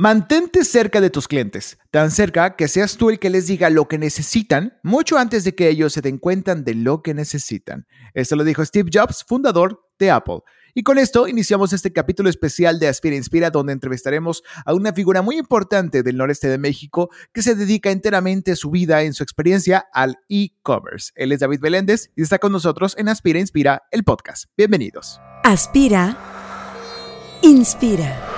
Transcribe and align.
Mantente 0.00 0.62
cerca 0.62 1.00
de 1.00 1.10
tus 1.10 1.26
clientes, 1.26 1.76
tan 1.90 2.12
cerca 2.12 2.54
que 2.54 2.68
seas 2.68 2.96
tú 2.96 3.10
el 3.10 3.18
que 3.18 3.30
les 3.30 3.48
diga 3.48 3.68
lo 3.68 3.88
que 3.88 3.98
necesitan 3.98 4.78
mucho 4.84 5.18
antes 5.18 5.42
de 5.42 5.56
que 5.56 5.68
ellos 5.68 5.92
se 5.92 6.02
den 6.02 6.18
cuenta 6.18 6.54
de 6.54 6.76
lo 6.76 7.02
que 7.02 7.14
necesitan. 7.14 7.88
Esto 8.14 8.36
lo 8.36 8.44
dijo 8.44 8.64
Steve 8.64 8.90
Jobs, 8.94 9.24
fundador 9.26 9.82
de 9.98 10.12
Apple. 10.12 10.42
Y 10.72 10.84
con 10.84 10.98
esto 10.98 11.26
iniciamos 11.26 11.72
este 11.72 11.92
capítulo 11.92 12.30
especial 12.30 12.78
de 12.78 12.86
Aspira 12.86 13.16
Inspira, 13.16 13.50
donde 13.50 13.72
entrevistaremos 13.72 14.44
a 14.64 14.72
una 14.72 14.92
figura 14.92 15.20
muy 15.20 15.36
importante 15.36 16.04
del 16.04 16.16
noreste 16.16 16.46
de 16.46 16.58
México 16.58 17.10
que 17.32 17.42
se 17.42 17.56
dedica 17.56 17.90
enteramente 17.90 18.54
su 18.54 18.70
vida 18.70 19.02
en 19.02 19.14
su 19.14 19.24
experiencia 19.24 19.88
al 19.92 20.14
e-commerce. 20.28 21.10
Él 21.16 21.32
es 21.32 21.40
David 21.40 21.58
Beléndez 21.58 22.12
y 22.14 22.22
está 22.22 22.38
con 22.38 22.52
nosotros 22.52 22.94
en 22.98 23.08
Aspira 23.08 23.40
Inspira, 23.40 23.82
el 23.90 24.04
podcast. 24.04 24.44
Bienvenidos. 24.56 25.20
Aspira, 25.42 26.16
inspira 27.42 28.37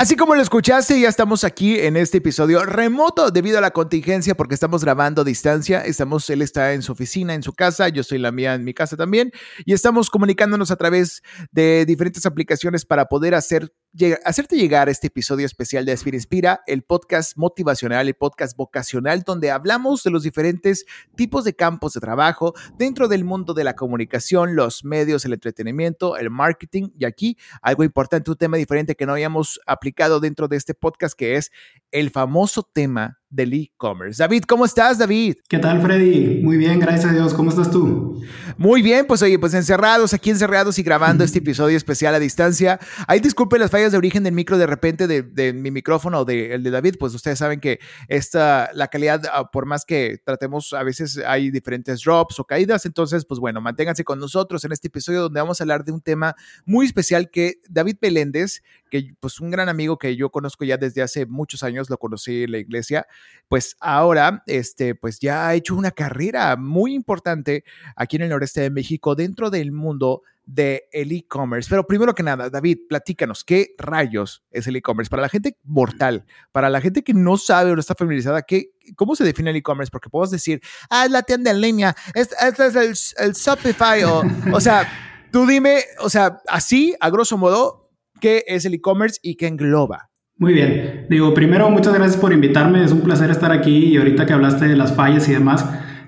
Así 0.00 0.16
como 0.16 0.34
lo 0.34 0.40
escuchaste, 0.40 0.98
ya 0.98 1.10
estamos 1.10 1.44
aquí 1.44 1.78
en 1.78 1.94
este 1.94 2.16
episodio 2.16 2.64
remoto 2.64 3.30
debido 3.30 3.58
a 3.58 3.60
la 3.60 3.72
contingencia 3.72 4.34
porque 4.34 4.54
estamos 4.54 4.82
grabando 4.82 5.20
a 5.20 5.24
distancia. 5.26 5.82
Estamos, 5.82 6.30
él 6.30 6.40
está 6.40 6.72
en 6.72 6.80
su 6.80 6.92
oficina, 6.92 7.34
en 7.34 7.42
su 7.42 7.52
casa, 7.52 7.86
yo 7.90 8.02
soy 8.02 8.16
la 8.16 8.32
mía 8.32 8.54
en 8.54 8.64
mi 8.64 8.72
casa 8.72 8.96
también 8.96 9.30
y 9.66 9.74
estamos 9.74 10.08
comunicándonos 10.08 10.70
a 10.70 10.76
través 10.76 11.20
de 11.52 11.84
diferentes 11.84 12.24
aplicaciones 12.24 12.86
para 12.86 13.08
poder 13.08 13.34
hacer 13.34 13.74
hacerte 14.24 14.56
llegar 14.56 14.88
este 14.88 15.08
episodio 15.08 15.46
especial 15.46 15.84
de 15.84 15.92
Aspira 15.92 16.16
Inspira, 16.16 16.60
el 16.66 16.82
podcast 16.82 17.36
motivacional, 17.36 18.06
el 18.08 18.14
podcast 18.14 18.56
vocacional, 18.56 19.22
donde 19.22 19.50
hablamos 19.50 20.02
de 20.02 20.10
los 20.10 20.22
diferentes 20.22 20.86
tipos 21.16 21.44
de 21.44 21.54
campos 21.54 21.94
de 21.94 22.00
trabajo 22.00 22.54
dentro 22.78 23.08
del 23.08 23.24
mundo 23.24 23.52
de 23.52 23.64
la 23.64 23.74
comunicación, 23.74 24.54
los 24.54 24.84
medios, 24.84 25.24
el 25.24 25.32
entretenimiento, 25.32 26.16
el 26.16 26.30
marketing. 26.30 26.90
Y 26.98 27.04
aquí 27.04 27.36
algo 27.62 27.84
importante, 27.84 28.30
un 28.30 28.36
tema 28.36 28.56
diferente 28.56 28.94
que 28.94 29.06
no 29.06 29.12
habíamos 29.12 29.60
aplicado 29.66 30.20
dentro 30.20 30.48
de 30.48 30.56
este 30.56 30.74
podcast, 30.74 31.14
que 31.14 31.36
es 31.36 31.50
el 31.90 32.10
famoso 32.10 32.62
tema 32.62 33.19
del 33.30 33.54
e-commerce. 33.54 34.20
David, 34.20 34.42
¿cómo 34.42 34.64
estás, 34.64 34.98
David? 34.98 35.36
¿Qué 35.48 35.58
tal, 35.58 35.80
Freddy? 35.80 36.42
Muy 36.42 36.56
bien, 36.56 36.80
gracias 36.80 37.06
a 37.06 37.14
Dios. 37.14 37.32
¿Cómo 37.32 37.50
estás 37.50 37.70
tú? 37.70 38.20
Muy 38.58 38.82
bien, 38.82 39.06
pues 39.06 39.22
oye, 39.22 39.38
pues 39.38 39.54
encerrados, 39.54 40.12
aquí 40.12 40.30
encerrados 40.30 40.78
y 40.78 40.82
grabando 40.82 41.22
este 41.22 41.38
episodio 41.38 41.76
especial 41.76 42.14
a 42.14 42.18
distancia. 42.18 42.80
Ahí 43.06 43.20
disculpen 43.20 43.60
las 43.60 43.70
fallas 43.70 43.92
de 43.92 43.98
origen 43.98 44.24
del 44.24 44.34
micro 44.34 44.58
de 44.58 44.66
repente 44.66 45.06
de, 45.06 45.52
mi 45.52 45.70
micrófono 45.70 46.20
o 46.20 46.24
del 46.24 46.62
de 46.62 46.70
David, 46.70 46.96
pues 46.98 47.14
ustedes 47.14 47.38
saben 47.38 47.60
que 47.60 47.78
esta, 48.08 48.70
la 48.74 48.88
calidad, 48.88 49.22
ah, 49.32 49.50
por 49.50 49.64
más 49.64 49.84
que 49.84 50.20
tratemos, 50.24 50.72
a 50.72 50.82
veces 50.82 51.18
hay 51.24 51.50
diferentes 51.50 52.02
drops 52.02 52.38
o 52.40 52.44
caídas, 52.44 52.84
entonces, 52.84 53.24
pues 53.24 53.38
bueno, 53.38 53.60
manténganse 53.60 54.04
con 54.04 54.18
nosotros 54.18 54.64
en 54.64 54.72
este 54.72 54.88
episodio 54.88 55.22
donde 55.22 55.40
vamos 55.40 55.60
a 55.60 55.64
hablar 55.64 55.84
de 55.84 55.92
un 55.92 56.00
tema 56.00 56.34
muy 56.64 56.86
especial 56.86 57.30
que 57.30 57.60
David 57.68 57.96
Beléndez, 58.00 58.62
que 58.90 59.14
pues 59.20 59.40
un 59.40 59.50
gran 59.50 59.68
amigo 59.68 59.98
que 59.98 60.16
yo 60.16 60.30
conozco 60.30 60.64
ya 60.64 60.76
desde 60.76 61.02
hace 61.02 61.26
muchos 61.26 61.62
años, 61.62 61.88
lo 61.88 61.98
conocí 61.98 62.44
en 62.44 62.52
la 62.52 62.58
iglesia, 62.58 63.06
pues 63.48 63.76
ahora, 63.80 64.44
este, 64.46 64.94
pues 64.94 65.18
ya 65.18 65.48
ha 65.48 65.54
hecho 65.54 65.74
una 65.74 65.90
carrera 65.90 66.56
muy 66.56 66.94
importante 66.94 67.64
aquí 67.96 68.16
en 68.16 68.22
el 68.22 68.28
noreste 68.28 68.60
de 68.60 68.70
México 68.70 69.16
dentro 69.16 69.50
del 69.50 69.72
mundo 69.72 70.22
del 70.46 71.12
e-commerce. 71.12 71.68
Pero 71.68 71.86
primero 71.86 72.14
que 72.14 72.22
nada, 72.22 72.50
David, 72.50 72.78
platícanos, 72.88 73.44
¿qué 73.44 73.74
rayos 73.78 74.44
es 74.50 74.66
el 74.66 74.76
e-commerce? 74.76 75.10
Para 75.10 75.22
la 75.22 75.28
gente 75.28 75.56
mortal, 75.64 76.26
para 76.52 76.68
la 76.68 76.80
gente 76.80 77.02
que 77.02 77.14
no 77.14 77.36
sabe 77.36 77.70
o 77.70 77.74
no 77.74 77.80
está 77.80 77.94
familiarizada, 77.94 78.42
¿qué, 78.42 78.70
¿cómo 78.96 79.14
se 79.16 79.24
define 79.24 79.50
el 79.50 79.56
e-commerce? 79.56 79.90
Porque 79.90 80.10
podemos 80.10 80.30
decir, 80.30 80.60
ah, 80.88 81.04
es 81.04 81.10
la 81.10 81.22
tienda 81.22 81.50
en 81.50 81.60
línea, 81.60 81.96
este, 82.14 82.34
es 82.48 82.76
el, 82.76 83.26
el 83.26 83.32
Shopify, 83.32 84.04
o 84.04 84.60
sea, 84.60 84.88
tú 85.32 85.46
dime, 85.46 85.84
o 86.00 86.10
sea, 86.10 86.40
así, 86.48 86.94
a 87.00 87.10
grosso 87.10 87.36
modo, 87.38 87.90
¿qué 88.20 88.44
es 88.46 88.64
el 88.64 88.74
e-commerce 88.74 89.18
y 89.22 89.36
qué 89.36 89.46
engloba? 89.46 90.09
Muy 90.40 90.54
bien. 90.54 91.04
Digo, 91.10 91.34
primero, 91.34 91.68
muchas 91.68 91.92
gracias 91.92 92.16
por 92.16 92.32
invitarme. 92.32 92.82
Es 92.82 92.92
un 92.92 93.02
placer 93.02 93.30
estar 93.30 93.52
aquí 93.52 93.84
y 93.84 93.98
ahorita 93.98 94.24
que 94.24 94.32
hablaste 94.32 94.66
de 94.66 94.74
las 94.74 94.96
fallas 94.96 95.28
y 95.28 95.32
demás 95.32 95.66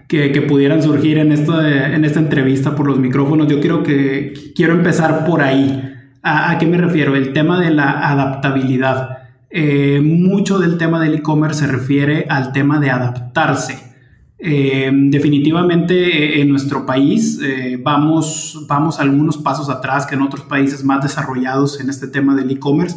que, 0.08 0.42
pudieran 0.48 0.82
surgir 0.82 1.18
en, 1.18 1.32
esto 1.32 1.62
en 1.62 2.02
esta 2.06 2.18
entrevista 2.18 2.74
por 2.74 2.86
los 2.86 2.98
micrófonos, 2.98 3.46
yo 3.46 3.60
quiero, 3.60 3.82
que, 3.82 4.32
quiero 4.56 4.72
empezar 4.72 5.26
por 5.26 5.42
ahí. 5.42 5.82
¿A, 6.22 6.56
qué 6.58 6.64
me 6.64 6.78
refiero? 6.78 7.14
El 7.14 7.34
tema 7.34 7.60
de 7.60 7.72
la 7.72 8.08
adaptabilidad. 8.10 9.18
Eh, 9.50 10.00
mucho 10.02 10.58
del 10.58 10.78
tema 10.78 10.98
del 10.98 11.16
e-commerce 11.16 11.66
se 11.66 11.70
refiere 11.70 12.24
al 12.30 12.52
tema 12.52 12.80
de 12.80 12.88
adaptarse. 12.88 13.92
Eh, 14.38 14.90
definitivamente 14.92 16.40
en 16.40 16.48
nuestro 16.48 16.86
país 16.86 17.38
eh, 17.44 17.78
vamos, 17.78 18.64
vamos 18.66 18.98
algunos 18.98 19.36
pasos 19.36 19.68
atrás 19.68 20.06
que 20.06 20.14
en 20.14 20.22
otros 20.22 20.44
países 20.44 20.84
más 20.84 21.02
desarrollados 21.02 21.80
en 21.80 21.90
este 21.90 22.08
tema 22.08 22.34
del 22.34 22.50
e-commerce 22.50 22.96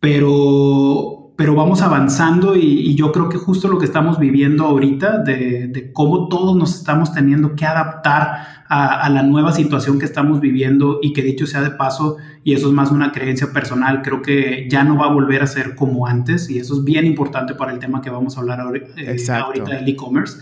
pero, 0.00 1.34
pero 1.36 1.54
vamos 1.54 1.82
avanzando 1.82 2.56
y, 2.56 2.94
yo 2.96 3.12
creo 3.12 3.28
que 3.28 3.36
justo 3.36 3.68
lo 3.68 3.78
que 3.78 3.84
estamos 3.84 4.18
viviendo 4.18 4.64
ahorita, 4.64 5.18
de, 5.18 5.90
cómo 5.92 6.28
todos 6.28 6.56
nos 6.56 6.74
estamos 6.74 7.12
teniendo 7.12 7.54
que 7.54 7.66
adaptar 7.66 8.64
a, 8.68 9.08
la 9.10 9.22
nueva 9.22 9.52
situación 9.52 9.98
que 9.98 10.06
estamos 10.06 10.40
viviendo 10.40 11.00
y 11.02 11.12
que 11.12 11.22
dicho 11.22 11.46
sea 11.46 11.60
de 11.60 11.70
paso, 11.70 12.16
y 12.44 12.54
eso 12.54 12.68
es 12.68 12.72
más 12.72 12.90
una 12.90 13.12
creencia 13.12 13.52
personal, 13.52 14.00
creo 14.02 14.22
que 14.22 14.66
ya 14.70 14.84
no 14.84 14.96
va 14.96 15.06
a 15.06 15.12
volver 15.12 15.42
a 15.42 15.46
ser 15.46 15.74
como 15.76 16.06
antes 16.06 16.48
y 16.48 16.58
eso 16.58 16.78
es 16.78 16.84
bien 16.84 17.04
importante 17.04 17.54
para 17.54 17.72
el 17.72 17.78
tema 17.78 18.00
que 18.00 18.10
vamos 18.10 18.36
a 18.36 18.40
hablar 18.40 18.60
eh, 18.96 19.16
ahorita, 19.28 19.70
del 19.70 19.88
e-commerce. 19.88 20.38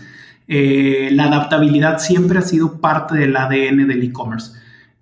Eh, 0.47 1.09
la 1.11 1.25
adaptabilidad 1.25 1.99
siempre 1.99 2.39
ha 2.39 2.41
sido 2.41 2.79
parte 2.79 3.17
del 3.17 3.35
ADN 3.35 3.87
del 3.87 4.03
e-commerce. 4.03 4.58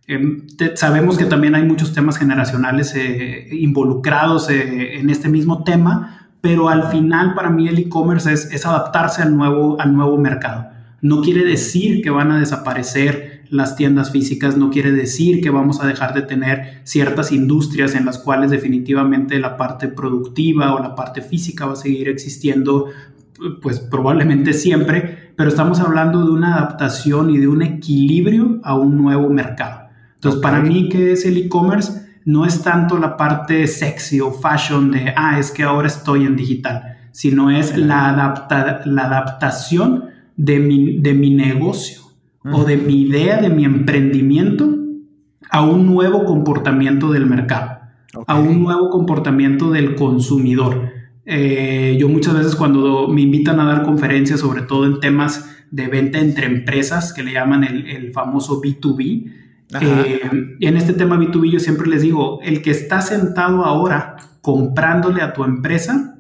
Em, 0.09 0.47
sabemos 0.75 1.17
que 1.17 1.25
también 1.25 1.53
hay 1.53 1.63
muchos 1.63 1.91
temas 1.91 2.17
generacionales 2.17 2.95
eh, 2.95 3.49
involucrados 3.51 4.49
eh, 4.49 4.99
en 4.99 5.09
este 5.09 5.27
mismo 5.27 5.65
tema, 5.65 6.29
pero 6.39 6.69
al 6.69 6.89
final 6.89 7.35
para 7.35 7.49
mí 7.49 7.67
el 7.67 7.77
e-commerce 7.77 8.31
es, 8.31 8.65
adaptarse 8.65 9.21
al 9.21 9.35
nuevo, 9.35 9.79
al 9.81 9.93
nuevo 9.93 10.17
mercado. 10.17 10.69
No 11.01 11.21
quiere 11.21 11.43
decir 11.43 12.01
que 12.01 12.09
van 12.09 12.31
a 12.31 12.39
desaparecer 12.39 13.43
las 13.49 13.75
tiendas 13.75 14.11
físicas, 14.11 14.55
no 14.55 14.69
quiere 14.69 14.93
decir 14.93 15.41
que 15.41 15.49
vamos 15.49 15.81
a 15.81 15.87
dejar 15.87 16.13
de 16.13 16.21
tener 16.21 16.81
ciertas 16.83 17.33
industrias 17.33 17.93
en 17.93 18.05
las 18.05 18.17
cuales 18.17 18.49
definitivamente 18.49 19.39
la 19.39 19.57
parte 19.57 19.89
productiva 19.89 20.73
o 20.73 20.79
la 20.79 20.95
parte 20.95 21.21
física 21.21 21.65
va 21.65 21.73
a 21.73 21.77
seguir 21.77 22.07
existiendo, 22.07 22.87
pues 23.61 23.79
probablemente 23.81 24.53
siempre, 24.53 25.33
pero 25.35 25.49
estamos 25.49 25.81
hablando 25.81 26.25
de 26.25 26.31
una 26.31 26.55
adaptación 26.55 27.29
y 27.29 27.39
de 27.39 27.47
un 27.49 27.61
equilibrio 27.61 28.59
a 28.63 28.75
un 28.75 28.97
nuevo 28.97 29.29
mercado. 29.29 29.86
Entonces, 30.17 30.41
para 30.41 30.61
mí, 30.61 30.89
¿qué 30.89 31.11
es 31.11 31.25
el 31.25 31.37
e-commerce? 31.37 32.07
No 32.25 32.45
es 32.45 32.63
tanto 32.63 32.97
la 32.97 33.15
parte 33.17 33.67
sexy 33.67 34.19
o 34.19 34.31
fashion 34.31 34.91
de, 34.91 35.13
ah, 35.15 35.37
es 35.39 35.51
que 35.51 35.63
ahora 35.63 35.87
estoy 35.87 36.25
en 36.25 36.35
digital, 36.35 36.97
sino 37.11 37.51
es 37.51 37.77
la, 37.77 38.09
adapta 38.09 38.81
la 38.85 39.03
adaptación 39.05 40.05
de 40.35 40.59
mi, 40.59 40.99
de 40.99 41.13
mi 41.13 41.33
negocio 41.33 42.01
o 42.43 42.63
de 42.63 42.77
mi 42.77 43.01
idea, 43.01 43.39
de 43.41 43.49
mi 43.49 43.63
emprendimiento 43.63 44.75
a 45.49 45.61
un 45.61 45.85
nuevo 45.85 46.25
comportamiento 46.25 47.11
del 47.11 47.27
mercado, 47.27 47.79
a 48.25 48.39
un 48.39 48.63
nuevo 48.63 48.89
comportamiento 48.89 49.69
del 49.69 49.95
consumidor. 49.95 50.91
Eh, 51.25 51.95
yo 51.99 52.09
muchas 52.09 52.33
veces 52.33 52.55
cuando 52.55 53.07
me 53.07 53.21
invitan 53.21 53.59
a 53.59 53.65
dar 53.65 53.83
conferencias, 53.83 54.39
sobre 54.39 54.63
todo 54.63 54.85
en 54.85 54.99
temas 54.99 55.55
de 55.69 55.87
venta 55.87 56.19
entre 56.19 56.47
empresas, 56.47 57.13
que 57.13 57.23
le 57.23 57.33
llaman 57.33 57.63
el, 57.63 57.87
el 57.87 58.11
famoso 58.11 58.61
B2B, 58.61 59.36
eh, 59.81 60.21
en 60.59 60.77
este 60.77 60.93
tema 60.93 61.17
B2B 61.17 61.51
yo 61.51 61.59
siempre 61.59 61.87
les 61.87 62.01
digo, 62.01 62.39
el 62.41 62.61
que 62.61 62.71
está 62.71 63.01
sentado 63.01 63.65
ahora 63.65 64.15
comprándole 64.41 65.21
a 65.21 65.33
tu 65.33 65.43
empresa 65.43 66.15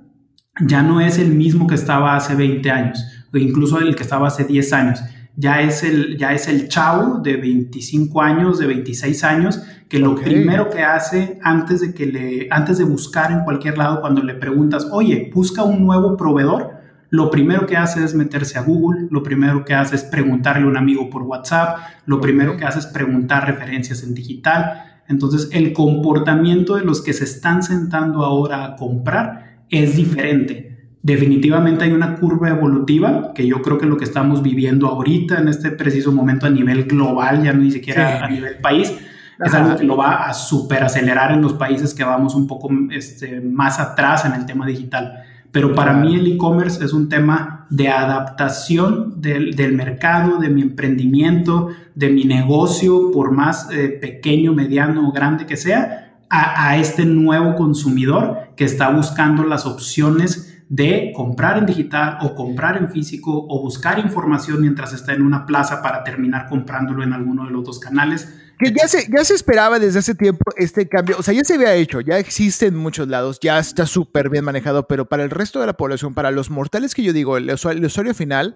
ya 0.59 0.83
no 0.83 1.01
es 1.01 1.19
el 1.19 1.33
mismo 1.33 1.67
que 1.67 1.75
estaba 1.75 2.15
hace 2.15 2.35
20 2.35 2.69
años 2.71 3.05
o 3.33 3.37
incluso 3.37 3.79
el 3.79 3.95
que 3.95 4.03
estaba 4.03 4.27
hace 4.27 4.45
10 4.45 4.73
años. 4.73 4.99
Ya 5.35 5.61
es 5.61 5.83
el, 5.83 6.17
ya 6.17 6.33
es 6.33 6.47
el 6.47 6.67
chavo 6.67 7.19
de 7.19 7.37
25 7.37 8.21
años, 8.21 8.57
de 8.57 8.65
26 8.65 9.23
años, 9.23 9.61
que 9.87 9.99
lo 9.99 10.15
primero 10.15 10.69
que 10.69 10.81
hace 10.81 11.37
antes 11.43 11.81
de, 11.81 11.93
que 11.93 12.07
le, 12.07 12.47
antes 12.49 12.79
de 12.79 12.83
buscar 12.83 13.31
en 13.31 13.41
cualquier 13.41 13.77
lado, 13.77 14.01
cuando 14.01 14.23
le 14.23 14.33
preguntas, 14.33 14.87
oye, 14.91 15.31
busca 15.33 15.63
un 15.63 15.85
nuevo 15.85 16.17
proveedor, 16.17 16.76
lo 17.09 17.31
primero 17.31 17.65
que 17.65 17.77
hace 17.77 18.03
es 18.03 18.13
meterse 18.13 18.57
a 18.57 18.61
Google, 18.61 19.07
lo 19.09 19.23
primero 19.23 19.63
que 19.63 19.73
hace 19.73 19.95
es 19.95 20.03
preguntarle 20.03 20.63
a 20.63 20.67
un 20.67 20.77
amigo 20.77 21.09
por 21.09 21.23
WhatsApp, 21.23 21.77
lo 22.05 22.19
primero 22.19 22.57
que 22.57 22.65
hace 22.65 22.79
es 22.79 22.85
preguntar 22.87 23.45
referencias 23.45 24.03
en 24.03 24.13
digital. 24.13 25.01
Entonces, 25.07 25.49
el 25.53 25.71
comportamiento 25.71 26.75
de 26.75 26.83
los 26.83 27.01
que 27.01 27.13
se 27.13 27.23
están 27.23 27.63
sentando 27.63 28.25
ahora 28.25 28.65
a 28.65 28.75
comprar 28.75 29.61
es 29.69 29.95
diferente. 29.95 30.67
Definitivamente 31.01 31.85
hay 31.85 31.93
una 31.93 32.15
curva 32.15 32.49
evolutiva 32.49 33.31
que 33.33 33.47
yo 33.47 33.61
creo 33.61 33.77
que 33.77 33.85
lo 33.85 33.95
que 33.95 34.03
estamos 34.03 34.43
viviendo 34.43 34.87
ahorita 34.87 35.39
en 35.39 35.47
este 35.47 35.71
preciso 35.71 36.11
momento 36.11 36.45
a 36.45 36.49
nivel 36.49 36.83
global, 36.83 37.41
ya 37.41 37.53
ni 37.53 37.71
siquiera 37.71 38.25
a 38.25 38.29
nivel 38.29 38.57
país, 38.57 38.93
es 39.39 39.53
algo 39.53 39.77
que 39.77 39.85
lo 39.85 39.95
va 39.95 40.27
a 40.27 40.33
superacelerar 40.33 41.31
en 41.31 41.41
los 41.41 41.53
países 41.53 41.93
que 41.93 42.03
vamos 42.03 42.35
un 42.35 42.47
poco 42.47 42.69
este, 42.91 43.39
más 43.39 43.79
atrás 43.79 44.25
en 44.25 44.33
el 44.33 44.45
tema 44.45 44.65
digital. 44.65 45.23
Pero 45.51 45.73
para 45.73 45.93
mí 45.93 46.15
el 46.15 46.27
e-commerce 46.27 46.83
es 46.83 46.93
un 46.93 47.09
tema 47.09 47.65
de 47.69 47.89
adaptación 47.89 49.21
del, 49.21 49.55
del, 49.55 49.73
mercado, 49.73 50.39
de 50.39 50.49
mi 50.49 50.61
emprendimiento, 50.61 51.69
de 51.95 52.09
mi 52.09 52.23
negocio, 52.25 53.11
por 53.11 53.31
más 53.31 53.69
eh, 53.71 53.89
pequeño, 53.89 54.53
mediano 54.53 55.07
o 55.07 55.11
grande 55.11 55.45
que 55.45 55.57
sea, 55.57 56.15
a, 56.29 56.69
a 56.69 56.77
este 56.77 57.05
nuevo 57.05 57.55
consumidor 57.55 58.51
que 58.55 58.65
está 58.65 58.89
buscando 58.89 59.43
las 59.43 59.65
opciones 59.65 60.46
de 60.69 61.13
comprar 61.15 61.57
en 61.57 61.65
digital 61.65 62.17
o 62.21 62.35
comprar 62.35 62.77
en 62.77 62.89
físico 62.89 63.45
o 63.49 63.61
buscar 63.61 63.99
información 63.99 64.61
mientras 64.61 64.93
está 64.93 65.13
en 65.13 65.21
una 65.21 65.45
plaza 65.45 65.81
para 65.81 66.03
terminar 66.03 66.47
comprándolo 66.47 67.03
en 67.03 67.13
alguno 67.13 67.45
de 67.45 67.51
los 67.51 67.63
dos 67.63 67.79
canales. 67.79 68.33
Que 68.59 68.71
ya 68.71 68.87
se, 68.87 69.07
ya 69.09 69.23
se 69.23 69.35
esperaba 69.35 69.77
desde 69.79 69.99
hace 69.99 70.15
tiempo 70.15 70.43
este 70.57 70.89
cambio, 70.89 71.15
o 71.19 71.23
sea, 71.23 71.33
ya 71.33 71.43
se 71.43 71.53
había 71.53 71.75
hecho, 71.75 72.01
ya 72.01 72.17
existe 72.17 72.65
en 72.65 72.75
muchos 72.75 73.07
lados, 73.07 73.39
ya 73.39 73.59
está 73.59 73.85
súper 73.85 74.29
bien 74.29 74.43
manejado, 74.43 74.87
pero 74.87 75.07
para 75.07 75.23
el 75.23 75.29
resto 75.29 75.59
de 75.59 75.67
la 75.67 75.73
población, 75.73 76.15
para 76.15 76.31
los 76.31 76.49
mortales 76.49 76.95
que 76.95 77.03
yo 77.03 77.13
digo, 77.13 77.37
el 77.37 77.51
usuario, 77.51 77.79
el 77.79 77.85
usuario 77.85 78.15
final, 78.15 78.55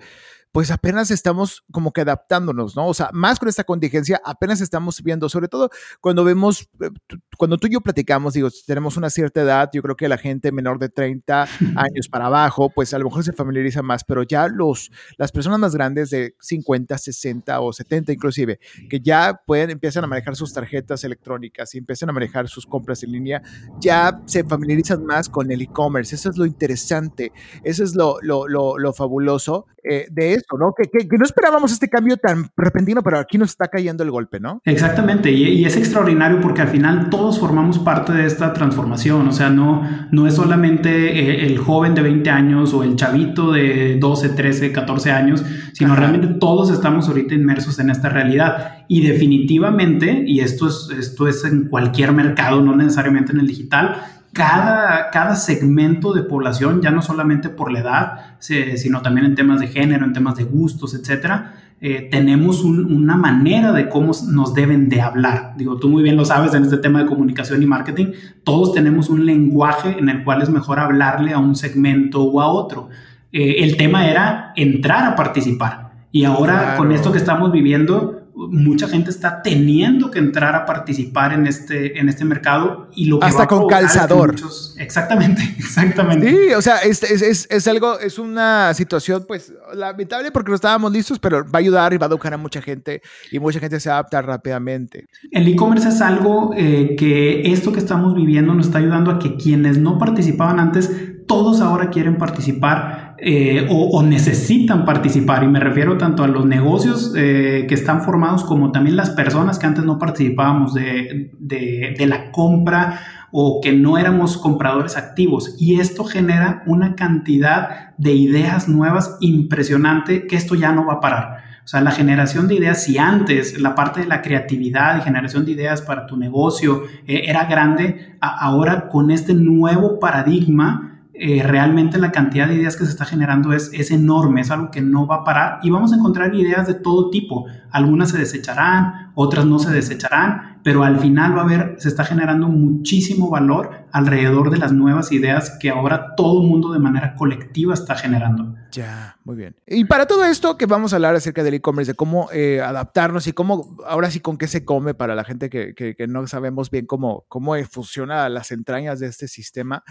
pues 0.51 0.69
apenas 0.69 1.11
estamos 1.11 1.63
como 1.71 1.93
que 1.93 2.01
adaptándonos, 2.01 2.75
¿no? 2.75 2.87
O 2.87 2.93
sea, 2.93 3.09
más 3.13 3.39
con 3.39 3.47
esta 3.47 3.63
contingencia, 3.63 4.21
apenas 4.25 4.59
estamos 4.59 5.01
viendo, 5.01 5.29
sobre 5.29 5.47
todo 5.47 5.69
cuando 6.01 6.23
vemos, 6.23 6.69
eh, 6.81 6.89
cuando 7.37 7.57
tú 7.57 7.67
y 7.67 7.73
yo 7.73 7.81
platicamos, 7.81 8.33
digo, 8.33 8.49
tenemos 8.65 8.97
una 8.97 9.09
cierta 9.09 9.41
edad, 9.41 9.69
yo 9.73 9.81
creo 9.81 9.95
que 9.95 10.09
la 10.09 10.17
gente 10.17 10.51
menor 10.51 10.77
de 10.79 10.89
30 10.89 11.47
años 11.77 12.09
para 12.09 12.25
abajo, 12.25 12.69
pues 12.69 12.93
a 12.93 12.99
lo 12.99 13.05
mejor 13.05 13.23
se 13.23 13.33
familiariza 13.33 13.81
más, 13.81 14.03
pero 14.03 14.23
ya 14.23 14.47
los, 14.47 14.91
las 15.17 15.31
personas 15.31 15.59
más 15.59 15.73
grandes 15.73 16.09
de 16.09 16.35
50, 16.39 16.97
60 16.97 17.61
o 17.61 17.71
70 17.71 18.11
inclusive, 18.11 18.59
que 18.89 18.99
ya 18.99 19.39
pueden, 19.45 19.69
empiezan 19.69 20.03
a 20.03 20.07
manejar 20.07 20.35
sus 20.35 20.53
tarjetas 20.53 21.03
electrónicas 21.05 21.73
y 21.75 21.77
empiezan 21.77 22.09
a 22.09 22.13
manejar 22.13 22.49
sus 22.49 22.65
compras 22.65 23.03
en 23.03 23.13
línea, 23.13 23.41
ya 23.79 24.21
se 24.25 24.43
familiarizan 24.43 25.05
más 25.05 25.29
con 25.29 25.49
el 25.51 25.61
e-commerce. 25.61 26.15
Eso 26.15 26.29
es 26.29 26.37
lo 26.37 26.45
interesante, 26.45 27.31
eso 27.63 27.83
es 27.83 27.95
lo, 27.95 28.17
lo, 28.21 28.47
lo, 28.47 28.77
lo 28.77 28.93
fabuloso 28.93 29.67
eh, 29.83 30.05
de 30.11 30.33
eso, 30.33 30.40
¿no? 30.57 30.73
Que, 30.73 30.89
que, 30.89 31.17
no 31.17 31.25
esperábamos 31.25 31.71
este 31.71 31.87
cambio 31.89 32.17
tan 32.17 32.49
repentino, 32.55 33.01
pero 33.01 33.19
aquí 33.19 33.37
nos 33.37 33.49
está 33.49 33.67
cayendo 33.67 34.03
el 34.03 34.11
golpe, 34.11 34.39
¿no? 34.39 34.61
Exactamente, 34.65 35.31
y, 35.31 35.43
y, 35.43 35.65
es 35.65 35.77
extraordinario 35.77 36.39
porque 36.41 36.61
al 36.61 36.67
final 36.67 37.09
todos 37.09 37.39
formamos 37.39 37.79
parte 37.79 38.13
de 38.13 38.25
esta 38.25 38.53
transformación, 38.53 39.27
o 39.27 39.31
sea, 39.31 39.49
no, 39.49 39.87
no 40.11 40.27
es 40.27 40.35
solamente 40.35 40.89
eh, 40.89 41.45
el 41.45 41.57
joven 41.57 41.95
de 41.95 42.01
20 42.01 42.29
años 42.29 42.73
o 42.73 42.83
el 42.83 42.95
chavito 42.95 43.51
de 43.51 43.97
12, 43.99 44.29
13, 44.29 44.71
14 44.71 45.11
años, 45.11 45.43
sino 45.73 45.93
Ajá. 45.93 46.01
realmente 46.01 46.27
todos 46.39 46.71
estamos 46.71 47.07
ahorita 47.07 47.35
inmersos 47.35 47.79
en 47.79 47.89
esta 47.89 48.09
realidad. 48.09 48.85
Y 48.87 49.01
definitivamente, 49.07 50.23
y 50.25 50.41
esto 50.41 50.67
es, 50.67 50.89
esto 50.97 51.27
es 51.27 51.45
en 51.45 51.69
cualquier 51.69 52.11
mercado, 52.11 52.61
no 52.61 52.75
necesariamente 52.75 53.31
en 53.31 53.39
el 53.39 53.47
digital, 53.47 53.95
cada, 54.33 55.09
cada 55.11 55.35
segmento 55.35 56.13
de 56.13 56.23
población, 56.23 56.81
ya 56.81 56.91
no 56.91 57.01
solamente 57.01 57.49
por 57.49 57.71
la 57.71 57.79
edad, 57.79 58.11
sino 58.39 59.01
también 59.01 59.25
en 59.25 59.35
temas 59.35 59.59
de 59.59 59.67
género, 59.67 60.05
en 60.05 60.13
temas 60.13 60.35
de 60.35 60.45
gustos, 60.45 60.93
etcétera, 60.93 61.55
eh, 61.83 62.09
tenemos 62.11 62.63
un, 62.63 62.93
una 62.93 63.17
manera 63.17 63.71
de 63.71 63.89
cómo 63.89 64.11
nos 64.27 64.53
deben 64.53 64.87
de 64.87 65.01
hablar. 65.01 65.53
Digo, 65.57 65.77
tú 65.77 65.89
muy 65.89 66.03
bien 66.03 66.15
lo 66.15 66.25
sabes 66.25 66.53
en 66.53 66.63
este 66.63 66.77
tema 66.77 66.99
de 66.99 67.07
comunicación 67.07 67.61
y 67.63 67.65
marketing, 67.65 68.11
todos 68.43 68.73
tenemos 68.73 69.09
un 69.09 69.25
lenguaje 69.25 69.97
en 69.97 70.07
el 70.07 70.23
cual 70.23 70.43
es 70.43 70.49
mejor 70.49 70.79
hablarle 70.79 71.33
a 71.33 71.39
un 71.39 71.55
segmento 71.55 72.21
o 72.21 72.39
a 72.39 72.47
otro. 72.47 72.89
Eh, 73.31 73.63
el 73.63 73.77
tema 73.77 74.07
era 74.07 74.53
entrar 74.55 75.05
a 75.05 75.15
participar. 75.15 75.91
Y 76.11 76.25
ahora 76.25 76.59
claro. 76.59 76.77
con 76.77 76.91
esto 76.91 77.11
que 77.11 77.17
estamos 77.17 77.51
viviendo, 77.51 78.20
mucha 78.49 78.87
gente 78.87 79.09
está 79.09 79.41
teniendo 79.41 80.09
que 80.11 80.19
entrar 80.19 80.55
a 80.55 80.65
participar 80.65 81.33
en 81.33 81.47
este, 81.47 81.99
en 81.99 82.09
este 82.09 82.25
mercado 82.25 82.89
y 82.95 83.05
lo 83.05 83.19
que 83.19 83.25
hasta 83.25 83.39
va 83.39 83.47
con 83.47 83.67
calzador. 83.67 84.31
Muchos, 84.31 84.75
exactamente, 84.77 85.41
exactamente. 85.57 86.29
Sí, 86.29 86.53
o 86.53 86.61
sea, 86.61 86.77
es, 86.77 87.03
es, 87.03 87.21
es, 87.21 87.47
es, 87.49 87.67
algo, 87.67 87.99
es 87.99 88.19
una 88.19 88.73
situación 88.73 89.25
pues 89.27 89.53
lamentable 89.73 90.31
porque 90.31 90.49
no 90.49 90.55
estábamos 90.55 90.91
listos, 90.91 91.19
pero 91.19 91.43
va 91.43 91.49
a 91.53 91.57
ayudar 91.57 91.93
y 91.93 91.97
va 91.97 92.07
a 92.07 92.09
educar 92.09 92.33
a 92.33 92.37
mucha 92.37 92.61
gente 92.61 93.01
y 93.31 93.39
mucha 93.39 93.59
gente 93.59 93.79
se 93.79 93.89
adapta 93.89 94.21
rápidamente. 94.21 95.07
El 95.31 95.47
e-commerce 95.47 95.89
es 95.89 96.01
algo 96.01 96.51
eh, 96.55 96.95
que 96.97 97.51
esto 97.51 97.71
que 97.71 97.79
estamos 97.79 98.15
viviendo 98.15 98.53
nos 98.53 98.67
está 98.67 98.79
ayudando 98.79 99.11
a 99.11 99.19
que 99.19 99.35
quienes 99.37 99.77
no 99.77 99.97
participaban 99.97 100.59
antes, 100.59 100.89
todos 101.27 101.61
ahora 101.61 101.89
quieren 101.89 102.17
participar 102.17 103.10
eh, 103.23 103.67
o, 103.69 103.99
o, 103.99 104.01
necesitan 104.01 104.83
participar 104.83 105.43
y 105.43 105.47
me 105.47 105.59
refiero 105.59 105.95
tanto 105.95 106.23
a 106.23 106.27
los 106.27 106.43
negocios 106.43 107.13
eh, 107.15 107.67
que 107.69 107.75
están 107.75 108.01
formados 108.01 108.43
como 108.43 108.71
también 108.71 108.95
las 108.95 109.11
personas 109.11 109.59
que 109.59 109.67
antes 109.67 109.85
no 109.85 109.99
participábamos 109.99 110.73
de, 110.73 111.31
de, 111.37 111.93
de, 111.95 112.05
la 112.07 112.31
compra 112.31 112.99
o 113.31 113.61
que 113.61 113.73
no 113.73 113.99
éramos 113.99 114.39
compradores 114.39 114.97
activos 114.97 115.55
y 115.59 115.79
esto 115.79 116.03
genera 116.03 116.63
una 116.65 116.95
cantidad 116.95 117.95
de 117.99 118.13
ideas 118.13 118.67
nuevas 118.67 119.17
impresionante 119.19 120.25
que 120.25 120.35
esto 120.35 120.55
ya 120.55 120.71
no 120.71 120.87
va 120.87 120.93
a 120.93 120.99
parar. 120.99 121.51
O 121.63 121.67
sea, 121.67 121.81
la 121.81 121.91
generación 121.91 122.47
de 122.47 122.55
ideas, 122.55 122.83
si 122.83 122.97
antes 122.97 123.61
la 123.61 123.75
parte 123.75 124.01
de 124.01 124.07
la 124.07 124.23
creatividad 124.23 124.97
y 124.97 125.01
generación 125.01 125.45
de 125.45 125.51
ideas 125.51 125.83
para 125.83 126.07
tu 126.07 126.17
negocio 126.17 126.85
eh, 127.05 127.25
era 127.25 127.45
grande, 127.45 128.17
a, 128.19 128.47
ahora 128.47 128.89
con 128.89 129.11
este 129.11 129.35
nuevo 129.35 129.99
paradigma, 129.99 130.90
eh, 131.23 131.43
realmente 131.43 131.99
la 131.99 132.11
cantidad 132.11 132.47
de 132.47 132.55
ideas 132.55 132.75
que 132.75 132.83
se 132.83 132.89
está 132.89 133.05
generando 133.05 133.53
es, 133.53 133.69
es 133.73 133.91
enorme, 133.91 134.41
es 134.41 134.49
algo 134.49 134.71
que 134.71 134.81
no 134.81 135.05
va 135.05 135.17
a 135.17 135.23
parar 135.23 135.59
y 135.61 135.69
vamos 135.69 135.93
a 135.93 135.97
encontrar 135.97 136.33
ideas 136.33 136.65
de 136.65 136.73
todo 136.73 137.11
tipo. 137.11 137.45
Algunas 137.69 138.09
se 138.09 138.17
desecharán, 138.17 139.11
otras 139.13 139.45
no 139.45 139.59
se 139.59 139.69
desecharán, 139.69 140.59
pero 140.63 140.83
al 140.83 140.97
final 140.97 141.37
va 141.37 141.41
a 141.41 141.43
haber, 141.43 141.75
se 141.77 141.89
está 141.89 142.05
generando 142.05 142.47
muchísimo 142.47 143.29
valor 143.29 143.85
alrededor 143.91 144.49
de 144.49 144.57
las 144.57 144.73
nuevas 144.73 145.11
ideas 145.11 145.59
que 145.59 145.69
ahora 145.69 146.15
todo 146.17 146.41
el 146.41 146.47
mundo 146.47 146.73
de 146.73 146.79
manera 146.79 147.13
colectiva 147.13 147.75
está 147.75 147.93
generando. 147.93 148.55
Ya, 148.71 149.15
muy 149.23 149.35
bien. 149.35 149.55
Y 149.67 149.85
para 149.85 150.07
todo 150.07 150.25
esto 150.25 150.57
que 150.57 150.65
vamos 150.65 150.91
a 150.91 150.95
hablar 150.95 151.13
acerca 151.13 151.43
del 151.43 151.53
e-commerce, 151.53 151.91
de 151.91 151.95
cómo 151.95 152.29
eh, 152.33 152.61
adaptarnos 152.61 153.27
y 153.27 153.33
cómo, 153.33 153.77
ahora 153.85 154.09
sí, 154.09 154.21
con 154.21 154.39
qué 154.39 154.47
se 154.47 154.65
come 154.65 154.95
para 154.95 155.13
la 155.13 155.23
gente 155.23 155.51
que, 155.51 155.75
que, 155.75 155.93
que 155.93 156.07
no 156.07 156.25
sabemos 156.25 156.71
bien 156.71 156.87
cómo, 156.87 157.25
cómo 157.27 157.53
funciona 157.69 158.27
las 158.27 158.51
entrañas 158.51 158.99
de 158.99 159.05
este 159.05 159.27
sistema. 159.27 159.83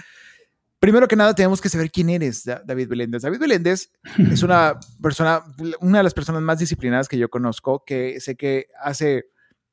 Primero 0.80 1.06
que 1.06 1.14
nada, 1.14 1.34
tenemos 1.34 1.60
que 1.60 1.68
saber 1.68 1.90
quién 1.90 2.08
eres, 2.08 2.44
David 2.44 2.88
Beléndez. 2.88 3.20
David 3.20 3.38
Beléndez 3.38 3.92
es 4.32 4.42
una 4.42 4.80
persona, 5.02 5.44
una 5.80 5.98
de 5.98 6.04
las 6.04 6.14
personas 6.14 6.40
más 6.40 6.58
disciplinadas 6.58 7.06
que 7.06 7.18
yo 7.18 7.28
conozco, 7.28 7.84
que 7.84 8.18
sé 8.18 8.34
que 8.34 8.68
hace 8.82 9.26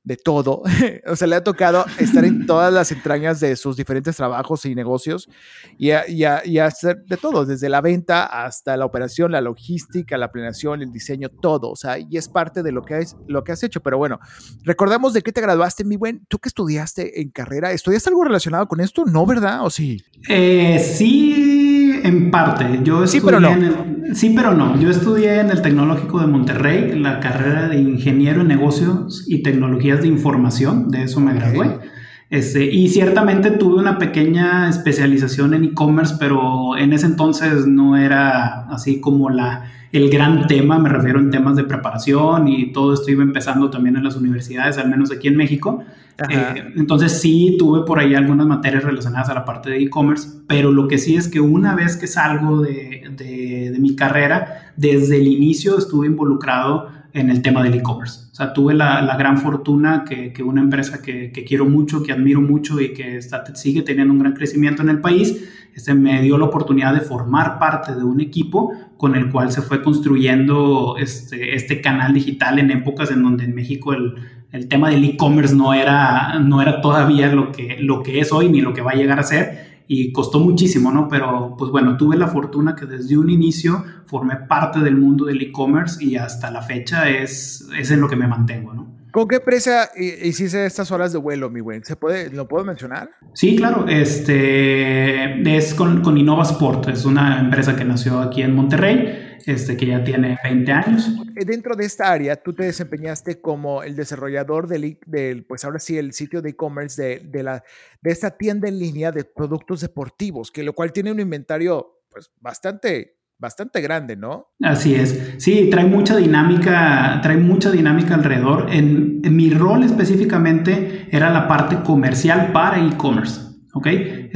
de 0.07 0.15
todo. 0.15 0.63
o 1.05 1.15
sea, 1.17 1.27
le 1.27 1.35
ha 1.35 1.43
tocado 1.43 1.85
estar 1.99 2.23
en 2.23 2.45
todas 2.45 2.73
las 2.73 2.93
entrañas 2.93 3.41
de 3.41 3.57
sus 3.57 3.75
diferentes 3.75 4.15
trabajos 4.15 4.63
y 4.65 4.73
negocios 4.73 5.29
y, 5.77 5.91
a, 5.91 6.09
y, 6.09 6.23
a, 6.23 6.45
y 6.45 6.59
hacer 6.59 7.03
de 7.03 7.17
todo, 7.17 7.45
desde 7.45 7.67
la 7.67 7.81
venta 7.81 8.23
hasta 8.23 8.77
la 8.77 8.85
operación, 8.85 9.33
la 9.33 9.41
logística, 9.41 10.17
la 10.17 10.31
planeación, 10.31 10.81
el 10.81 10.93
diseño, 10.93 11.27
todo. 11.27 11.69
O 11.69 11.75
sea, 11.75 11.99
y 11.99 12.15
es 12.15 12.29
parte 12.29 12.63
de 12.63 12.71
lo 12.71 12.83
que, 12.83 12.99
es, 12.99 13.17
lo 13.27 13.43
que 13.43 13.51
has 13.51 13.61
hecho. 13.63 13.81
Pero 13.81 13.97
bueno, 13.97 14.19
recordamos 14.63 15.11
de 15.11 15.21
qué 15.21 15.33
te 15.33 15.41
graduaste, 15.41 15.83
mi 15.83 15.97
buen. 15.97 16.25
¿Tú 16.29 16.39
qué 16.39 16.47
estudiaste 16.47 17.19
en 17.19 17.29
carrera? 17.29 17.73
¿Estudiaste 17.73 18.09
algo 18.09 18.23
relacionado 18.23 18.65
con 18.69 18.79
esto? 18.79 19.03
¿No, 19.05 19.25
verdad? 19.25 19.65
¿O 19.65 19.69
sí? 19.69 20.01
Eh, 20.29 20.79
sí, 20.79 21.66
en 22.07 22.31
parte. 22.31 22.79
Yo 22.83 23.05
sí, 23.07 23.21
pero 23.23 23.39
no. 23.39 23.49
El, 23.49 24.15
sí, 24.15 24.33
pero 24.35 24.53
no. 24.53 24.79
Yo 24.79 24.89
estudié 24.89 25.39
en 25.39 25.49
el 25.49 25.61
Tecnológico 25.61 26.19
de 26.19 26.27
Monterrey, 26.27 26.97
la 26.99 27.19
carrera 27.19 27.67
de 27.67 27.77
Ingeniero 27.77 28.41
en 28.41 28.47
Negocios 28.47 29.25
y 29.27 29.43
Tecnologías 29.43 30.01
de 30.01 30.07
Información. 30.07 30.89
De 30.89 31.03
eso 31.03 31.19
me 31.19 31.33
gradué. 31.33 31.67
Okay. 31.67 31.89
Este, 32.29 32.65
y 32.65 32.89
ciertamente 32.89 33.51
tuve 33.51 33.79
una 33.79 33.97
pequeña 33.97 34.67
especialización 34.67 35.53
en 35.53 35.63
e-commerce, 35.63 36.15
pero 36.19 36.75
en 36.77 36.91
ese 36.91 37.05
entonces 37.05 37.67
no 37.67 37.95
era 37.95 38.67
así 38.69 38.99
como 38.99 39.29
la, 39.29 39.71
el 39.93 40.09
gran 40.09 40.45
tema, 40.47 40.77
me 40.77 40.89
refiero 40.89 41.19
en 41.19 41.31
temas 41.31 41.55
de 41.55 41.63
preparación 41.63 42.49
y 42.49 42.73
todo 42.73 42.93
esto 42.93 43.09
iba 43.11 43.23
empezando 43.23 43.69
también 43.69 43.95
en 43.95 44.03
las 44.03 44.17
universidades, 44.17 44.77
al 44.77 44.89
menos 44.89 45.09
aquí 45.11 45.29
en 45.29 45.37
México. 45.37 45.83
Eh, 46.29 46.73
entonces 46.75 47.21
sí 47.21 47.55
tuve 47.59 47.85
por 47.85 47.99
ahí 47.99 48.15
algunas 48.15 48.47
materias 48.47 48.83
relacionadas 48.83 49.29
a 49.29 49.35
la 49.35 49.45
parte 49.45 49.69
de 49.69 49.83
e-commerce, 49.83 50.27
pero 50.47 50.71
lo 50.71 50.87
que 50.87 50.97
sí 50.97 51.15
es 51.15 51.27
que 51.27 51.39
una 51.39 51.75
vez 51.75 51.95
que 51.95 52.07
salgo 52.07 52.61
de, 52.61 53.75
mi 53.79 53.95
carrera, 53.95 54.73
desde 54.75 55.17
el 55.17 55.27
inicio 55.27 55.77
estuve 55.77 56.07
involucrado 56.07 56.89
en 57.13 57.29
el 57.29 57.41
tema 57.41 57.63
del 57.63 57.73
e-commerce. 57.75 58.29
O 58.31 58.35
sea, 58.35 58.53
tuve 58.53 58.73
la, 58.73 59.15
gran 59.17 59.37
fortuna 59.37 60.03
que, 60.07 60.43
una 60.43 60.61
empresa 60.61 61.01
que, 61.01 61.31
quiero 61.47 61.65
mucho, 61.65 62.03
que 62.03 62.11
admiro 62.11 62.41
mucho 62.41 62.79
y 62.79 62.93
que 62.93 63.17
está, 63.17 63.43
sigue 63.55 63.81
teniendo 63.81 64.13
un 64.13 64.19
gran 64.19 64.33
crecimiento 64.33 64.81
en 64.81 64.89
el 64.89 64.99
país, 64.99 65.49
este, 65.75 65.93
me 65.93 66.21
dio 66.21 66.37
la 66.37 66.45
oportunidad 66.45 66.93
de 66.93 67.01
formar 67.01 67.59
parte 67.59 67.95
de 67.95 68.03
un 68.03 68.19
equipo 68.21 68.73
con 68.97 69.15
el 69.15 69.31
cual 69.31 69.51
se 69.51 69.61
fue 69.61 69.81
construyendo 69.81 70.95
este, 70.97 71.55
este 71.55 71.81
canal 71.81 72.13
digital 72.13 72.59
en 72.59 72.71
épocas 72.71 73.11
en 73.11 73.23
donde 73.23 73.45
en 73.45 73.53
México 73.55 73.93
el, 73.93 74.15
el 74.51 74.67
tema 74.67 74.89
del 74.89 75.03
e-commerce 75.03 75.55
no 75.55 75.73
era, 75.73 76.39
no 76.39 76.61
era 76.61 76.81
todavía 76.81 77.33
lo 77.33 77.51
que, 77.51 77.77
lo 77.79 78.01
que 78.01 78.19
es 78.19 78.31
hoy 78.31 78.49
ni 78.49 78.61
lo 78.61 78.73
que 78.73 78.81
va 78.81 78.91
a 78.91 78.95
llegar 78.95 79.19
a 79.19 79.23
ser 79.23 79.76
y 79.87 80.11
costó 80.11 80.39
muchísimo, 80.39 80.91
¿no? 80.91 81.07
Pero 81.07 81.55
pues 81.57 81.71
bueno, 81.71 81.97
tuve 81.97 82.17
la 82.17 82.27
fortuna 82.27 82.75
que 82.75 82.85
desde 82.85 83.17
un 83.17 83.29
inicio 83.29 83.83
formé 84.05 84.35
parte 84.35 84.79
del 84.79 84.97
mundo 84.97 85.25
del 85.25 85.41
e-commerce 85.41 86.03
y 86.03 86.17
hasta 86.17 86.51
la 86.51 86.61
fecha 86.61 87.09
es, 87.09 87.67
es 87.77 87.91
en 87.91 88.01
lo 88.01 88.09
que 88.09 88.15
me 88.15 88.27
mantengo, 88.27 88.73
¿no? 88.73 88.97
¿Con 89.11 89.27
qué 89.27 89.37
empresa 89.37 89.89
hiciste 89.95 90.65
estas 90.65 90.91
horas 90.91 91.11
de 91.11 91.17
vuelo, 91.17 91.49
mi 91.49 91.59
güey? 91.61 91.81
¿Se 91.83 91.95
puede, 91.95 92.29
¿Lo 92.29 92.47
puedo 92.47 92.63
mencionar? 92.65 93.09
Sí, 93.33 93.55
claro. 93.55 93.87
Este, 93.87 95.57
es 95.57 95.73
con, 95.73 96.01
con 96.01 96.17
Innova 96.17 96.43
Sport. 96.43 96.89
Es 96.89 97.05
una 97.05 97.39
empresa 97.39 97.75
que 97.75 97.83
nació 97.83 98.19
aquí 98.19 98.43
en 98.43 98.53
Monterrey, 98.53 99.26
este, 99.45 99.77
que 99.77 99.87
ya 99.87 100.03
tiene 100.03 100.37
20 100.43 100.71
años. 100.71 101.09
Eh, 101.35 101.45
dentro 101.45 101.75
de 101.75 101.85
esta 101.85 102.11
área, 102.11 102.35
tú 102.35 102.53
te 102.53 102.63
desempeñaste 102.63 103.39
como 103.39 103.83
el 103.83 103.95
desarrollador 103.95 104.67
del, 104.67 104.99
del 105.05 105.45
pues 105.45 105.65
ahora 105.65 105.79
sí, 105.79 105.97
el 105.97 106.13
sitio 106.13 106.41
de 106.41 106.51
e-commerce 106.51 107.01
de, 107.01 107.19
de, 107.19 107.43
la, 107.43 107.63
de 108.01 108.11
esta 108.11 108.31
tienda 108.31 108.67
en 108.67 108.79
línea 108.79 109.11
de 109.11 109.23
productos 109.23 109.81
deportivos, 109.81 110.51
que 110.51 110.63
lo 110.63 110.73
cual 110.73 110.91
tiene 110.91 111.11
un 111.11 111.19
inventario 111.19 112.01
pues 112.09 112.31
bastante 112.39 113.17
bastante 113.39 113.81
grande, 113.81 114.15
¿no? 114.15 114.47
Así 114.61 114.95
es. 114.95 115.35
Sí, 115.37 115.69
trae 115.69 115.85
mucha 115.85 116.17
dinámica, 116.17 117.19
trae 117.21 117.37
mucha 117.37 117.71
dinámica 117.71 118.15
alrededor. 118.15 118.67
En, 118.71 119.21
mi 119.35 119.49
rol 119.49 119.83
específicamente 119.83 121.07
era 121.11 121.29
la 121.29 121.47
parte 121.47 121.83
comercial 121.83 122.51
para 122.51 122.83
e-commerce. 122.83 123.41
¿ok? 123.73 123.87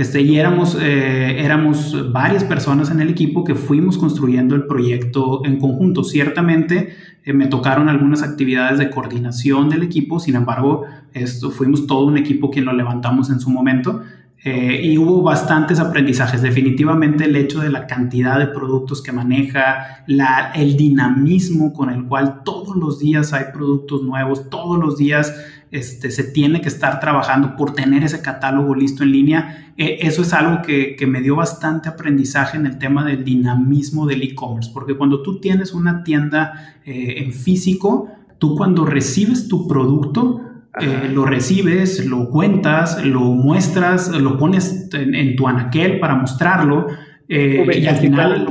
Este, 0.01 0.22
y 0.22 0.39
éramos, 0.39 0.75
eh, 0.81 1.46
éramos 1.46 2.12
varias 2.12 2.43
personas 2.43 2.89
en 2.89 3.01
el 3.01 3.10
equipo 3.10 3.43
que 3.43 3.53
fuimos 3.53 4.00
construyendo 4.00 4.55
el 4.55 4.65
proyecto 4.65 5.46
en 5.46 5.60
conjunto. 5.60 6.03
Ciertamente 6.03 6.96
eh, 7.24 7.34
me 7.34 7.46
tocaron 7.46 7.88
algunas 7.88 8.24
actividades 8.24 8.79
de 8.79 8.89
coordinación 8.89 9.70
del 9.70 9.84
equipo, 9.84 10.20
sin 10.20 10.34
embargo, 10.34 10.86
esto, 11.13 11.51
fuimos 11.51 11.86
todo 11.86 12.08
un 12.08 12.17
equipo 12.17 12.50
quien 12.50 12.65
lo 12.65 12.74
levantamos 12.74 13.29
en 13.29 13.39
su 13.39 13.51
momento. 13.51 14.01
Eh, 14.43 14.81
y 14.83 14.98
hubo 14.98 15.21
bastantes 15.21 15.79
aprendizajes. 15.79 16.41
Definitivamente 16.41 17.25
el 17.25 17.36
hecho 17.36 17.60
de 17.60 17.69
la 17.69 17.86
cantidad 17.86 18.39
de 18.39 18.48
productos 18.48 19.03
que 19.03 19.12
maneja, 19.12 20.03
la, 20.07 20.51
el 20.55 20.75
dinamismo 20.75 21.74
con 21.74 21.91
el 21.91 22.05
cual 22.05 22.41
todos 22.43 22.75
los 22.75 22.98
días 22.98 23.33
hay 23.33 23.45
productos 23.53 24.01
nuevos, 24.01 24.50
todos 24.50 24.79
los 24.79 24.98
días 24.98 25.36
este, 25.69 26.10
se 26.10 26.24
tiene 26.24 26.60
que 26.60 26.69
estar 26.69 27.00
trabajando 27.00 27.55
por 27.55 27.74
tener 27.74 28.03
ese 28.03 28.24
catálogo 28.24 28.74
listo 28.74 29.03
en 29.03 29.12
línea. 29.12 29.74
Eh, 29.77 30.00
eso 30.01 30.24
es 30.24 30.33
algo 30.33 30.63
que, 30.63 30.95
que, 30.95 31.05
me 31.05 31.21
dio 31.21 31.36
bastante 31.36 31.88
aprendizaje 31.88 32.57
en 32.57 32.65
el 32.65 32.79
tema 32.79 33.05
del 33.05 33.24
dinamismo 33.24 34.07
del 34.07 34.24
e-commerce, 34.24 34.71
porque 34.74 34.98
cuando 34.98 35.21
tú 35.21 35.39
tienes 35.39 35.71
una 35.74 36.03
tienda 36.03 36.75
eh, 36.83 37.24
en 37.24 37.31
físico, 37.31 38.10
tú 38.39 38.57
cuando 38.57 38.86
recibes 38.86 39.48
tu 39.48 39.67
producto, 39.67 40.41
eh, 40.80 41.10
lo 41.12 41.25
recibes, 41.25 42.06
lo 42.06 42.30
cuentas, 42.30 43.04
lo 43.04 43.22
muestras, 43.22 44.10
lo 44.10 44.38
pones 44.38 44.90
en, 44.94 45.36
tu 45.36 45.48
anaquel 45.48 46.00
para 46.00 46.16
mostrarlo. 46.16 46.88
Eh, 47.28 47.66
y 47.82 47.86
al 47.88 47.98
final... 47.98 48.48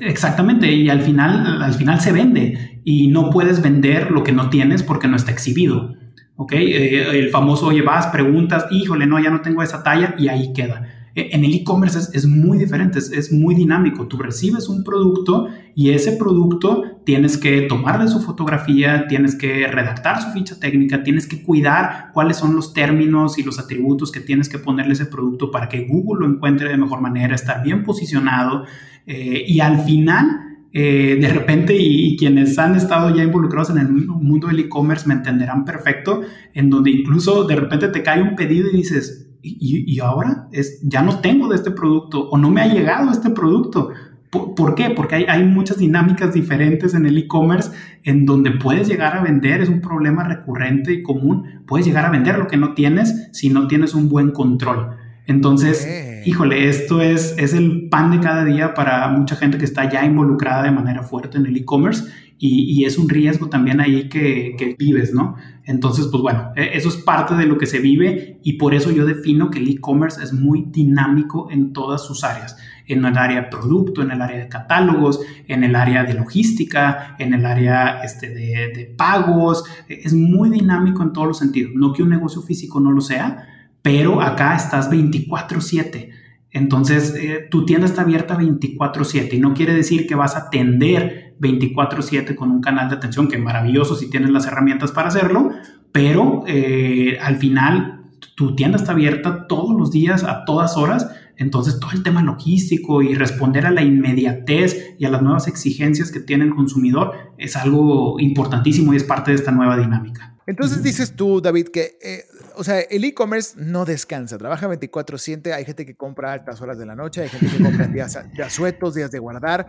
Exactamente, 0.00 0.72
y 0.72 0.88
al 0.88 1.02
final, 1.02 1.62
al 1.62 1.74
final 1.74 2.00
se 2.00 2.12
vende 2.12 2.80
y 2.82 3.08
no 3.08 3.28
puedes 3.28 3.60
vender 3.60 4.10
lo 4.10 4.24
que 4.24 4.32
no 4.32 4.48
tienes 4.48 4.82
porque 4.82 5.06
no 5.06 5.16
está 5.16 5.32
exhibido. 5.32 5.94
¿ok? 6.36 6.52
Eh, 6.52 7.18
el 7.18 7.28
famoso, 7.30 7.66
oye, 7.66 7.82
vas, 7.82 8.06
preguntas, 8.06 8.66
híjole, 8.70 9.06
no, 9.06 9.18
ya 9.20 9.30
no 9.30 9.42
tengo 9.42 9.62
esa 9.62 9.82
talla 9.82 10.14
y 10.18 10.28
ahí 10.28 10.52
queda. 10.52 11.01
E, 11.14 11.30
en 11.32 11.44
el 11.44 11.54
e-commerce 11.54 11.98
es, 12.12 12.26
muy 12.26 12.58
diferente, 12.58 12.98
es, 12.98 13.32
muy 13.32 13.54
dinámico. 13.54 14.06
Tú 14.06 14.18
recibes 14.18 14.68
un 14.68 14.82
producto 14.82 15.48
y 15.74 15.90
ese 15.90 16.12
producto 16.12 16.82
tienes 17.04 17.36
que 17.36 17.62
tomarle 17.62 18.08
su 18.08 18.20
fotografía, 18.20 19.06
tienes 19.08 19.34
que 19.34 19.66
redactar 19.66 20.22
su 20.22 20.30
ficha 20.30 20.58
técnica, 20.58 21.02
tienes 21.02 21.26
que 21.26 21.42
cuidar 21.42 22.10
cuáles 22.12 22.36
son 22.36 22.54
los 22.54 22.72
términos 22.72 23.38
y 23.38 23.42
los 23.42 23.58
atributos 23.58 24.10
que 24.10 24.20
tienes 24.20 24.48
que 24.48 24.58
ponerle 24.58 24.94
ese 24.94 25.06
producto 25.06 25.50
para 25.50 25.68
que 25.68 25.86
Google 25.86 26.26
lo 26.26 26.32
encuentre 26.32 26.68
de 26.68 26.76
mejor 26.76 27.00
manera, 27.00 27.34
estar 27.34 27.62
bien 27.62 27.82
posicionado 27.82 28.64
eh, 29.06 29.44
y 29.46 29.60
al 29.60 29.80
final... 29.80 30.48
Eh, 30.74 31.18
de 31.20 31.28
repente, 31.28 31.76
y, 31.78 32.16
quienes 32.16 32.58
han 32.58 32.74
estado 32.74 33.14
ya 33.14 33.22
involucrados 33.22 33.68
en 33.68 33.76
el 33.76 33.88
mundo 33.88 34.46
del 34.46 34.60
e-commerce 34.60 35.06
me 35.06 35.12
entenderán 35.12 35.66
perfecto, 35.66 36.22
en 36.54 36.70
donde 36.70 36.90
incluso 36.90 37.44
de 37.44 37.56
repente 37.56 37.88
te 37.88 38.02
cae 38.02 38.22
un 38.22 38.34
pedido 38.36 38.70
y 38.70 38.78
dices, 38.78 39.31
y, 39.42 39.98
ahora 40.00 40.48
es, 40.52 40.80
ya 40.82 41.02
no 41.02 41.18
tengo 41.18 41.48
de 41.48 41.56
este 41.56 41.70
producto 41.70 42.28
o 42.28 42.38
no 42.38 42.50
me 42.50 42.60
ha 42.60 42.66
llegado 42.66 43.10
este 43.10 43.30
producto. 43.30 43.90
¿Por, 44.30 44.74
qué? 44.74 44.88
Porque 44.90 45.16
hay, 45.16 45.24
hay, 45.28 45.44
muchas 45.44 45.76
dinámicas 45.76 46.32
diferentes 46.32 46.94
en 46.94 47.04
el 47.04 47.18
e-commerce 47.18 47.70
en 48.02 48.24
donde 48.24 48.52
puedes 48.52 48.88
llegar 48.88 49.14
a 49.14 49.22
vender, 49.22 49.60
es 49.60 49.68
un 49.68 49.82
problema 49.82 50.24
recurrente 50.24 50.92
y 50.94 51.02
común, 51.02 51.62
puedes 51.66 51.86
llegar 51.86 52.06
a 52.06 52.10
vender 52.10 52.38
lo 52.38 52.46
que 52.46 52.56
no 52.56 52.72
tienes 52.72 53.28
si 53.32 53.50
no 53.50 53.66
tienes 53.66 53.94
un 53.94 54.08
buen 54.08 54.30
control. 54.30 54.96
Entonces, 55.26 55.86
híjole, 56.24 56.68
esto 56.68 57.02
es, 57.02 57.34
es 57.38 57.52
el 57.52 57.88
pan 57.90 58.10
de 58.10 58.20
cada 58.20 58.44
día 58.44 58.74
para 58.74 59.06
mucha 59.08 59.36
gente 59.36 59.58
que 59.58 59.64
está 59.64 59.90
ya 59.90 60.04
involucrada 60.04 60.62
de 60.62 60.70
manera 60.70 61.02
fuerte 61.02 61.36
en 61.36 61.46
el 61.46 61.56
e-commerce 61.56 62.04
y, 62.44 62.84
es 62.84 62.98
un 62.98 63.08
riesgo 63.08 63.48
también 63.48 63.80
ahí 63.80 64.08
que, 64.08 64.74
vives, 64.76 65.14
¿no? 65.14 65.36
Entonces, 65.62 66.08
pues 66.10 66.20
bueno, 66.22 66.50
e, 66.56 66.76
eso 66.76 66.88
es 66.88 66.96
parte 66.96 67.36
de 67.36 67.46
lo 67.46 67.56
que 67.56 67.66
se 67.66 67.78
vive 67.78 68.40
y 68.42 68.54
por 68.54 68.74
eso 68.74 68.90
yo 68.90 69.06
defino 69.06 69.48
que 69.48 69.60
el 69.60 69.68
e-commerce 69.68 70.20
es 70.20 70.32
muy 70.32 70.64
dinámico 70.68 71.48
en 71.52 71.72
todas 71.72 72.04
sus 72.04 72.24
áreas, 72.24 72.56
en 72.88 73.04
el 73.04 73.16
área 73.16 73.42
de 73.42 73.48
producto, 73.48 74.02
en 74.02 74.10
el 74.10 74.20
área 74.20 74.38
de 74.38 74.48
catálogos, 74.48 75.20
en 75.46 75.62
el 75.62 75.76
área 75.76 76.02
de 76.02 76.14
logística, 76.14 77.14
en 77.20 77.32
el 77.32 77.46
área 77.46 78.02
este, 78.02 78.30
de, 78.30 78.72
de 78.74 78.92
pagos, 78.96 79.62
e, 79.88 80.00
es 80.02 80.12
muy 80.12 80.50
dinámico 80.50 81.04
en 81.04 81.12
todos 81.12 81.28
los 81.28 81.38
sentidos, 81.38 81.70
no 81.76 81.92
que 81.92 82.02
un 82.02 82.10
negocio 82.10 82.42
físico 82.42 82.80
no 82.80 82.90
lo 82.90 83.02
sea, 83.02 83.46
pero 83.82 84.20
acá 84.20 84.56
estás 84.56 84.90
24/7. 84.90 86.10
Entonces, 86.50 87.14
eh, 87.14 87.46
tu 87.50 87.64
tienda 87.64 87.86
está 87.86 88.02
abierta 88.02 88.36
24/7 88.36 89.36
y 89.36 89.40
no 89.40 89.54
quiere 89.54 89.74
decir 89.74 90.06
que 90.06 90.16
vas 90.16 90.34
a 90.34 90.48
atender 90.48 91.21
24/7 91.40 92.34
con 92.34 92.50
un 92.50 92.60
canal 92.60 92.88
de 92.88 92.96
atención, 92.96 93.28
que 93.28 93.36
es 93.36 93.42
maravilloso 93.42 93.96
si 93.96 94.10
tienes 94.10 94.30
las 94.30 94.46
herramientas 94.46 94.92
para 94.92 95.08
hacerlo, 95.08 95.50
pero 95.92 96.44
eh, 96.46 97.18
al 97.20 97.36
final 97.36 98.02
tu 98.34 98.54
tienda 98.56 98.78
está 98.78 98.92
abierta 98.92 99.46
todos 99.46 99.76
los 99.78 99.90
días, 99.90 100.24
a 100.24 100.44
todas 100.44 100.76
horas. 100.76 101.10
Entonces, 101.36 101.80
todo 101.80 101.90
el 101.92 102.02
tema 102.02 102.22
logístico 102.22 103.02
y 103.02 103.14
responder 103.14 103.66
a 103.66 103.70
la 103.70 103.82
inmediatez 103.82 104.94
y 104.98 105.04
a 105.06 105.10
las 105.10 105.22
nuevas 105.22 105.48
exigencias 105.48 106.12
que 106.12 106.20
tiene 106.20 106.44
el 106.44 106.54
consumidor 106.54 107.12
es 107.38 107.56
algo 107.56 108.20
importantísimo 108.20 108.92
y 108.92 108.96
es 108.96 109.04
parte 109.04 109.32
de 109.32 109.36
esta 109.36 109.50
nueva 109.50 109.76
dinámica. 109.76 110.32
Entonces 110.46 110.82
dices 110.82 111.14
tú, 111.14 111.40
David, 111.40 111.68
que, 111.68 111.98
eh, 112.02 112.24
o 112.56 112.64
sea, 112.64 112.80
el 112.80 113.04
e-commerce 113.04 113.54
no 113.56 113.84
descansa, 113.84 114.38
trabaja 114.38 114.66
24/7, 114.66 115.52
hay 115.52 115.64
gente 115.64 115.86
que 115.86 115.94
compra 115.94 116.32
altas 116.32 116.60
horas 116.60 116.78
de 116.78 116.86
la 116.86 116.96
noche, 116.96 117.22
hay 117.22 117.28
gente 117.28 117.46
que 117.46 117.62
compra 117.62 117.86
días 117.86 118.18
de 118.36 118.42
asuetos, 118.42 118.94
días 118.94 119.10
de 119.12 119.20
guardar, 119.20 119.68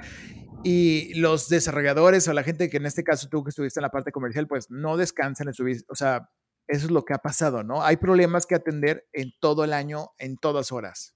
y 0.63 1.13
los 1.15 1.49
desarrolladores 1.49 2.27
o 2.27 2.33
la 2.33 2.43
gente 2.43 2.69
que 2.69 2.77
en 2.77 2.85
este 2.85 3.03
caso 3.03 3.27
tú 3.29 3.43
que 3.43 3.49
estuviste 3.49 3.79
en 3.79 3.83
la 3.83 3.91
parte 3.91 4.11
comercial, 4.11 4.47
pues 4.47 4.69
no 4.69 4.97
descansan 4.97 5.47
en 5.47 5.53
su 5.53 5.63
vida, 5.63 5.81
o 5.89 5.95
sea, 5.95 6.29
eso 6.67 6.85
es 6.85 6.91
lo 6.91 7.03
que 7.03 7.13
ha 7.13 7.17
pasado, 7.17 7.63
¿no? 7.63 7.83
Hay 7.83 7.97
problemas 7.97 8.45
que 8.45 8.55
atender 8.55 9.05
en 9.11 9.31
todo 9.41 9.63
el 9.63 9.73
año, 9.73 10.11
en 10.17 10.37
todas 10.37 10.71
horas. 10.71 11.15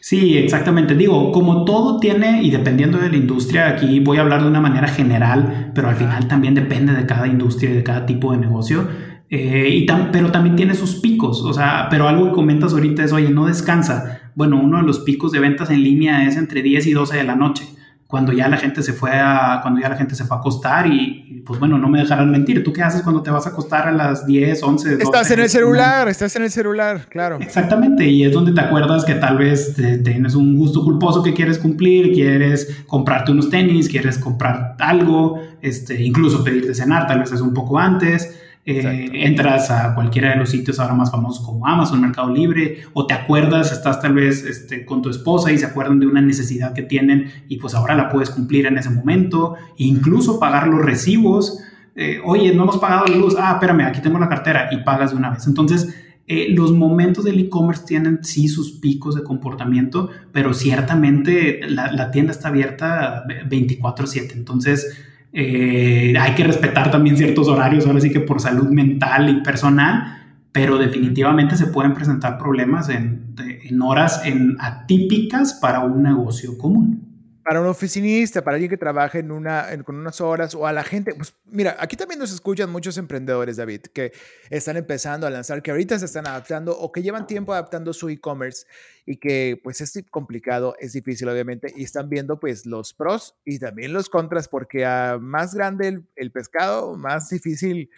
Sí, 0.00 0.36
exactamente. 0.36 0.94
Digo, 0.94 1.32
como 1.32 1.64
todo 1.64 1.98
tiene, 1.98 2.42
y 2.42 2.50
dependiendo 2.50 2.98
de 2.98 3.08
la 3.08 3.16
industria, 3.16 3.68
aquí 3.68 4.00
voy 4.00 4.18
a 4.18 4.22
hablar 4.22 4.42
de 4.42 4.48
una 4.48 4.60
manera 4.60 4.88
general, 4.88 5.72
pero 5.74 5.88
al 5.88 5.96
final 5.96 6.28
también 6.28 6.54
depende 6.54 6.92
de 6.92 7.06
cada 7.06 7.26
industria 7.26 7.70
y 7.70 7.74
de 7.74 7.82
cada 7.84 8.04
tipo 8.04 8.32
de 8.32 8.38
negocio. 8.38 8.86
Eh, 9.30 9.68
y 9.70 9.86
pero 10.10 10.30
también 10.30 10.56
tiene 10.56 10.74
sus 10.74 10.96
picos, 10.96 11.42
o 11.42 11.52
sea, 11.52 11.88
pero 11.90 12.08
algo 12.08 12.26
que 12.26 12.32
comentas 12.32 12.72
ahorita 12.72 13.04
es, 13.04 13.12
oye, 13.12 13.30
no 13.30 13.46
descansa. 13.46 14.32
Bueno, 14.34 14.60
uno 14.60 14.78
de 14.78 14.84
los 14.84 15.00
picos 15.00 15.32
de 15.32 15.40
ventas 15.40 15.70
en 15.70 15.82
línea 15.82 16.26
es 16.26 16.36
entre 16.36 16.62
10 16.62 16.86
y 16.86 16.92
12 16.92 17.16
de 17.16 17.24
la 17.24 17.36
noche 17.36 17.64
cuando 18.08 18.32
ya 18.32 18.48
la 18.48 18.56
gente 18.56 18.82
se 18.82 18.94
fue 18.94 19.10
a, 19.12 19.58
cuando 19.60 19.80
ya 19.80 19.90
la 19.90 19.96
gente 19.96 20.14
se 20.14 20.24
fue 20.24 20.34
a 20.34 20.40
acostar 20.40 20.86
y, 20.86 21.42
pues 21.44 21.60
bueno, 21.60 21.76
no 21.76 21.90
me 21.90 22.00
dejarán 22.00 22.30
mentir. 22.30 22.64
¿Tú 22.64 22.72
qué 22.72 22.82
haces 22.82 23.02
cuando 23.02 23.22
te 23.22 23.30
vas 23.30 23.46
a 23.46 23.50
acostar 23.50 23.86
a 23.86 23.92
las 23.92 24.26
10, 24.26 24.62
11, 24.62 24.90
12? 24.92 25.02
Estás 25.02 25.30
en 25.30 25.40
el 25.40 25.50
celular, 25.50 26.08
estás 26.08 26.34
en 26.36 26.44
el 26.44 26.50
celular, 26.50 27.06
claro. 27.10 27.36
Exactamente, 27.38 28.06
y 28.06 28.24
es 28.24 28.32
donde 28.32 28.52
te 28.52 28.62
acuerdas 28.62 29.04
que 29.04 29.14
tal 29.14 29.36
vez 29.36 29.76
tienes 30.02 30.34
un 30.34 30.56
gusto 30.56 30.82
culposo 30.82 31.22
que 31.22 31.34
quieres 31.34 31.58
cumplir, 31.58 32.14
quieres 32.14 32.82
comprarte 32.86 33.30
unos 33.30 33.50
tenis, 33.50 33.90
quieres 33.90 34.16
comprar 34.16 34.74
algo, 34.78 35.42
este, 35.60 36.02
incluso 36.02 36.42
pedirte 36.42 36.74
cenar, 36.74 37.06
tal 37.06 37.20
vez 37.20 37.30
es 37.32 37.42
un 37.42 37.52
poco 37.52 37.78
antes. 37.78 38.34
Eh, 38.70 39.08
entras 39.24 39.70
a 39.70 39.94
cualquiera 39.94 40.28
de 40.28 40.36
los 40.36 40.50
sitios 40.50 40.78
ahora 40.78 40.92
más 40.92 41.10
famosos 41.10 41.42
como 41.42 41.66
Amazon, 41.66 42.02
Mercado 42.02 42.30
Libre, 42.30 42.82
o 42.92 43.06
te 43.06 43.14
acuerdas, 43.14 43.72
estás 43.72 43.98
tal 43.98 44.12
vez 44.12 44.44
este, 44.44 44.84
con 44.84 45.00
tu 45.00 45.08
esposa 45.08 45.50
y 45.50 45.56
se 45.56 45.64
acuerdan 45.64 45.98
de 45.98 46.06
una 46.06 46.20
necesidad 46.20 46.74
que 46.74 46.82
tienen 46.82 47.30
y 47.48 47.56
pues 47.56 47.74
ahora 47.74 47.94
la 47.94 48.10
puedes 48.10 48.28
cumplir 48.28 48.66
en 48.66 48.76
ese 48.76 48.90
momento, 48.90 49.54
incluso 49.78 50.38
pagar 50.38 50.68
los 50.68 50.84
recibos. 50.84 51.60
eh, 51.96 52.20
oye, 52.22 52.54
no 52.54 52.64
hemos 52.64 52.76
pagado 52.76 53.06
la 53.06 53.16
luz, 53.16 53.36
ah, 53.38 53.52
espérame, 53.54 53.86
aquí 53.86 54.02
tengo 54.02 54.18
la 54.18 54.28
cartera 54.28 54.68
y 54.70 54.84
pagas 54.84 55.12
de 55.12 55.16
una 55.16 55.30
vez. 55.30 55.46
Entonces, 55.46 55.88
eh, 56.26 56.48
los 56.50 56.72
momentos 56.72 57.24
del 57.24 57.40
e-commerce 57.40 57.86
tienen 57.86 58.22
sí 58.22 58.48
sus 58.48 58.72
picos 58.72 59.14
de 59.14 59.22
comportamiento, 59.22 60.10
pero 60.30 60.52
ciertamente 60.52 61.60
la, 61.70 62.10
tienda 62.10 62.32
está 62.32 62.48
abierta 62.48 63.24
24/7. 63.48 64.34
Entonces, 64.34 64.94
eh, 65.32 66.14
hay 66.18 66.34
que 66.34 66.44
respetar 66.44 66.90
también 66.90 67.16
ciertos 67.16 67.48
horarios, 67.48 67.86
ahora 67.86 68.00
sí 68.00 68.10
que 68.10 68.20
por 68.20 68.40
salud 68.40 68.68
mental 68.68 69.28
y 69.28 69.42
personal, 69.42 70.36
pero 70.52 70.78
definitivamente 70.78 71.56
se 71.56 71.66
pueden 71.66 71.94
presentar 71.94 72.38
problemas 72.38 72.88
en, 72.88 73.34
en 73.38 73.82
horas 73.82 74.22
en 74.24 74.56
atípicas 74.58 75.54
para 75.54 75.80
un 75.80 76.02
negocio 76.02 76.56
común 76.56 77.07
para 77.48 77.62
un 77.62 77.66
oficinista, 77.66 78.44
para 78.44 78.56
alguien 78.56 78.68
que 78.68 78.76
trabaja 78.76 79.18
en 79.18 79.30
una, 79.30 79.68
con 79.82 79.96
unas 79.96 80.20
horas 80.20 80.54
o 80.54 80.66
a 80.66 80.72
la 80.74 80.84
gente. 80.84 81.14
Pues 81.14 81.34
mira, 81.46 81.78
aquí 81.80 81.96
también 81.96 82.20
nos 82.20 82.30
escuchan 82.30 82.68
muchos 82.68 82.98
emprendedores, 82.98 83.56
David, 83.56 83.86
que 83.94 84.12
están 84.50 84.76
empezando 84.76 85.26
a 85.26 85.30
lanzar, 85.30 85.62
que 85.62 85.70
ahorita 85.70 85.98
se 85.98 86.04
están 86.04 86.26
adaptando 86.26 86.78
o 86.78 86.92
que 86.92 87.00
llevan 87.00 87.26
tiempo 87.26 87.54
adaptando 87.54 87.94
su 87.94 88.10
e-commerce 88.10 88.66
y 89.06 89.16
que 89.16 89.58
pues 89.64 89.80
es 89.80 89.98
complicado, 90.10 90.74
es 90.78 90.92
difícil 90.92 91.26
obviamente 91.26 91.72
y 91.74 91.84
están 91.84 92.10
viendo 92.10 92.38
pues 92.38 92.66
los 92.66 92.92
pros 92.92 93.34
y 93.46 93.58
también 93.58 93.94
los 93.94 94.10
contras 94.10 94.46
porque 94.46 94.84
a 94.84 95.16
más 95.18 95.54
grande 95.54 95.88
el, 95.88 96.04
el 96.16 96.30
pescado, 96.30 96.98
más 96.98 97.30
difícil 97.30 97.88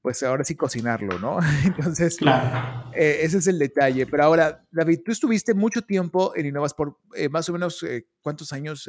pues 0.00 0.22
ahora 0.22 0.44
sí 0.44 0.54
cocinarlo, 0.54 1.18
¿no? 1.18 1.38
Entonces, 1.64 2.16
claro. 2.16 2.90
Eh, 2.94 3.20
ese 3.22 3.38
es 3.38 3.46
el 3.48 3.58
detalle. 3.58 4.06
Pero 4.06 4.24
ahora, 4.24 4.64
David, 4.70 5.00
tú 5.04 5.10
estuviste 5.12 5.54
mucho 5.54 5.82
tiempo 5.82 6.32
en 6.36 6.46
Innovasport, 6.46 6.96
eh, 7.16 7.28
más 7.28 7.48
o 7.48 7.52
menos, 7.52 7.82
eh, 7.82 8.06
¿cuántos 8.22 8.52
años 8.52 8.88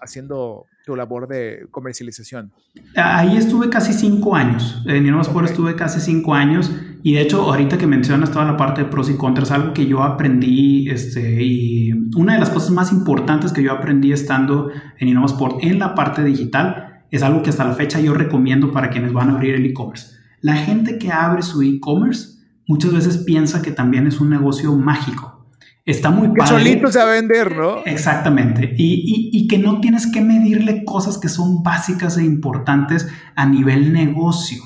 haciendo 0.00 0.66
tu 0.84 0.96
labor 0.96 1.28
de 1.28 1.66
comercialización? 1.70 2.52
Ahí 2.96 3.36
estuve 3.36 3.70
casi 3.70 3.92
cinco 3.92 4.34
años. 4.34 4.82
En 4.86 5.06
Innovasport 5.06 5.48
estuve 5.48 5.76
casi 5.76 6.00
cinco 6.00 6.34
años. 6.34 6.70
Y 7.02 7.14
de 7.14 7.22
hecho, 7.22 7.42
ahorita 7.42 7.78
que 7.78 7.86
mencionas 7.86 8.30
toda 8.30 8.44
la 8.44 8.56
parte 8.56 8.82
de 8.82 8.88
pros 8.88 9.08
y 9.08 9.16
contras, 9.16 9.50
algo 9.52 9.72
que 9.72 9.86
yo 9.86 10.02
aprendí, 10.02 10.90
este, 10.90 11.42
y 11.42 11.92
una 12.16 12.34
de 12.34 12.40
las 12.40 12.50
cosas 12.50 12.70
más 12.70 12.92
importantes 12.92 13.52
que 13.52 13.62
yo 13.62 13.72
aprendí 13.72 14.12
estando 14.12 14.70
en 14.98 15.08
Innovasport 15.08 15.62
en 15.62 15.78
la 15.78 15.94
parte 15.94 16.22
digital, 16.22 17.04
es 17.10 17.22
algo 17.22 17.42
que 17.42 17.50
hasta 17.50 17.64
la 17.64 17.72
fecha 17.72 18.00
yo 18.00 18.14
recomiendo 18.14 18.70
para 18.70 18.90
quienes 18.90 19.12
van 19.12 19.30
a 19.30 19.32
abrir 19.32 19.54
el 19.54 19.66
e-commerce 19.66 20.19
la 20.40 20.56
gente 20.56 20.98
que 20.98 21.12
abre 21.12 21.42
su 21.42 21.62
e-commerce 21.62 22.40
muchas 22.66 22.92
veces 22.92 23.18
piensa 23.18 23.62
que 23.62 23.72
también 23.72 24.06
es 24.06 24.20
un 24.20 24.30
negocio 24.30 24.74
mágico. 24.76 25.48
Está 25.84 26.10
muy 26.10 26.32
que 26.32 26.46
solito 26.46 26.90
se 26.92 26.98
va 26.98 27.04
a 27.04 27.14
vender, 27.14 27.56
¿no? 27.56 27.78
Exactamente. 27.84 28.74
Y, 28.76 29.48
que 29.48 29.58
no 29.58 29.80
tienes 29.80 30.06
que 30.12 30.20
medirle 30.20 30.84
cosas 30.84 31.18
que 31.18 31.28
son 31.28 31.64
básicas 31.64 32.16
e 32.16 32.24
importantes 32.24 33.08
a 33.34 33.46
nivel 33.46 33.92
negocio. 33.92 34.62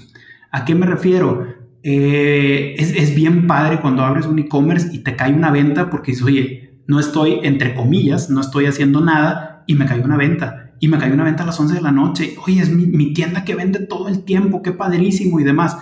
¿A 0.50 0.64
qué 0.66 0.74
me 0.74 0.84
refiero? 0.84 1.46
Eh, 1.82 2.74
es, 2.76 2.90
es, 2.94 3.14
bien 3.14 3.46
padre 3.46 3.80
cuando 3.80 4.04
abres 4.04 4.26
un 4.26 4.38
e-commerce 4.38 4.90
y 4.92 4.98
te 4.98 5.16
cae 5.16 5.32
una 5.32 5.50
venta 5.50 5.88
porque 5.88 6.12
dices, 6.12 6.26
oye, 6.26 6.80
no 6.86 7.00
estoy, 7.00 7.40
entre 7.42 7.74
comillas, 7.74 8.28
no 8.28 8.40
estoy 8.40 8.66
haciendo 8.66 9.00
nada 9.00 9.64
y 9.66 9.74
me 9.74 9.86
cae 9.86 10.00
una 10.00 10.16
venta 10.16 10.63
y 10.84 10.88
me 10.88 10.98
cayó 10.98 11.14
una 11.14 11.24
venta 11.24 11.44
a 11.44 11.46
las 11.46 11.58
11 11.58 11.76
de 11.76 11.80
la 11.80 11.92
noche. 11.92 12.36
Oye, 12.46 12.60
es 12.60 12.68
mi, 12.68 13.14
tienda 13.14 13.42
que 13.42 13.54
vende 13.54 13.78
todo 13.78 14.08
el 14.08 14.22
tiempo, 14.22 14.60
qué 14.60 14.72
padrísimo 14.72 15.40
y 15.40 15.42
demás. 15.42 15.78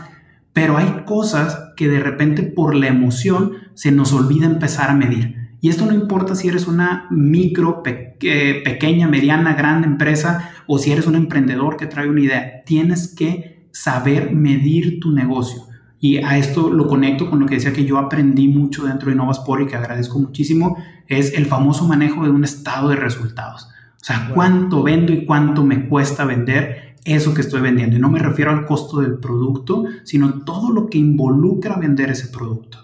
Pero 0.52 0.78
hay 0.78 1.02
cosas 1.06 1.73
que 1.76 1.88
de 1.88 1.99
repente 1.99 2.44
por 2.44 2.76
la 2.76 2.87
emoción 2.87 3.54
se 3.75 3.90
nos 3.90 4.12
olvida 4.12 4.47
empezar 4.47 4.90
a 4.90 4.94
medir. 4.94 5.56
Y 5.61 5.71
esto 5.71 5.87
no 5.87 5.92
importa 5.92 6.37
si 6.37 6.47
eres 6.47 6.68
una 6.68 7.09
micro, 7.11 7.82
pequeña, 7.82 9.09
mediana, 9.09 9.54
grande 9.54 9.88
empresa 9.88 10.50
o 10.68 10.78
si 10.78 10.92
eres 10.92 11.09
un 11.09 11.16
emprendedor 11.16 11.76
que 11.76 11.87
trae 11.87 12.09
una 12.09 12.21
idea. 12.21 12.62
Tienes 12.64 13.12
que 13.12 13.66
saber 13.73 14.32
medir 14.32 15.00
tu 15.00 15.11
negocio. 15.11 15.62
Y 15.99 16.18
a 16.18 16.38
esto 16.38 16.71
lo 16.71 16.87
conecto 16.87 17.28
con 17.28 17.40
lo 17.40 17.47
que 17.47 17.56
decía 17.56 17.73
que 17.73 17.87
yo 17.87 17.99
aprendí 17.99 18.47
mucho 18.47 18.85
dentro 18.85 19.09
de 19.09 19.16
Innovasport 19.16 19.62
y 19.62 19.66
que 19.66 19.75
agradezco 19.75 20.21
muchísimo, 20.21 20.76
es 21.09 21.35
el 21.35 21.47
famoso 21.47 21.88
manejo 21.88 22.23
de 22.23 22.30
un 22.30 22.44
estado 22.44 22.90
de 22.90 22.94
resultados. 22.94 23.72
O 24.02 24.04
sea, 24.04 24.32
cuánto 24.35 24.82
vendo 24.82 25.12
y 25.12 25.25
cuánto 25.25 25.64
me 25.64 25.87
cuesta 25.88 26.25
vender 26.25 26.97
eso 27.04 27.35
que 27.35 27.40
estoy 27.40 27.61
vendiendo. 27.61 27.97
Y 27.97 28.00
no 28.00 28.11
me 28.11 28.18
refiero 28.18 28.50
al 28.50 28.66
costo 28.66 29.00
del 29.00 29.18
producto, 29.18 29.85
sino 30.02 30.42
todo 30.42 30.73
lo 30.73 30.88
que 30.88 30.99
involucra 30.99 31.76
vender 31.76 32.11
ese 32.11 32.26
producto. 32.26 32.78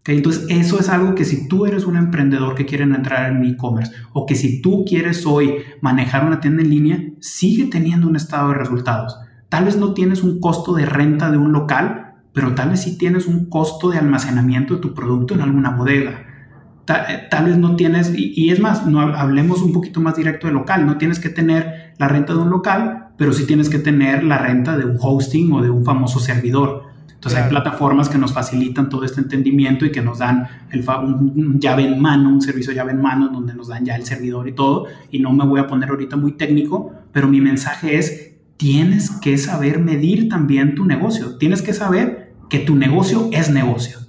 ¿Okay? 0.00 0.16
Entonces, 0.16 0.46
eso 0.48 0.80
es 0.80 0.88
algo 0.88 1.14
que 1.14 1.24
si 1.24 1.46
tú 1.46 1.64
eres 1.64 1.86
un 1.86 1.96
emprendedor 1.96 2.56
que 2.56 2.66
quiere 2.66 2.82
entrar 2.82 3.30
en 3.30 3.44
e-commerce 3.44 3.92
o 4.12 4.26
que 4.26 4.34
si 4.34 4.60
tú 4.60 4.84
quieres 4.84 5.24
hoy 5.26 5.58
manejar 5.80 6.26
una 6.26 6.40
tienda 6.40 6.64
en 6.64 6.70
línea, 6.70 7.04
sigue 7.20 7.66
teniendo 7.66 8.08
un 8.08 8.16
estado 8.16 8.48
de 8.48 8.56
resultados. 8.56 9.16
Tal 9.48 9.66
vez 9.66 9.76
no 9.76 9.94
tienes 9.94 10.24
un 10.24 10.40
costo 10.40 10.74
de 10.74 10.86
renta 10.86 11.30
de 11.30 11.38
un 11.38 11.52
local, 11.52 12.14
pero 12.32 12.56
tal 12.56 12.70
vez 12.70 12.82
sí 12.82 12.98
tienes 12.98 13.28
un 13.28 13.48
costo 13.48 13.90
de 13.90 13.98
almacenamiento 13.98 14.74
de 14.74 14.80
tu 14.80 14.92
producto 14.92 15.34
en 15.34 15.42
alguna 15.42 15.70
bodega 15.70 16.33
eh, 16.86 17.28
tal, 17.30 17.46
vez 17.46 17.56
no 17.56 17.76
tienes, 17.76 18.12
y, 18.14 18.50
es 18.50 18.60
más, 18.60 18.86
no 18.86 19.00
hablemos 19.00 19.62
un 19.62 19.72
poquito 19.72 20.00
más 20.00 20.16
directo 20.16 20.46
de 20.46 20.52
local, 20.52 20.84
no 20.84 20.98
tienes 20.98 21.18
que 21.18 21.30
tener 21.30 21.94
la 21.98 22.08
renta 22.08 22.34
de 22.34 22.40
un 22.40 22.50
local, 22.50 23.08
pero 23.16 23.32
sí 23.32 23.46
tienes 23.46 23.70
que 23.70 23.78
tener 23.78 24.22
la 24.24 24.38
renta 24.38 24.76
de 24.76 24.84
un 24.84 24.96
hosting 25.00 25.52
o 25.52 25.62
de 25.62 25.70
un 25.70 25.84
famoso 25.84 26.20
servidor. 26.20 26.94
Entonces 27.24 27.42
hay 27.42 27.48
plataformas 27.48 28.10
que 28.10 28.18
nos 28.18 28.34
facilitan 28.34 28.90
todo 28.90 29.02
este 29.02 29.22
entendimiento 29.22 29.86
y 29.86 29.90
que 29.90 30.02
nos 30.02 30.18
dan 30.18 30.46
el 30.70 30.84
un, 30.86 31.58
llave 31.58 31.86
en 31.86 31.98
mano, 31.98 32.28
un 32.28 32.42
servicio 32.42 32.74
llave 32.74 32.92
en 32.92 33.00
mano 33.00 33.30
donde 33.30 33.54
nos 33.54 33.68
dan 33.68 33.82
ya 33.82 33.96
el 33.96 34.04
servidor 34.04 34.46
y 34.46 34.52
todo. 34.52 34.84
Y 35.10 35.20
no 35.20 35.32
me 35.32 35.46
voy 35.46 35.58
a 35.58 35.66
poner 35.66 35.88
ahorita 35.88 36.16
muy 36.16 36.32
técnico, 36.32 36.92
pero 37.12 37.26
mi 37.26 37.40
mensaje 37.40 37.96
es, 37.96 38.34
tienes 38.58 39.10
que 39.10 39.38
saber 39.38 39.78
medir 39.78 40.28
también 40.28 40.74
tu 40.74 40.84
negocio. 40.84 41.38
Tienes 41.38 41.62
que 41.62 41.72
saber 41.72 42.34
que 42.50 42.58
tu 42.58 42.76
negocio 42.76 43.30
es 43.32 43.48
negocio. 43.48 44.03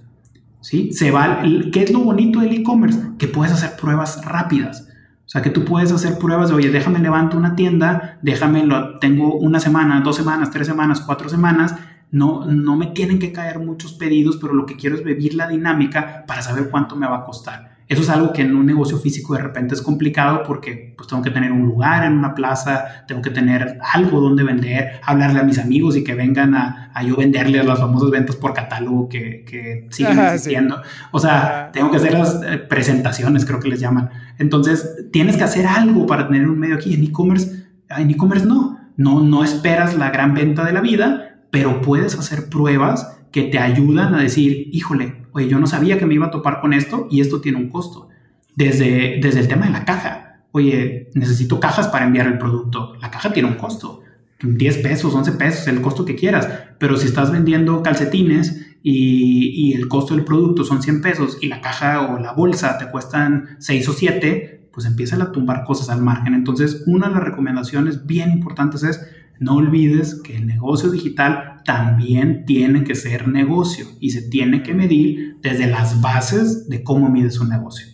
¿Sí? 0.66 0.92
Se 0.94 1.12
va, 1.12 1.44
¿Qué 1.72 1.84
es 1.84 1.92
lo 1.92 2.00
bonito 2.00 2.40
del 2.40 2.52
e-commerce? 2.52 3.00
Que 3.20 3.28
puedes 3.28 3.54
hacer 3.54 3.76
pruebas 3.80 4.26
rápidas. 4.26 4.88
O 5.24 5.30
sea, 5.30 5.44
que 5.44 5.52
tú 5.52 5.64
puedes 5.64 5.92
hacer 5.92 6.18
pruebas 6.18 6.50
de, 6.50 6.56
oye, 6.56 6.72
déjame 6.72 6.98
levanto 6.98 7.38
una 7.38 7.56
tienda, 7.56 8.18
déjame, 8.24 8.66
lo, 8.66 8.98
tengo 8.98 9.36
una 9.36 9.60
semana, 9.60 10.02
dos 10.02 10.16
semanas, 10.16 10.50
tres 10.50 10.66
semanas, 10.66 11.02
cuatro 11.02 11.30
semanas, 11.30 11.76
no, 12.10 12.46
no 12.46 12.76
me 12.78 12.88
tienen 12.88 13.20
que 13.20 13.32
caer 13.32 13.60
muchos 13.60 13.94
pedidos, 13.94 14.38
pero 14.38 14.56
lo 14.56 14.66
que 14.66 14.76
quiero 14.76 14.96
es 14.96 15.04
vivir 15.04 15.36
la 15.36 15.48
dinámica 15.48 16.24
para 16.26 16.42
saber 16.42 16.70
cuánto 16.72 16.96
me 16.96 17.08
va 17.08 17.18
a 17.18 17.26
costar. 17.26 17.75
Eso 17.88 18.02
es 18.02 18.10
algo 18.10 18.34
que 18.34 18.42
en 18.42 18.56
un 18.56 18.66
negocio 18.66 18.98
físico 18.98 19.36
de 19.36 19.42
repente 19.42 19.76
es 19.76 19.82
complicado 19.82 20.42
porque 20.44 20.96
pues 20.98 21.08
tengo 21.08 21.22
que 21.22 21.30
tener 21.30 21.52
un 21.52 21.66
lugar 21.66 22.04
en 22.04 22.14
una 22.14 22.34
plaza, 22.34 23.06
tengo 23.08 23.22
que 23.22 23.30
tener 23.30 23.78
algo 23.94 24.20
donde 24.22 24.44
vender, 24.44 25.00
hablarle 25.04 25.40
a 25.40 25.44
mis 25.44 25.60
amigos 25.60 25.96
y 25.96 26.04
que 26.04 26.16
vengan 26.16 26.56
a, 26.56 26.92
a 26.94 27.04
yo 27.04 27.16
venderles 27.16 27.64
las 27.64 27.80
famosas 27.80 28.10
ventas 28.10 28.36
por 28.38 28.54
catálogo 28.54 29.08
que, 29.08 29.46
que 29.46 29.88
siguen 29.92 30.18
existiendo. 30.20 30.82
O 31.12 31.20
sea, 31.20 31.70
tengo 31.72 31.92
que 31.92 31.98
hacer 31.98 32.14
las 32.14 32.42
eh, 32.44 32.58
presentaciones, 32.58 33.46
creo 33.46 33.60
que 33.60 33.68
les 33.68 33.80
llaman. 33.80 34.10
Entonces, 34.40 35.06
tienes 35.12 35.38
que 35.38 35.44
hacer 35.44 35.68
algo 35.68 36.08
para 36.08 36.28
tener 36.28 36.48
un 36.50 36.58
medio 36.58 36.76
aquí. 36.76 36.96
En 36.96 37.04
e-commerce, 37.04 37.68
en 37.90 38.10
e-commerce 38.10 38.48
no. 38.48 38.80
no, 38.98 39.22
no 39.22 39.44
esperas 39.44 39.96
la 39.96 40.10
gran 40.10 40.34
venta 40.34 40.66
de 40.66 40.74
la 40.74 40.82
vida, 40.82 41.42
pero 41.52 41.82
puedes 41.82 42.18
hacer 42.18 42.50
pruebas 42.50 43.16
que 43.32 43.44
te 43.44 43.60
ayudan 43.60 44.16
a 44.16 44.22
decir, 44.22 44.70
híjole, 44.72 45.25
oye, 45.36 45.50
yo 45.50 45.60
no 45.60 45.68
sabía 45.68 46.00
que 46.00 46.06
me 46.06 46.14
iba 46.14 46.28
a 46.28 46.32
topar 46.32 46.62
con 46.62 46.72
esto 46.72 47.08
y 47.12 47.20
esto 47.20 47.42
tiene 47.42 47.58
un 47.58 47.70
costo. 47.70 48.08
Desde, 48.56 49.20
desde 49.22 49.42
el 49.42 49.50
tema 49.50 49.66
de 49.66 49.74
la 49.74 49.84
caja, 49.84 50.46
oye, 50.54 51.10
necesito 51.14 51.60
cajas 51.60 51.90
para 51.90 52.06
enviar 52.06 52.28
el 52.28 52.38
producto. 52.38 52.96
La 53.02 53.12
caja 53.12 53.34
tiene 53.34 53.50
un 53.50 53.56
costo, 53.56 54.02
10 54.42 54.78
pesos, 54.78 55.14
11 55.14 55.34
pesos, 55.34 55.68
el 55.68 55.82
costo 55.82 56.06
que 56.06 56.16
quieras. 56.16 56.48
Pero 56.80 56.96
si 56.96 57.08
estás 57.08 57.34
vendiendo 57.34 57.84
calcetines 57.84 58.78
y, 58.82 59.72
y, 59.72 59.74
el 59.74 59.90
costo 59.90 60.16
del 60.16 60.24
producto 60.24 60.64
son 60.64 60.82
100 60.82 61.02
pesos 61.02 61.38
y 61.42 61.48
la 61.48 61.60
caja 61.60 62.14
o 62.14 62.20
la 62.20 62.32
bolsa 62.32 62.78
te 62.78 62.90
cuestan 62.90 63.58
6 63.60 63.90
o 63.90 63.94
7, 63.94 64.70
pues 64.72 64.86
empiezan 64.86 65.22
a 65.22 65.34
tumbar 65.34 65.66
cosas 65.66 65.90
al 65.90 66.02
margen. 66.02 66.34
Entonces, 66.34 66.84
una 66.88 67.10
de 67.10 67.16
las 67.16 67.24
recomendaciones 67.26 68.06
bien 68.06 68.32
importantes 68.32 68.84
es 68.84 69.06
no 69.42 69.56
olvides 69.56 70.22
que 70.24 70.38
el 70.38 70.48
negocio 70.48 70.90
digital 70.92 71.55
también 71.66 72.46
tiene 72.46 72.84
que 72.84 72.96
ser 72.96 73.28
negocio 73.28 73.88
y 74.00 74.12
se 74.12 74.22
tiene 74.30 74.64
que 74.64 74.74
medir 74.74 75.38
desde 75.42 75.68
las 75.68 76.00
bases 76.00 76.70
de 76.70 76.84
cómo 76.84 77.10
mides 77.10 77.40
un 77.40 77.50
negocio. 77.50 77.88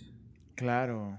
Claro. 0.54 1.18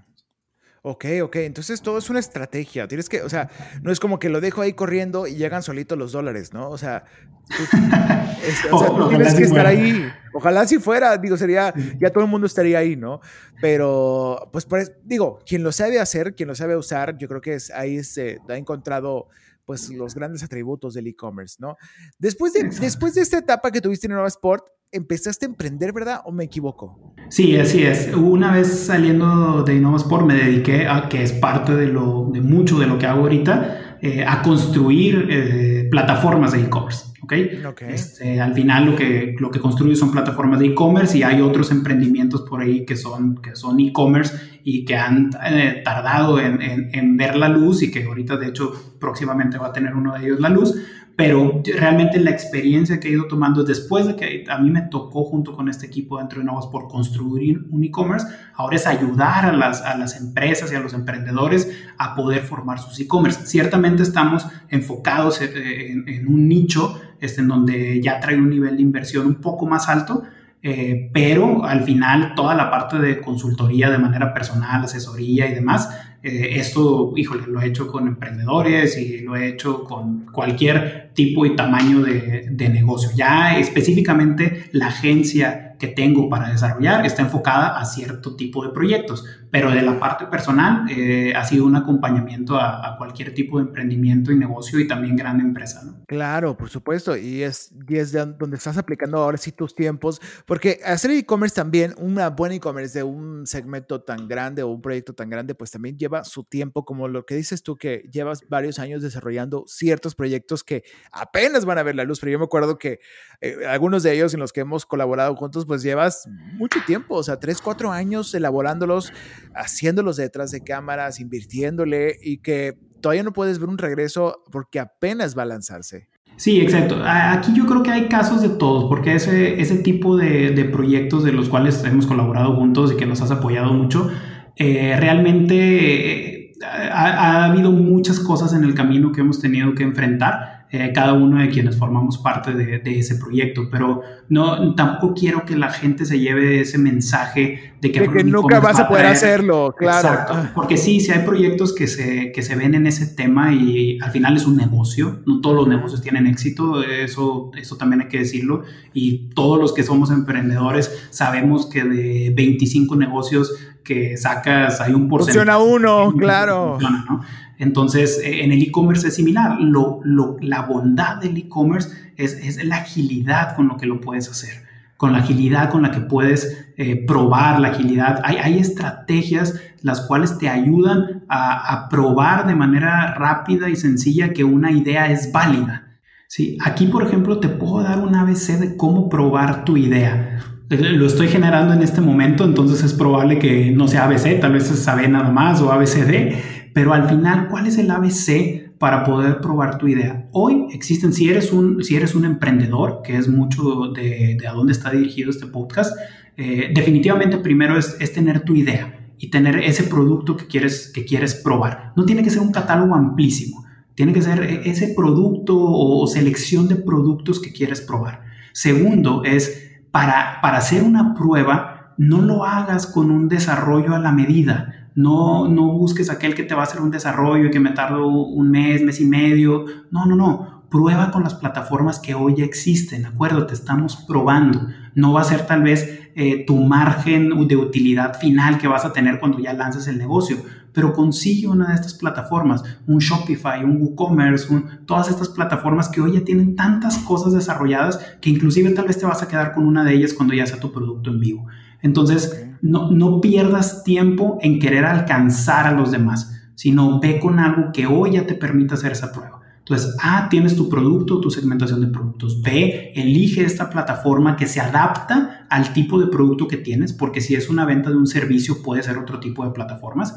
Ok, 0.86 1.06
ok, 1.22 1.36
entonces 1.36 1.80
todo 1.80 1.96
es 1.96 2.10
una 2.10 2.20
estrategia. 2.20 2.86
Tienes 2.86 3.08
que, 3.08 3.22
o 3.22 3.28
sea, 3.30 3.48
no 3.82 3.90
es 3.90 3.98
como 3.98 4.18
que 4.18 4.28
lo 4.28 4.42
dejo 4.42 4.60
ahí 4.60 4.74
corriendo 4.74 5.26
y 5.26 5.34
llegan 5.34 5.62
solitos 5.62 5.96
los 5.96 6.12
dólares, 6.12 6.52
¿no? 6.52 6.68
O 6.68 6.76
sea, 6.76 7.04
tú, 7.48 7.64
tienes 9.08 9.34
que 9.34 9.44
estar 9.44 9.66
ahí. 9.66 10.06
Ojalá 10.34 10.66
si 10.66 10.78
fuera, 10.78 11.16
digo, 11.16 11.38
sería, 11.38 11.72
ya 11.98 12.10
todo 12.10 12.24
el 12.24 12.30
mundo 12.30 12.46
estaría 12.46 12.78
ahí, 12.78 12.96
¿no? 12.96 13.22
Pero, 13.62 14.50
pues, 14.52 14.92
digo, 15.04 15.38
quien 15.46 15.62
lo 15.62 15.72
sabe 15.72 16.00
hacer, 16.00 16.34
quien 16.34 16.50
lo 16.50 16.54
sabe 16.54 16.76
usar, 16.76 17.16
yo 17.16 17.28
creo 17.28 17.40
que 17.40 17.54
es, 17.54 17.70
ahí 17.70 18.04
se 18.04 18.38
ha 18.46 18.56
encontrado 18.58 19.28
pues 19.64 19.90
los 19.90 20.14
grandes 20.14 20.42
atributos 20.42 20.94
del 20.94 21.06
e-commerce, 21.06 21.56
¿no? 21.58 21.76
Después 22.18 22.52
de, 22.52 22.64
después 22.80 23.14
de 23.14 23.22
esta 23.22 23.38
etapa 23.38 23.70
que 23.70 23.80
tuviste 23.80 24.06
en 24.06 24.12
Nueva 24.12 24.28
Sport, 24.28 24.66
empezaste 24.92 25.46
a 25.46 25.48
emprender, 25.48 25.92
¿verdad? 25.92 26.20
¿O 26.24 26.32
me 26.32 26.44
equivoco? 26.44 27.14
Sí, 27.28 27.56
así 27.56 27.82
es. 27.82 28.14
Una 28.14 28.52
vez 28.52 28.68
saliendo 28.68 29.64
de 29.64 29.74
Innova 29.74 29.96
Sport 29.96 30.26
me 30.26 30.34
dediqué 30.34 30.86
a, 30.86 31.08
que 31.08 31.22
es 31.22 31.32
parte 31.32 31.74
de, 31.74 31.86
lo, 31.86 32.30
de 32.32 32.40
mucho 32.40 32.78
de 32.78 32.86
lo 32.86 32.98
que 32.98 33.06
hago 33.06 33.22
ahorita, 33.22 33.98
eh, 34.00 34.24
a 34.26 34.42
construir 34.42 35.28
eh, 35.30 35.88
plataformas 35.90 36.52
de 36.52 36.60
e-commerce. 36.60 37.13
¿Okay? 37.24 37.62
Este, 37.88 38.40
al 38.40 38.54
final 38.54 38.86
lo 38.86 38.96
que, 38.96 39.34
lo 39.38 39.50
que 39.50 39.58
construye 39.58 39.96
son 39.96 40.12
plataformas 40.12 40.60
de 40.60 40.66
e-commerce 40.66 41.18
y 41.18 41.22
hay 41.22 41.40
otros 41.40 41.70
emprendimientos 41.70 42.42
por 42.42 42.60
ahí 42.60 42.84
que 42.84 42.96
son 42.96 43.36
que 43.36 43.56
son 43.56 43.80
e-commerce 43.80 44.60
y 44.62 44.84
que 44.84 44.96
han 44.96 45.30
eh, 45.46 45.82
tardado 45.84 46.38
en, 46.38 46.60
en, 46.62 47.16
ver 47.16 47.36
la 47.36 47.48
luz 47.48 47.82
y 47.82 47.90
que 47.90 48.04
ahorita 48.04 48.36
de 48.36 48.48
hecho 48.48 48.72
próximamente 48.98 49.58
va 49.58 49.68
a 49.68 49.72
tener 49.72 49.94
uno 49.94 50.14
de 50.14 50.24
ellos 50.24 50.40
la 50.40 50.48
luz, 50.48 50.74
pero 51.16 51.62
realmente 51.76 52.18
la 52.18 52.30
experiencia 52.30 52.98
que 52.98 53.08
he 53.08 53.12
ido 53.12 53.28
tomando 53.28 53.62
después 53.62 54.06
de 54.06 54.16
que 54.16 54.44
a 54.48 54.58
mí 54.58 54.70
me 54.70 54.82
tocó 54.82 55.24
junto 55.24 55.52
con 55.52 55.68
este 55.68 55.86
equipo 55.86 56.18
dentro 56.18 56.40
de 56.40 56.44
Novos 56.44 56.66
por 56.66 56.88
construir 56.88 57.64
un 57.70 57.84
e-commerce, 57.84 58.26
ahora 58.54 58.76
es 58.76 58.86
ayudar 58.86 59.46
a 59.46 59.52
las, 59.52 59.82
a 59.82 59.96
las 59.96 60.20
empresas 60.20 60.72
y 60.72 60.74
a 60.74 60.80
los 60.80 60.92
emprendedores 60.92 61.70
a 61.98 62.16
poder 62.16 62.42
formar 62.42 62.80
sus 62.80 62.98
e-commerce. 62.98 63.46
Ciertamente 63.46 64.02
estamos 64.02 64.46
enfocados 64.68 65.40
en, 65.40 66.08
en 66.08 66.26
un 66.26 66.48
nicho 66.48 67.00
este, 67.20 67.40
en 67.40 67.48
donde 67.48 68.02
ya 68.02 68.20
trae 68.20 68.36
un 68.36 68.50
nivel 68.50 68.76
de 68.76 68.82
inversión 68.82 69.26
un 69.26 69.36
poco 69.36 69.66
más 69.66 69.88
alto, 69.88 70.24
eh, 70.62 71.10
pero 71.12 71.64
al 71.64 71.82
final 71.84 72.34
toda 72.34 72.54
la 72.54 72.70
parte 72.70 72.98
de 72.98 73.20
consultoría 73.20 73.90
de 73.90 73.98
manera 73.98 74.34
personal, 74.34 74.84
asesoría 74.84 75.46
y 75.46 75.54
demás, 75.54 75.90
eh, 76.24 76.58
esto, 76.58 77.12
híjole, 77.16 77.46
lo 77.46 77.60
he 77.60 77.66
hecho 77.66 77.86
con 77.86 78.08
emprendedores 78.08 78.96
y 78.96 79.18
lo 79.18 79.36
he 79.36 79.48
hecho 79.48 79.84
con 79.84 80.24
cualquier 80.32 81.10
tipo 81.12 81.44
y 81.44 81.54
tamaño 81.54 82.00
de, 82.00 82.48
de 82.50 82.68
negocio. 82.70 83.10
Ya 83.14 83.58
específicamente 83.58 84.64
la 84.72 84.86
agencia 84.86 85.76
que 85.78 85.88
tengo 85.88 86.30
para 86.30 86.50
desarrollar 86.50 87.04
está 87.04 87.20
enfocada 87.20 87.78
a 87.78 87.84
cierto 87.84 88.36
tipo 88.36 88.64
de 88.64 88.72
proyectos, 88.72 89.26
pero 89.54 89.70
de 89.70 89.82
la 89.82 90.00
parte 90.00 90.26
personal 90.26 90.84
eh, 90.90 91.32
ha 91.32 91.44
sido 91.44 91.64
un 91.64 91.76
acompañamiento 91.76 92.56
a, 92.56 92.96
cualquier 92.98 93.32
tipo 93.34 93.58
de 93.58 93.66
emprendimiento 93.66 94.32
y 94.32 94.36
negocio 94.36 94.80
y 94.80 94.88
también 94.88 95.14
gran 95.14 95.38
empresa. 95.40 95.84
¿no? 95.84 96.04
Claro, 96.08 96.56
por 96.56 96.70
supuesto, 96.70 97.16
y 97.16 97.44
es, 97.44 97.72
donde 97.72 98.56
estás 98.56 98.78
aplicando 98.78 99.18
ahora 99.18 99.38
sí 99.38 99.52
tus 99.52 99.72
tiempos, 99.72 100.20
porque 100.44 100.80
hacer 100.84 101.12
e-commerce 101.12 101.54
también, 101.54 101.94
una 101.98 102.30
buena 102.30 102.56
e-commerce 102.56 102.98
de 102.98 103.04
un 103.04 103.46
segmento 103.46 104.00
tan 104.02 104.26
grande 104.26 104.64
o 104.64 104.68
un 104.70 104.82
proyecto 104.82 105.14
tan 105.14 105.30
grande, 105.30 105.54
pues 105.54 105.70
también 105.70 105.96
lleva 105.96 106.24
su 106.24 106.42
tiempo, 106.42 106.84
como 106.84 107.06
lo 107.06 107.24
que 107.24 107.36
dices 107.36 107.62
tú, 107.62 107.76
que 107.76 108.08
llevas 108.10 108.40
varios 108.48 108.80
años 108.80 109.02
desarrollando 109.02 109.66
ciertos 109.68 110.16
proyectos 110.16 110.64
que 110.64 110.82
apenas 111.12 111.64
van 111.64 111.78
a 111.78 111.84
ver 111.84 111.94
la 111.94 112.02
luz, 112.02 112.18
pero 112.18 112.32
yo 112.32 112.40
me 112.40 112.46
acuerdo 112.46 112.76
que 112.76 112.98
eh, 113.40 113.58
algunos 113.68 114.02
de 114.02 114.14
ellos 114.14 114.34
en 114.34 114.40
los 114.40 114.52
que 114.52 114.62
hemos 114.62 114.84
colaborado 114.84 115.36
juntos, 115.36 115.64
pues 115.64 115.82
llevas 115.82 116.28
mucho 116.54 116.80
tiempo, 116.86 117.14
o 117.14 117.22
sea, 117.22 117.38
tres, 117.38 117.60
cuatro 117.62 117.92
años 117.92 118.34
elaborándolos, 118.34 119.12
haciéndolos 119.54 120.16
detrás 120.16 120.50
de 120.50 120.62
cámaras, 120.62 121.20
invirtiéndole 121.20 122.16
y 122.22 122.38
que 122.38 122.74
todavía 123.00 123.22
no 123.22 123.32
puedes 123.32 123.58
ver 123.58 123.68
un 123.68 123.78
regreso 123.78 124.42
porque 124.50 124.80
apenas 124.80 125.36
va 125.36 125.42
a 125.42 125.46
lanzarse. 125.46 126.08
Sí, 126.36 126.60
exacto. 126.60 126.96
Aquí 127.04 127.52
yo 127.54 127.64
creo 127.66 127.82
que 127.82 127.90
hay 127.90 128.08
casos 128.08 128.42
de 128.42 128.48
todos, 128.48 128.84
porque 128.88 129.14
ese, 129.14 129.60
ese 129.60 129.76
tipo 129.76 130.16
de, 130.16 130.68
proyectos 130.72 131.22
de 131.22 131.32
los 131.32 131.48
cuales 131.48 131.82
hemos 131.84 132.06
colaborado 132.06 132.56
juntos 132.56 132.92
y 132.92 132.96
que 132.96 133.06
nos 133.06 133.20
has 133.20 133.30
apoyado 133.30 133.72
mucho, 133.72 134.10
eh, 134.56 134.96
realmente 134.98 136.38
eh, 136.38 136.52
ha, 136.62 137.44
habido 137.44 137.70
muchas 137.70 138.18
cosas 138.20 138.52
en 138.52 138.64
el 138.64 138.74
camino 138.74 139.12
que 139.12 139.20
hemos 139.20 139.40
tenido 139.40 139.74
que 139.74 139.84
enfrentar 139.84 140.63
eh, 140.76 140.90
cada 140.92 141.12
uno 141.12 141.40
de 141.40 141.50
quienes 141.50 141.76
formamos 141.76 142.18
parte 142.18 142.52
de, 142.52 142.98
ese 142.98 143.14
proyecto, 143.14 143.68
pero 143.70 144.00
no, 144.28 144.74
tampoco 144.74 145.14
quiero 145.14 145.44
que 145.44 145.54
la 145.54 145.70
gente 145.70 146.04
se 146.04 146.18
lleve 146.18 146.62
ese 146.62 146.78
mensaje 146.78 147.74
de 147.80 147.92
que, 147.92 148.24
nunca 148.24 148.58
vas 148.58 148.80
a 148.80 148.88
poder 148.88 149.06
hacerlo, 149.06 149.72
claro. 149.78 150.08
Exacto, 150.08 150.50
porque 150.52 150.76
sí, 150.76 150.98
sí 150.98 151.12
hay 151.12 151.24
proyectos 151.24 151.72
que 151.72 151.86
se, 151.86 152.32
que 152.32 152.42
se 152.42 152.56
ven 152.56 152.74
en 152.74 152.88
ese 152.88 153.06
tema 153.06 153.52
y 153.52 154.00
al 154.00 154.10
final 154.10 154.36
es 154.36 154.46
un 154.46 154.56
negocio, 154.56 155.20
no 155.26 155.40
todos 155.40 155.54
los 155.54 155.68
negocios 155.68 156.02
tienen 156.02 156.26
éxito, 156.26 156.82
eso, 156.82 157.52
eso 157.56 157.76
también 157.76 158.02
hay 158.02 158.08
que 158.08 158.18
decirlo, 158.18 158.64
y 158.92 159.28
todos 159.28 159.60
los 159.60 159.74
que 159.74 159.84
somos 159.84 160.10
emprendedores 160.10 161.06
sabemos 161.10 161.66
que 161.66 161.84
de 161.84 162.32
25 162.34 162.96
negocios 162.96 163.54
que 163.84 164.16
sacas 164.16 164.80
hay 164.80 164.92
un 164.92 165.08
porcentaje. 165.08 165.46
Funciona 165.46 165.58
uno, 165.58 166.12
claro. 166.18 166.78
¿no? 166.80 167.22
Entonces, 167.58 168.20
eh, 168.22 168.44
en 168.44 168.52
el 168.52 168.62
e-commerce 168.62 169.08
es 169.08 169.14
similar. 169.14 169.60
Lo, 169.60 170.00
la 170.40 170.62
bondad 170.62 171.16
del 171.16 171.36
e-commerce 171.36 171.88
es, 172.16 172.64
la 172.64 172.76
agilidad 172.76 173.56
con 173.56 173.68
lo 173.68 173.76
que 173.76 173.86
lo 173.86 174.00
puedes 174.00 174.28
hacer, 174.28 174.64
con 174.96 175.12
la 175.12 175.18
agilidad 175.18 175.70
con 175.70 175.82
la 175.82 175.90
que 175.90 176.00
puedes 176.00 176.72
eh, 176.76 177.04
probar 177.06 177.60
la 177.60 177.68
agilidad. 177.68 178.20
Hay, 178.24 178.58
estrategias 178.58 179.60
las 179.82 180.02
cuales 180.02 180.38
te 180.38 180.48
ayudan 180.48 181.24
a, 181.28 181.88
probar 181.90 182.46
de 182.46 182.54
manera 182.54 183.14
rápida 183.14 183.68
y 183.68 183.76
sencilla 183.76 184.32
que 184.32 184.44
una 184.44 184.72
idea 184.72 185.10
es 185.10 185.30
válida. 185.32 185.98
¿sí? 186.28 186.56
Aquí, 186.64 186.86
por 186.86 187.06
ejemplo, 187.06 187.38
te 187.38 187.48
puedo 187.48 187.82
dar 187.82 187.98
un 188.00 188.14
ABC 188.14 188.58
de 188.58 188.76
cómo 188.76 189.08
probar 189.08 189.64
tu 189.64 189.76
idea. 189.76 190.40
Eh, 190.70 190.76
lo 190.76 191.06
estoy 191.06 191.28
generando 191.28 191.74
en 191.74 191.82
este 191.82 192.00
momento, 192.00 192.44
entonces 192.44 192.82
es 192.82 192.94
probable 192.94 193.38
que 193.38 193.70
no 193.70 193.86
sea 193.86 194.04
ABC, 194.04 194.40
tal 194.40 194.52
vez 194.52 194.70
es 194.70 194.88
AB 194.88 195.08
nada 195.08 195.30
más 195.30 195.60
o 195.60 195.70
ABCD, 195.70 196.53
pero 196.74 196.92
al 196.92 197.08
final, 197.08 197.46
¿cuál 197.48 197.68
es 197.68 197.78
el 197.78 197.88
ABC 197.88 198.76
para 198.78 199.04
poder 199.04 199.40
probar 199.40 199.78
tu 199.78 199.86
idea? 199.86 200.28
Hoy 200.32 200.66
existen, 200.72 201.12
si 201.12 201.30
eres 201.30 201.52
un, 201.52 201.84
si 201.84 201.94
eres 201.94 202.16
un 202.16 202.24
emprendedor, 202.24 203.00
que 203.04 203.16
es 203.16 203.28
mucho 203.28 203.92
de, 203.94 204.36
a 204.46 204.52
dónde 204.52 204.72
está 204.72 204.90
dirigido 204.90 205.30
este 205.30 205.46
podcast, 205.46 205.96
eh, 206.36 206.72
definitivamente 206.74 207.38
primero 207.38 207.78
es, 207.78 207.96
tener 208.12 208.40
tu 208.40 208.56
idea 208.56 209.08
y 209.18 209.30
tener 209.30 209.56
ese 209.58 209.84
producto 209.84 210.36
que 210.36 210.48
quieres, 210.48 210.90
que 210.92 211.04
quieres 211.04 211.36
probar. 211.36 211.92
No 211.96 212.04
tiene 212.04 212.24
que 212.24 212.30
ser 212.30 212.40
un 212.40 212.50
catálogo 212.50 212.96
amplísimo, 212.96 213.64
tiene 213.94 214.12
que 214.12 214.22
ser 214.22 214.42
e, 214.42 214.68
ese 214.68 214.94
producto 214.94 215.56
o 215.56 216.04
selección 216.08 216.66
de 216.66 216.74
productos 216.74 217.40
que 217.40 217.52
quieres 217.52 217.82
probar. 217.82 218.22
Segundo 218.52 219.22
es, 219.22 219.76
para, 219.92 220.40
para 220.42 220.58
hacer 220.58 220.82
una 220.82 221.14
prueba, 221.14 221.94
no 221.98 222.20
lo 222.20 222.44
hagas 222.44 222.88
con 222.88 223.12
un 223.12 223.28
desarrollo 223.28 223.94
a 223.94 224.00
la 224.00 224.10
medida 224.10 224.83
no, 224.94 225.48
no 225.48 225.72
busques 225.72 226.08
aquel 226.08 226.34
que 226.34 226.44
te 226.44 226.54
va 226.54 226.60
a 226.60 226.64
hacer 226.64 226.80
un 226.80 226.90
desarrollo 226.90 227.46
y 227.46 227.50
que 227.50 227.60
me 227.60 227.70
tardo 227.70 228.06
un 228.06 228.50
mes, 228.50 228.82
mes 228.82 229.00
y 229.00 229.06
medio. 229.06 229.64
No, 229.90 230.06
no, 230.06 230.14
no. 230.14 230.64
Prueba 230.70 231.10
con 231.10 231.22
las 231.22 231.34
plataformas 231.34 231.98
que 232.00 232.14
hoy 232.14 232.36
ya 232.36 232.44
existen, 232.44 233.02
¿de 233.02 233.08
acuerdo? 233.08 233.46
Te 233.46 233.54
estamos 233.54 233.96
probando. 233.96 234.68
No 234.94 235.12
va 235.12 235.20
a 235.20 235.24
ser 235.24 235.46
tal 235.46 235.62
vez 235.62 236.10
eh, 236.16 236.44
tu 236.46 236.56
margen 236.56 237.46
de 237.48 237.56
utilidad 237.56 238.18
final 238.18 238.58
que 238.58 238.68
vas 238.68 238.84
a 238.84 238.92
tener 238.92 239.18
cuando 239.18 239.40
ya 239.40 239.52
lances 239.52 239.88
el 239.88 239.98
negocio, 239.98 240.36
pero 240.72 240.92
consigue 240.92 241.48
una 241.48 241.68
de 241.68 241.74
estas 241.74 241.94
plataformas, 241.94 242.62
un 242.86 242.98
Shopify, 242.98 243.64
un 243.64 243.80
WooCommerce, 243.80 244.62
todas 244.86 245.10
estas 245.10 245.28
plataformas 245.28 245.88
que 245.88 246.00
hoy 246.00 246.14
ya 246.14 246.24
tienen 246.24 246.54
tantas 246.54 246.98
cosas 246.98 247.32
desarrolladas 247.32 247.98
que 248.20 248.30
inclusive 248.30 248.70
tal 248.70 248.86
vez 248.86 248.98
te 248.98 249.06
vas 249.06 249.22
a 249.22 249.28
quedar 249.28 249.54
con 249.54 249.66
una 249.66 249.84
de 249.84 249.94
ellas 249.94 250.12
cuando 250.12 250.34
ya 250.34 250.46
sea 250.46 250.60
tu 250.60 250.72
producto 250.72 251.10
en 251.10 251.20
vivo. 251.20 251.46
Entonces, 251.84 252.48
no, 252.62 252.90
no 252.90 253.20
pierdas 253.20 253.84
tiempo 253.84 254.38
en 254.40 254.58
querer 254.58 254.86
alcanzar 254.86 255.66
a 255.66 255.72
los 255.72 255.92
demás, 255.92 256.32
sino 256.54 256.98
ve 256.98 257.20
con 257.20 257.38
algo 257.38 257.70
que 257.72 257.86
hoy 257.86 258.12
ya 258.12 258.26
te 258.26 258.34
permita 258.34 258.74
hacer 258.74 258.92
esa 258.92 259.12
prueba. 259.12 259.42
Entonces, 259.58 259.94
A, 260.02 260.28
tienes 260.30 260.56
tu 260.56 260.68
producto, 260.68 261.20
tu 261.20 261.30
segmentación 261.30 261.82
de 261.82 261.86
productos. 261.86 262.42
B, 262.42 262.92
elige 262.94 263.44
esta 263.44 263.68
plataforma 263.68 264.36
que 264.36 264.46
se 264.46 264.60
adapta 264.60 265.46
al 265.48 265.72
tipo 265.74 266.00
de 266.00 266.06
producto 266.06 266.48
que 266.48 266.56
tienes, 266.56 266.92
porque 266.94 267.20
si 267.20 267.34
es 267.34 267.50
una 267.50 267.66
venta 267.66 267.90
de 267.90 267.96
un 267.96 268.06
servicio, 268.06 268.62
puede 268.62 268.82
ser 268.82 268.96
otro 268.96 269.20
tipo 269.20 269.44
de 269.44 269.52
plataformas. 269.52 270.16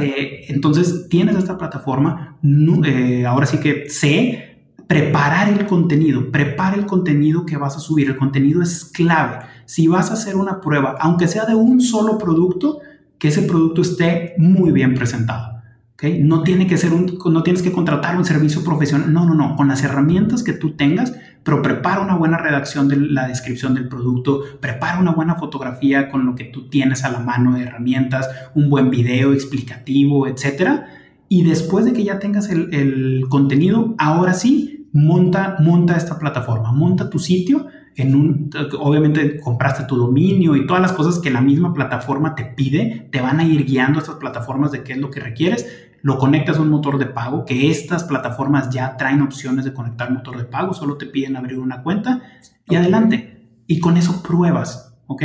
Eh, 0.00 0.46
entonces, 0.48 1.08
tienes 1.08 1.36
esta 1.36 1.56
plataforma. 1.56 2.36
Eh, 2.84 3.26
ahora 3.26 3.46
sí 3.46 3.58
que 3.58 3.88
C, 3.88 4.50
preparar 4.88 5.48
el 5.48 5.66
contenido, 5.66 6.32
prepara 6.32 6.74
el 6.76 6.86
contenido 6.86 7.46
que 7.46 7.56
vas 7.56 7.76
a 7.76 7.80
subir. 7.80 8.08
El 8.08 8.16
contenido 8.16 8.60
es 8.60 8.84
clave. 8.84 9.38
Si 9.70 9.86
vas 9.86 10.10
a 10.10 10.14
hacer 10.14 10.34
una 10.34 10.60
prueba, 10.60 10.96
aunque 10.98 11.28
sea 11.28 11.44
de 11.44 11.54
un 11.54 11.80
solo 11.80 12.18
producto, 12.18 12.80
que 13.20 13.28
ese 13.28 13.42
producto 13.42 13.82
esté 13.82 14.34
muy 14.36 14.72
bien 14.72 14.94
presentado. 14.94 15.62
¿okay? 15.94 16.24
No, 16.24 16.42
tiene 16.42 16.66
que 16.66 16.76
ser 16.76 16.92
un, 16.92 17.16
no 17.26 17.44
tienes 17.44 17.62
que 17.62 17.70
contratar 17.70 18.16
un 18.16 18.24
servicio 18.24 18.64
profesional. 18.64 19.12
No, 19.12 19.24
no, 19.24 19.34
no. 19.34 19.54
Con 19.54 19.68
las 19.68 19.84
herramientas 19.84 20.42
que 20.42 20.54
tú 20.54 20.72
tengas, 20.72 21.14
pero 21.44 21.62
prepara 21.62 22.00
una 22.00 22.16
buena 22.16 22.36
redacción 22.36 22.88
de 22.88 22.96
la 22.96 23.28
descripción 23.28 23.74
del 23.74 23.86
producto, 23.86 24.42
prepara 24.58 24.98
una 24.98 25.12
buena 25.12 25.36
fotografía 25.36 26.08
con 26.08 26.26
lo 26.26 26.34
que 26.34 26.46
tú 26.46 26.68
tienes 26.68 27.04
a 27.04 27.12
la 27.12 27.20
mano 27.20 27.54
de 27.54 27.62
herramientas, 27.62 28.28
un 28.56 28.70
buen 28.70 28.90
video 28.90 29.32
explicativo, 29.32 30.26
etcétera. 30.26 30.86
Y 31.28 31.44
después 31.44 31.84
de 31.84 31.92
que 31.92 32.02
ya 32.02 32.18
tengas 32.18 32.50
el, 32.50 32.74
el 32.74 33.26
contenido, 33.28 33.94
ahora 33.98 34.34
sí, 34.34 34.88
monta, 34.92 35.58
monta 35.60 35.96
esta 35.96 36.18
plataforma, 36.18 36.72
monta 36.72 37.08
tu 37.08 37.20
sitio 37.20 37.68
en 38.00 38.14
un, 38.14 38.50
obviamente 38.78 39.40
compraste 39.40 39.84
tu 39.84 39.96
dominio 39.96 40.56
y 40.56 40.66
todas 40.66 40.82
las 40.82 40.92
cosas 40.92 41.18
que 41.18 41.30
la 41.30 41.40
misma 41.40 41.72
plataforma 41.74 42.34
te 42.34 42.44
pide, 42.44 43.08
te 43.12 43.20
van 43.20 43.40
a 43.40 43.44
ir 43.44 43.64
guiando 43.64 43.98
a 43.98 44.02
estas 44.02 44.16
plataformas 44.16 44.72
de 44.72 44.82
qué 44.82 44.92
es 44.92 44.98
lo 44.98 45.10
que 45.10 45.20
requieres, 45.20 45.66
lo 46.02 46.18
conectas 46.18 46.56
a 46.56 46.62
un 46.62 46.70
motor 46.70 46.98
de 46.98 47.06
pago, 47.06 47.44
que 47.44 47.70
estas 47.70 48.04
plataformas 48.04 48.70
ya 48.70 48.96
traen 48.96 49.22
opciones 49.22 49.64
de 49.64 49.74
conectar 49.74 50.10
motor 50.10 50.38
de 50.38 50.44
pago, 50.44 50.72
solo 50.72 50.96
te 50.96 51.06
piden 51.06 51.36
abrir 51.36 51.58
una 51.58 51.82
cuenta 51.82 52.22
y 52.68 52.76
adelante. 52.76 53.48
Y 53.66 53.80
con 53.80 53.96
eso 53.96 54.22
pruebas, 54.22 54.96
¿ok? 55.06 55.22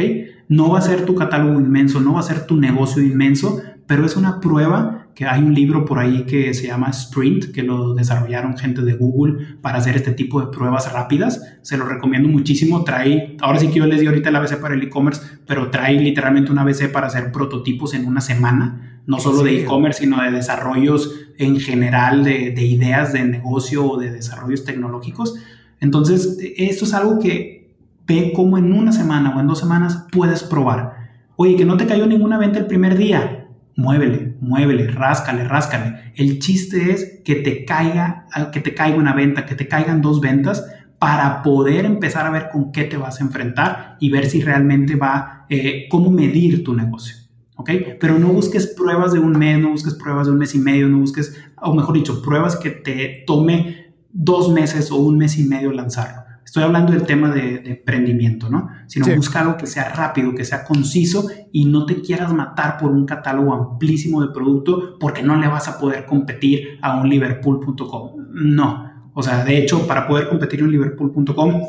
No 0.49 0.69
va 0.69 0.79
a 0.79 0.81
ser 0.81 1.05
tu 1.05 1.15
catálogo 1.15 1.59
inmenso, 1.59 2.01
no 2.01 2.13
va 2.13 2.19
a 2.19 2.23
ser 2.23 2.45
tu 2.45 2.57
negocio 2.57 3.01
inmenso, 3.01 3.61
pero 3.87 4.05
es 4.05 4.15
una 4.17 4.39
prueba 4.39 5.04
que 5.15 5.25
hay 5.25 5.41
un 5.41 5.55
libro 5.55 5.85
por 5.85 5.97
ahí 5.97 6.25
que 6.25 6.53
se 6.53 6.67
llama 6.67 6.89
Sprint, 6.89 7.53
que 7.53 7.63
lo 7.63 7.93
desarrollaron 7.93 8.57
gente 8.57 8.81
de 8.81 8.93
Google 8.95 9.55
para 9.61 9.77
hacer 9.77 9.95
este 9.95 10.11
tipo 10.11 10.41
de 10.41 10.47
pruebas 10.47 10.91
rápidas. 10.91 11.57
Se 11.61 11.77
lo 11.77 11.85
recomiendo 11.85 12.27
muchísimo. 12.27 12.83
Trae, 12.83 13.37
ahora 13.39 13.59
sí 13.59 13.69
que 13.69 13.79
yo 13.79 13.85
les 13.85 14.01
di 14.01 14.07
ahorita 14.07 14.27
el 14.27 14.35
ABC 14.35 14.59
para 14.59 14.75
el 14.75 14.83
e-commerce, 14.83 15.21
pero 15.47 15.71
trae 15.71 15.97
literalmente 15.97 16.51
un 16.51 16.59
ABC 16.59 16.91
para 16.91 17.07
hacer 17.07 17.31
prototipos 17.31 17.93
en 17.93 18.05
una 18.05 18.19
semana, 18.19 19.01
no 19.07 19.19
solo 19.19 19.41
de 19.41 19.61
e-commerce, 19.61 20.03
sino 20.03 20.21
de 20.21 20.31
desarrollos 20.31 21.15
en 21.37 21.61
general, 21.61 22.25
de, 22.25 22.51
de 22.51 22.65
ideas 22.65 23.13
de 23.13 23.23
negocio 23.23 23.89
o 23.89 23.97
de 23.97 24.11
desarrollos 24.11 24.65
tecnológicos. 24.65 25.35
Entonces, 25.79 26.37
esto 26.57 26.83
es 26.83 26.93
algo 26.93 27.19
que 27.19 27.73
ve 28.05 28.33
cómo 28.35 28.57
en 28.57 28.73
una 28.73 28.91
semana 28.91 29.33
o 29.33 29.39
en 29.39 29.47
dos 29.47 29.59
semanas 29.59 30.07
puedes 30.11 30.43
probar. 30.43 31.05
Oye, 31.37 31.55
que 31.55 31.63
no 31.63 31.77
te 31.77 31.85
cayó 31.85 32.05
ninguna 32.05 32.37
venta 32.37 32.59
el 32.59 32.67
primer 32.67 32.97
día 32.97 33.44
muévele, 33.75 34.35
muévele, 34.39 34.87
ráscale, 34.87 35.43
ráscale. 35.47 36.13
El 36.15 36.39
chiste 36.39 36.91
es 36.91 37.21
que 37.23 37.35
te 37.35 37.65
caiga, 37.65 38.27
que 38.51 38.61
te 38.61 38.73
caiga 38.73 38.97
una 38.97 39.13
venta, 39.13 39.45
que 39.45 39.55
te 39.55 39.67
caigan 39.67 40.01
dos 40.01 40.21
ventas 40.21 40.65
para 40.99 41.43
poder 41.43 41.85
empezar 41.85 42.25
a 42.25 42.31
ver 42.31 42.49
con 42.51 42.71
qué 42.71 42.85
te 42.85 42.97
vas 42.97 43.19
a 43.19 43.23
enfrentar 43.23 43.97
y 43.99 44.09
ver 44.09 44.27
si 44.27 44.41
realmente 44.41 44.95
va, 44.95 45.45
eh, 45.49 45.87
cómo 45.89 46.09
medir 46.09 46.63
tu 46.63 46.73
negocio. 46.73 47.17
¿Ok? 47.57 47.69
Pero 47.99 48.19
no 48.19 48.29
busques 48.29 48.67
pruebas 48.67 49.13
de 49.13 49.19
un 49.19 49.37
mes, 49.37 49.59
no 49.59 49.69
busques 49.69 49.93
pruebas 49.93 50.27
de 50.27 50.33
un 50.33 50.39
mes 50.39 50.55
y 50.55 50.59
medio, 50.59 50.89
no 50.89 50.99
busques, 50.99 51.41
o 51.61 51.73
mejor 51.73 51.95
dicho, 51.95 52.21
pruebas 52.21 52.57
que 52.57 52.69
te 52.69 53.23
tome 53.25 53.93
dos 54.11 54.51
meses 54.51 54.91
o 54.91 54.97
un 54.97 55.17
mes 55.17 55.37
y 55.37 55.45
medio 55.45 55.71
lanzarlo. 55.71 56.24
Estoy 56.55 56.67
hablando 56.67 56.93
del 56.93 57.03
tema 57.03 57.31
de, 57.31 57.55
emprendimiento, 57.65 58.49
¿no? 58.49 58.69
Sino 58.87 59.13
busca 59.13 59.41
algo 59.41 59.57
que 59.57 59.67
sea 59.67 59.89
rápido, 59.89 60.33
que 60.33 60.45
sea 60.45 60.63
conciso 60.63 61.27
y 61.51 61.65
no 61.65 61.85
te 61.85 61.99
quieras 61.99 62.31
matar 62.31 62.77
por 62.77 62.91
un 62.91 63.05
catálogo 63.05 63.53
amplísimo 63.53 64.21
de 64.21 64.29
producto 64.29 64.97
porque 64.97 65.21
no 65.21 65.35
le 65.35 65.49
vas 65.49 65.67
a 65.67 65.77
poder 65.77 66.05
competir 66.05 66.79
a 66.81 66.95
un 66.95 67.09
liverpool.com. 67.09 68.11
No. 68.31 69.09
O 69.13 69.21
sea, 69.21 69.43
de 69.43 69.57
hecho, 69.57 69.85
para 69.85 70.07
poder 70.07 70.29
competir 70.29 70.61
en 70.61 70.71
liverpool.com 70.71 71.61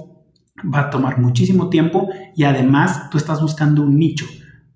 va 0.72 0.82
a 0.82 0.90
tomar 0.90 1.18
muchísimo 1.18 1.68
tiempo 1.68 2.08
y 2.36 2.44
además 2.44 3.10
tú 3.10 3.18
estás 3.18 3.42
buscando 3.42 3.82
un 3.82 3.98
nicho, 3.98 4.26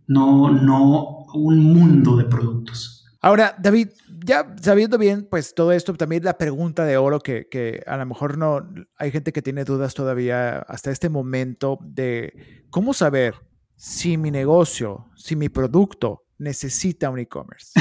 no, 0.09 0.51
no 0.51 1.25
un 1.35 1.61
mundo 1.61 2.16
de 2.16 2.25
productos. 2.25 3.07
Ahora, 3.23 3.55
David, 3.62 3.90
ya 4.24 4.54
sabiendo 4.61 4.98
bien, 4.98 5.26
pues 5.30 5.54
todo 5.54 5.72
esto, 5.72 5.94
también 5.94 6.24
la 6.24 6.38
pregunta 6.38 6.85
de 6.85 6.96
oro 6.96 7.20
que, 7.20 7.48
que, 7.48 7.83
a 7.87 7.96
lo 7.96 8.06
mejor 8.06 8.38
no, 8.38 8.68
hay 8.96 9.11
gente 9.11 9.33
que 9.33 9.42
tiene 9.42 9.64
dudas 9.64 9.94
todavía 9.94 10.59
hasta 10.61 10.90
este 10.90 11.09
momento 11.09 11.78
de 11.83 12.64
cómo 12.70 12.94
saber 12.94 13.35
si 13.83 14.19
mi 14.19 14.31
negocio, 14.31 15.07
si 15.16 15.37
mi 15.37 15.49
producto 15.49 16.27
necesita 16.38 17.09
un 17.09 17.19
e-commerce? 17.19 17.73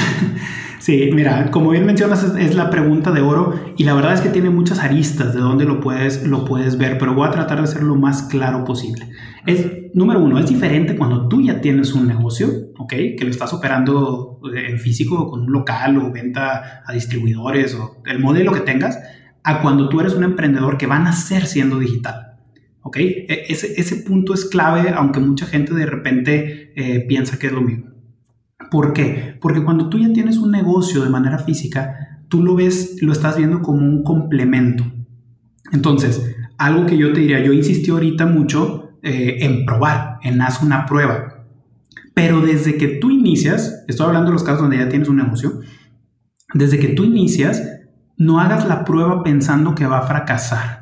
Sí, 0.80 1.10
mira, 1.12 1.50
como 1.50 1.68
bien 1.72 1.84
mencionas, 1.84 2.24
es, 2.38 2.54
la 2.54 2.70
pregunta 2.70 3.10
de 3.12 3.20
oro 3.20 3.54
y 3.76 3.84
la 3.84 3.92
verdad 3.92 4.14
es 4.14 4.22
que 4.22 4.30
tiene 4.30 4.48
muchas 4.48 4.78
aristas 4.78 5.34
de 5.34 5.40
donde 5.40 5.66
lo 5.66 5.78
puedes, 5.78 6.26
lo 6.26 6.46
puedes 6.46 6.78
ver, 6.78 6.96
pero 6.96 7.12
voy 7.12 7.28
a 7.28 7.30
tratar 7.30 7.60
de 7.60 7.66
ser 7.66 7.82
lo 7.82 7.96
más 7.96 8.22
claro 8.22 8.64
posible. 8.64 9.10
Es, 9.44 9.66
número 9.92 10.20
uno, 10.20 10.38
es 10.38 10.48
diferente 10.48 10.96
cuando 10.96 11.28
tú 11.28 11.42
ya 11.42 11.60
tienes 11.60 11.92
un 11.92 12.08
negocio, 12.08 12.48
¿ok? 12.78 12.88
Que 12.88 13.24
lo 13.24 13.28
estás 13.28 13.52
operando 13.52 14.40
en 14.54 14.78
físico 14.78 15.28
con 15.28 15.42
un 15.42 15.52
local 15.52 15.98
o 15.98 16.10
venta 16.10 16.82
a 16.86 16.92
distribuidores 16.94 17.74
o 17.74 18.00
el 18.06 18.18
modelo 18.18 18.54
que 18.54 18.60
tengas, 18.60 18.98
a 19.44 19.60
cuando 19.60 19.90
tú 19.90 20.00
eres 20.00 20.14
un 20.14 20.24
emprendedor 20.24 20.78
que 20.78 20.86
van 20.86 21.06
a 21.06 21.12
ser 21.12 21.44
siendo 21.44 21.78
digital. 21.78 22.29
¿Ok? 22.82 22.96
E, 22.98 23.46
ese, 23.48 23.80
ese 23.80 23.96
punto 23.96 24.34
es 24.34 24.44
clave, 24.44 24.90
aunque 24.90 25.20
mucha 25.20 25.46
gente 25.46 25.74
de 25.74 25.86
repente 25.86 26.72
eh, 26.76 27.04
piensa 27.06 27.38
que 27.38 27.48
es 27.48 27.52
lo 27.52 27.60
mismo. 27.60 27.90
¿Por 28.70 28.92
qué? 28.92 29.36
Porque 29.40 29.64
cuando 29.64 29.88
tú 29.88 29.98
ya 29.98 30.12
tienes 30.12 30.38
un 30.38 30.50
negocio 30.50 31.02
de 31.02 31.10
manera 31.10 31.38
física, 31.38 32.22
tú 32.28 32.42
lo 32.42 32.54
ves, 32.54 32.96
lo 33.00 33.12
estás 33.12 33.36
viendo 33.36 33.62
como 33.62 33.78
un 33.78 34.04
complemento. 34.04 34.84
Entonces, 35.72 36.36
algo 36.58 36.86
que 36.86 36.96
yo 36.96 37.12
te 37.12 37.20
diría, 37.20 37.42
yo 37.42 37.52
insistí 37.52 37.90
ahorita 37.90 38.26
mucho 38.26 38.92
eh, 39.02 39.38
en 39.40 39.64
probar, 39.64 40.18
en 40.22 40.40
haz 40.40 40.62
una 40.62 40.86
prueba. 40.86 41.46
Pero 42.14 42.40
desde 42.40 42.76
que 42.76 42.86
tú 42.86 43.10
inicias, 43.10 43.84
estoy 43.88 44.06
hablando 44.06 44.28
de 44.30 44.34
los 44.34 44.44
casos 44.44 44.60
donde 44.62 44.78
ya 44.78 44.88
tienes 44.88 45.08
un 45.08 45.16
negocio, 45.16 45.60
desde 46.54 46.78
que 46.78 46.88
tú 46.88 47.04
inicias, 47.04 47.62
no 48.16 48.40
hagas 48.40 48.68
la 48.68 48.84
prueba 48.84 49.22
pensando 49.22 49.74
que 49.74 49.86
va 49.86 49.98
a 49.98 50.06
fracasar. 50.06 50.79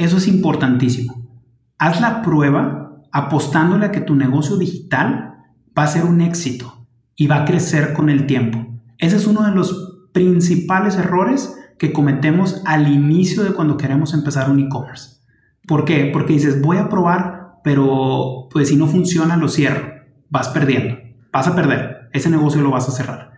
Eso 0.00 0.16
es 0.16 0.28
importantísimo. 0.28 1.28
Haz 1.78 2.00
la 2.00 2.22
prueba 2.22 3.02
apostándole 3.12 3.84
a 3.84 3.92
que 3.92 4.00
tu 4.00 4.16
negocio 4.16 4.56
digital 4.56 5.34
va 5.78 5.82
a 5.82 5.88
ser 5.88 6.06
un 6.06 6.22
éxito 6.22 6.86
y 7.14 7.26
va 7.26 7.42
a 7.42 7.44
crecer 7.44 7.92
con 7.92 8.08
el 8.08 8.24
tiempo. 8.24 8.66
Ese 8.96 9.16
es 9.16 9.26
uno 9.26 9.42
de 9.42 9.54
los 9.54 10.08
principales 10.12 10.96
errores 10.96 11.54
que 11.78 11.92
cometemos 11.92 12.62
al 12.64 12.90
inicio 12.90 13.44
de 13.44 13.52
cuando 13.52 13.76
queremos 13.76 14.14
empezar 14.14 14.50
un 14.50 14.60
e-commerce. 14.60 15.18
¿Por 15.66 15.84
qué? 15.84 16.08
Porque 16.10 16.32
dices, 16.32 16.62
voy 16.62 16.78
a 16.78 16.88
probar, 16.88 17.60
pero 17.62 18.48
pues 18.50 18.68
si 18.68 18.76
no 18.76 18.86
funciona, 18.86 19.36
lo 19.36 19.48
cierro. 19.48 19.86
Vas 20.30 20.48
perdiendo. 20.48 20.96
Vas 21.30 21.46
a 21.46 21.54
perder. 21.54 22.08
Ese 22.14 22.30
negocio 22.30 22.62
lo 22.62 22.70
vas 22.70 22.88
a 22.88 22.92
cerrar. 22.92 23.32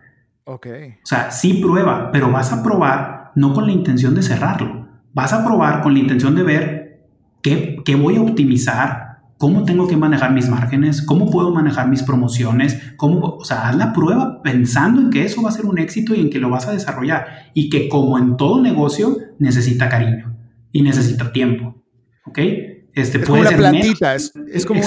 Ok. 0.45 0.67
O 1.03 1.05
sea, 1.05 1.29
sí 1.29 1.55
prueba, 1.55 2.09
pero 2.13 2.31
vas 2.31 2.53
a 2.53 2.63
probar 2.63 3.33
no 3.35 3.51
con 3.53 3.65
la 3.65 3.73
intención 3.73 4.15
de 4.15 4.23
cerrarlo. 4.23 4.82
Vas 5.13 5.33
a 5.33 5.45
probar 5.45 5.81
con 5.81 5.93
la 5.93 5.99
intención 5.99 6.35
de 6.35 6.43
ver 6.43 7.07
qué, 7.41 7.77
qué 7.85 7.95
voy 7.95 8.15
a 8.17 8.21
optimizar, 8.21 9.13
cómo 9.37 9.65
tengo 9.65 9.87
que 9.87 9.97
manejar 9.97 10.31
mis 10.31 10.47
márgenes, 10.47 11.01
cómo 11.01 11.29
puedo 11.29 11.51
manejar 11.51 11.89
mis 11.89 12.01
promociones, 12.01 12.79
cómo, 12.95 13.19
o 13.19 13.43
sea, 13.43 13.67
haz 13.67 13.75
la 13.75 13.91
prueba 13.91 14.41
pensando 14.41 15.01
en 15.01 15.09
que 15.09 15.25
eso 15.25 15.41
va 15.41 15.49
a 15.49 15.51
ser 15.51 15.65
un 15.65 15.79
éxito 15.79 16.15
y 16.15 16.21
en 16.21 16.29
que 16.29 16.39
lo 16.39 16.49
vas 16.49 16.67
a 16.67 16.71
desarrollar 16.71 17.51
y 17.53 17.69
que 17.69 17.89
como 17.89 18.17
en 18.17 18.37
todo 18.37 18.61
negocio 18.61 19.17
necesita 19.39 19.89
cariño 19.89 20.35
y 20.71 20.81
necesita 20.81 21.31
tiempo, 21.31 21.75
¿ok? 22.25 22.39
Este, 22.93 23.17
es 23.17 23.25
como 23.25 23.41
una 23.41 23.49
plantita, 23.49 24.13
es, 24.13 24.31
como 24.67 24.81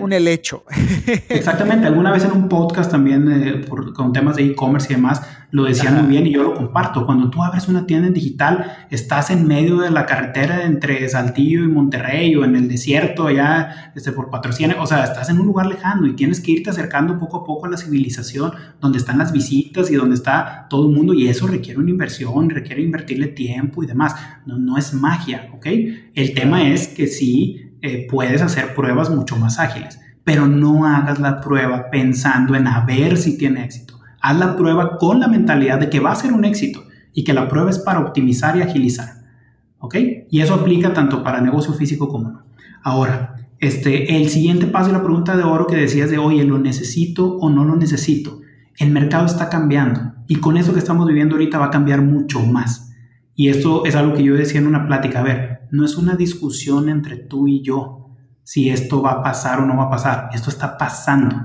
un 0.00 0.12
helecho. 0.12 0.64
Exactamente, 1.28 1.88
alguna 1.88 2.12
vez 2.12 2.24
en 2.24 2.30
un 2.30 2.48
podcast 2.48 2.90
también 2.90 3.30
eh, 3.30 3.64
con 3.94 4.12
temas 4.12 4.36
de 4.36 4.44
e-commerce 4.44 4.92
y 4.92 4.96
demás, 4.96 5.22
lo 5.50 5.64
decían 5.64 5.94
muy 5.94 6.08
bien 6.08 6.26
y 6.26 6.32
yo 6.32 6.42
lo 6.42 6.54
comparto. 6.54 7.06
Cuando 7.06 7.30
tú 7.30 7.42
abres 7.42 7.68
una 7.68 7.86
tienda 7.86 8.08
en 8.08 8.14
digital, 8.14 8.86
estás 8.90 9.30
en 9.30 9.46
medio 9.46 9.78
de 9.78 9.90
la 9.90 10.04
carretera 10.04 10.64
entre 10.64 11.08
Saltillo 11.08 11.64
y 11.64 11.68
Monterrey 11.68 12.36
o 12.36 12.44
en 12.44 12.54
el 12.54 12.68
desierto 12.68 13.26
allá 13.26 13.92
este, 13.94 14.12
por 14.12 14.30
patrocinio, 14.30 14.76
o 14.80 14.86
sea, 14.86 15.04
estás 15.04 15.30
en 15.30 15.40
un 15.40 15.46
lugar 15.46 15.66
lejano 15.66 16.06
y 16.06 16.14
tienes 16.14 16.40
que 16.40 16.52
irte 16.52 16.70
acercando 16.70 17.18
poco 17.18 17.38
a 17.38 17.44
poco 17.44 17.66
a 17.66 17.70
la 17.70 17.76
civilización, 17.78 18.52
donde 18.80 18.98
están 18.98 19.18
las 19.18 19.32
visitas 19.32 19.90
y 19.90 19.94
donde 19.94 20.16
está 20.16 20.66
todo 20.68 20.88
el 20.88 20.94
mundo 20.94 21.14
y 21.14 21.28
eso 21.28 21.46
requiere 21.46 21.80
una 21.80 21.90
inversión, 21.90 22.50
requiere 22.50 22.82
invertirle 22.82 23.28
tiempo 23.28 23.82
y 23.82 23.86
demás. 23.86 24.14
No, 24.44 24.58
no 24.58 24.76
es 24.76 24.92
magia, 24.92 25.48
¿ok? 25.54 25.66
El 26.14 26.34
tema 26.34 26.68
es 26.68 26.88
que 26.88 27.06
sí 27.06 27.76
eh, 27.80 28.06
puedes 28.10 28.42
hacer 28.42 28.74
pruebas 28.74 29.08
mucho 29.08 29.36
más 29.36 29.58
ágiles, 29.58 29.98
pero 30.24 30.46
no 30.46 30.86
hagas 30.86 31.18
la 31.18 31.40
prueba 31.40 31.90
pensando 31.90 32.54
en 32.54 32.66
a 32.66 32.84
ver 32.84 33.16
si 33.16 33.38
tiene 33.38 33.64
éxito 33.64 33.97
haz 34.20 34.38
la 34.38 34.56
prueba 34.56 34.96
con 34.96 35.20
la 35.20 35.28
mentalidad 35.28 35.78
de 35.78 35.90
que 35.90 36.00
va 36.00 36.12
a 36.12 36.16
ser 36.16 36.32
un 36.32 36.44
éxito 36.44 36.84
y 37.12 37.24
que 37.24 37.32
la 37.32 37.48
prueba 37.48 37.70
es 37.70 37.78
para 37.78 38.00
optimizar 38.00 38.56
y 38.56 38.62
agilizar. 38.62 39.08
¿Ok? 39.78 39.96
Y 40.30 40.40
eso 40.40 40.54
aplica 40.54 40.92
tanto 40.92 41.22
para 41.22 41.40
negocio 41.40 41.72
físico 41.72 42.08
como 42.08 42.30
no. 42.30 42.42
Ahora, 42.82 43.36
este, 43.60 44.16
el 44.16 44.28
siguiente 44.28 44.66
paso 44.66 44.90
y 44.90 44.92
la 44.92 45.02
pregunta 45.02 45.36
de 45.36 45.42
oro 45.42 45.66
que 45.66 45.76
decías 45.76 46.10
de, 46.10 46.18
oye, 46.18 46.44
¿lo 46.44 46.58
necesito 46.58 47.36
o 47.38 47.50
no 47.50 47.64
lo 47.64 47.76
necesito? 47.76 48.40
El 48.76 48.90
mercado 48.90 49.26
está 49.26 49.48
cambiando 49.48 50.14
y 50.26 50.36
con 50.36 50.56
eso 50.56 50.72
que 50.72 50.78
estamos 50.78 51.06
viviendo 51.06 51.34
ahorita 51.34 51.58
va 51.58 51.66
a 51.66 51.70
cambiar 51.70 52.02
mucho 52.02 52.40
más. 52.40 52.92
Y 53.34 53.48
esto 53.48 53.84
es 53.84 53.94
algo 53.94 54.14
que 54.14 54.24
yo 54.24 54.34
decía 54.34 54.60
en 54.60 54.66
una 54.66 54.86
plática, 54.86 55.20
a 55.20 55.24
ver, 55.24 55.60
no 55.70 55.84
es 55.84 55.96
una 55.96 56.16
discusión 56.16 56.88
entre 56.88 57.16
tú 57.16 57.46
y 57.48 57.62
yo 57.62 58.10
si 58.42 58.70
esto 58.70 59.02
va 59.02 59.12
a 59.12 59.22
pasar 59.22 59.60
o 59.60 59.66
no 59.66 59.76
va 59.76 59.84
a 59.84 59.90
pasar, 59.90 60.30
esto 60.32 60.50
está 60.50 60.78
pasando 60.78 61.36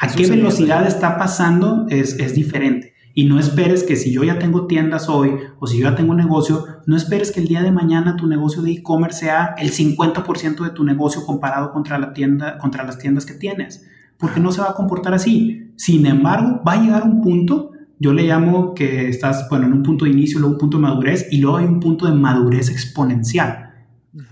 a 0.00 0.08
qué 0.08 0.26
velocidad 0.26 0.86
está 0.86 1.18
pasando 1.18 1.86
es, 1.90 2.18
es 2.18 2.34
diferente. 2.34 2.94
Y 3.12 3.24
no 3.24 3.38
esperes 3.38 3.82
que 3.82 3.96
si 3.96 4.12
yo 4.12 4.24
ya 4.24 4.38
tengo 4.38 4.66
tiendas 4.66 5.10
hoy 5.10 5.32
o 5.58 5.66
si 5.66 5.78
yo 5.78 5.90
ya 5.90 5.96
tengo 5.96 6.12
un 6.12 6.16
negocio, 6.16 6.64
no 6.86 6.96
esperes 6.96 7.32
que 7.32 7.40
el 7.40 7.48
día 7.48 7.62
de 7.62 7.70
mañana 7.70 8.16
tu 8.16 8.26
negocio 8.26 8.62
de 8.62 8.70
e-commerce 8.70 9.20
sea 9.20 9.54
el 9.58 9.70
50% 9.70 10.64
de 10.64 10.70
tu 10.70 10.84
negocio 10.84 11.26
comparado 11.26 11.70
contra, 11.72 11.98
la 11.98 12.14
tienda, 12.14 12.56
contra 12.56 12.84
las 12.84 12.98
tiendas 12.98 13.26
que 13.26 13.34
tienes, 13.34 13.86
porque 14.16 14.40
no 14.40 14.52
se 14.52 14.62
va 14.62 14.70
a 14.70 14.74
comportar 14.74 15.12
así. 15.12 15.72
Sin 15.76 16.06
embargo, 16.06 16.62
va 16.66 16.74
a 16.74 16.82
llegar 16.82 17.02
un 17.02 17.20
punto, 17.20 17.72
yo 17.98 18.14
le 18.14 18.22
llamo 18.22 18.72
que 18.72 19.08
estás, 19.08 19.48
bueno, 19.50 19.66
en 19.66 19.74
un 19.74 19.82
punto 19.82 20.06
de 20.06 20.12
inicio, 20.12 20.38
luego 20.38 20.54
un 20.54 20.60
punto 20.60 20.78
de 20.78 20.82
madurez 20.84 21.28
y 21.30 21.38
luego 21.38 21.58
hay 21.58 21.66
un 21.66 21.80
punto 21.80 22.06
de 22.06 22.14
madurez 22.14 22.70
exponencial. 22.70 23.72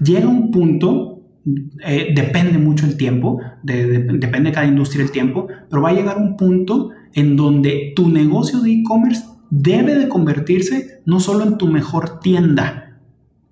Llega 0.00 0.28
un 0.28 0.50
punto 0.50 1.17
eh, 1.84 2.12
depende 2.14 2.58
mucho 2.58 2.86
el 2.86 2.96
tiempo, 2.96 3.40
depende 3.62 4.50
de 4.50 4.52
cada 4.52 4.66
industria 4.66 5.04
el 5.04 5.10
tiempo, 5.10 5.48
pero 5.68 5.82
va 5.82 5.90
a 5.90 5.94
llegar 5.94 6.16
un 6.16 6.36
punto 6.36 6.90
en 7.14 7.36
donde 7.36 7.92
tu 7.94 8.08
negocio 8.08 8.60
de 8.60 8.72
e-commerce 8.72 9.24
debe 9.50 9.94
de 9.94 10.08
convertirse 10.08 11.02
no 11.06 11.20
solo 11.20 11.44
en 11.44 11.58
tu 11.58 11.68
mejor 11.68 12.20
tienda, 12.20 12.98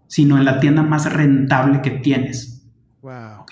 sino 0.06 0.37
en 0.38 0.44
la 0.44 0.61
tienda 0.61 0.82
más 0.82 1.12
rentable 1.12 1.80
que 1.82 1.90
tienes. 1.90 2.66
Wow. 3.02 3.46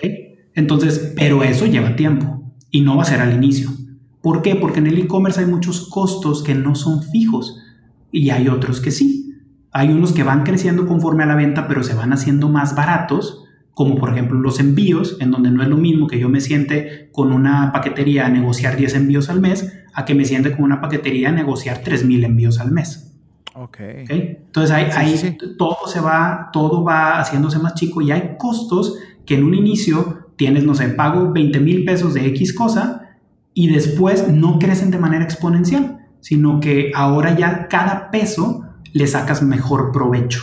Entonces, 0.54 1.12
pero 1.16 1.42
eso 1.42 1.66
lleva 1.66 1.96
tiempo 1.96 2.52
y 2.70 2.80
no 2.80 2.96
va 2.96 3.02
a 3.02 3.07
ser 3.07 3.20
al 3.20 3.35
inicio. 3.35 3.70
¿Por 4.20 4.42
qué? 4.42 4.57
Porque 4.57 4.78
en 4.78 4.87
el 4.87 4.98
e-commerce 4.98 5.40
hay 5.40 5.46
muchos 5.46 5.88
costos 5.88 6.42
que 6.42 6.54
no 6.54 6.74
son 6.74 7.02
fijos 7.02 7.59
y 8.11 8.30
hay 8.30 8.48
otros 8.48 8.80
que 8.80 8.90
sí. 8.90 9.35
Hay 9.72 9.90
unos 9.90 10.12
que 10.12 10.22
van 10.22 10.44
creciendo 10.44 10.87
conforme 10.87 11.24
a 11.24 11.26
la 11.26 11.35
venta, 11.35 11.66
pero 11.66 11.83
se 11.83 11.94
van 11.94 12.12
haciendo 12.12 12.48
más 12.48 12.76
baratos, 12.76 13.43
como 13.74 13.96
por 13.96 14.10
ejemplo 14.10 14.38
los 14.38 14.60
envíos, 14.60 15.16
en 15.20 15.30
donde 15.30 15.50
no 15.50 15.62
es 15.62 15.68
lo 15.68 15.76
mismo 15.76 16.06
que 16.06 16.18
yo 16.18 16.28
me 16.28 16.40
siente 16.40 17.10
con 17.12 17.32
una 17.32 17.72
paquetería 17.72 18.26
a 18.26 18.28
negociar 18.28 18.76
10 18.76 18.94
envíos 18.94 19.28
al 19.28 19.40
mes, 19.40 19.72
a 19.92 20.04
que 20.04 20.14
me 20.14 20.24
siente 20.24 20.52
con 20.52 20.64
una 20.64 20.80
paquetería 20.80 21.30
a 21.30 21.32
negociar 21.32 21.82
3.000 21.82 22.24
envíos 22.24 22.60
al 22.60 22.70
mes. 22.70 23.12
Okay. 23.54 24.02
okay. 24.02 24.38
Entonces 24.46 24.70
ahí, 24.72 25.37
todo 25.58 25.87
se 25.87 26.00
va, 26.00 26.50
todo 26.52 26.82
va 26.82 27.20
haciéndose 27.20 27.58
más 27.58 27.74
chico 27.74 28.00
y 28.00 28.10
hay 28.10 28.37
costos 28.38 28.96
que 29.26 29.37
en 29.37 29.44
un 29.44 29.54
inicio 29.54 30.30
tienes, 30.37 30.64
no 30.64 30.74
sé, 30.74 30.88
pago 30.88 31.32
20 31.32 31.60
mil 31.60 31.84
pesos 31.84 32.14
de 32.14 32.26
X 32.26 32.52
cosa 32.52 33.10
y 33.54 33.68
después 33.68 34.28
no 34.28 34.58
crecen 34.58 34.90
de 34.90 34.98
manera 34.98 35.24
exponencial, 35.24 36.06
sino 36.20 36.58
que 36.58 36.90
ahora 36.94 37.37
ya 37.37 37.68
cada 37.68 38.10
peso 38.10 38.64
le 38.92 39.06
sacas 39.06 39.42
mejor 39.42 39.92
provecho. 39.92 40.40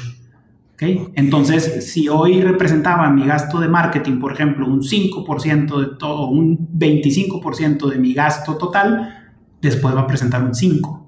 Entonces, 0.81 1.91
si 1.91 2.09
hoy 2.09 2.41
representaba 2.41 3.09
mi 3.11 3.25
gasto 3.25 3.59
de 3.59 3.67
marketing, 3.67 4.19
por 4.19 4.33
ejemplo, 4.33 4.65
un 4.65 4.81
5% 4.81 5.79
de 5.79 5.95
todo, 5.97 6.27
un 6.27 6.57
25% 6.75 7.87
de 7.87 7.99
mi 7.99 8.13
gasto 8.13 8.57
total, 8.57 9.35
después 9.61 9.95
va 9.95 10.01
a 10.01 10.07
presentar 10.07 10.43
un 10.43 10.53
5%. 10.53 11.01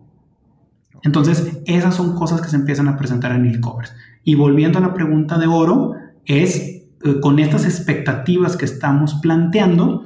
Entonces, 1.02 1.62
esas 1.66 1.96
son 1.96 2.16
cosas 2.16 2.40
que 2.42 2.50
se 2.50 2.56
empiezan 2.56 2.88
a 2.88 2.98
presentar 2.98 3.32
en 3.32 3.48
e-commerce. 3.48 3.94
Y 4.24 4.36
volviendo 4.36 4.78
a 4.78 4.82
la 4.82 4.94
pregunta 4.94 5.38
de 5.40 5.48
oro, 5.48 5.94
es 6.26 6.60
eh, 7.04 7.20
con 7.20 7.40
estas 7.40 7.66
expectativas 7.66 8.56
que 8.56 8.66
estamos 8.66 9.16
planteando, 9.16 10.06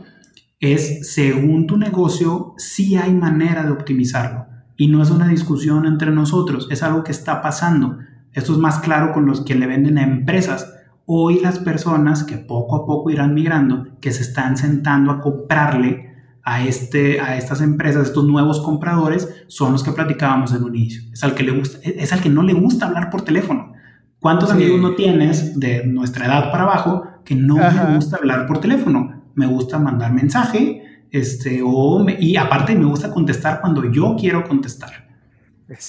es 0.60 1.14
según 1.14 1.68
tu 1.68 1.78
negocio, 1.78 2.56
sí 2.58 2.96
hay 2.96 3.14
manera 3.14 3.64
de 3.64 3.72
optimizarlo. 3.72 4.48
Y 4.78 4.88
no 4.88 5.04
es 5.04 5.12
una 5.12 5.28
discusión 5.28 5.86
entre 5.86 6.12
nosotros, 6.12 6.68
es 6.72 6.82
algo 6.84 7.04
que 7.04 7.12
está 7.12 7.42
pasando. 7.42 7.98
Esto 8.38 8.54
es 8.54 8.60
más 8.60 8.78
claro 8.78 9.14
con 9.14 9.26
los 9.26 9.42
que 9.42 9.56
le 9.56 9.66
venden 9.66 9.98
a 9.98 10.04
empresas. 10.04 10.72
Hoy 11.08 11.40
las 11.40 11.58
personas 11.58 12.24
que 12.24 12.38
poco 12.38 12.76
a 12.76 12.86
poco 12.86 13.10
irán 13.10 13.34
migrando, 13.34 13.88
que 14.00 14.12
se 14.12 14.22
están 14.22 14.58
sentando 14.58 15.12
a 15.12 15.20
comprarle 15.20 16.12
a, 16.44 16.62
este, 16.62 17.20
a 17.20 17.36
estas 17.36 17.62
empresas, 17.62 18.06
estos 18.10 18.26
nuevos 18.26 18.62
compradores, 18.62 19.28
son 19.48 19.72
los 19.72 19.84
que 19.84 19.92
platicábamos 19.92 20.54
en 20.54 20.64
un 20.64 20.76
inicio. 20.76 21.02
Es 21.12 21.24
al 21.24 21.34
que, 21.34 21.42
le 21.42 21.52
gusta, 21.52 21.80
es 21.82 22.14
al 22.14 22.22
que 22.22 22.30
no 22.30 22.44
le 22.44 22.54
gusta 22.54 22.86
hablar 22.86 23.10
por 23.10 23.24
teléfono. 23.24 23.74
¿Cuántos 24.20 24.52
amigos 24.52 24.80
no 24.80 24.94
tienes 24.94 25.60
de 25.60 25.88
nuestra 25.88 26.28
edad 26.28 26.52
para 26.52 26.66
abajo 26.66 27.08
que 27.26 27.34
no 27.34 27.56
le 27.56 27.96
gusta 27.96 28.18
hablar 28.18 28.46
por 28.46 28.62
teléfono? 28.62 29.24
Me 29.34 29.48
gusta 29.48 29.80
mandar 29.80 30.14
mensaje, 30.14 31.08
este, 31.10 31.64
o 31.66 32.06
y 32.08 32.36
aparte 32.36 32.76
me 32.76 32.86
gusta 32.86 33.10
contestar 33.10 33.62
cuando 33.62 33.92
yo 33.92 34.16
quiero 34.16 34.48
contestar. 34.48 35.07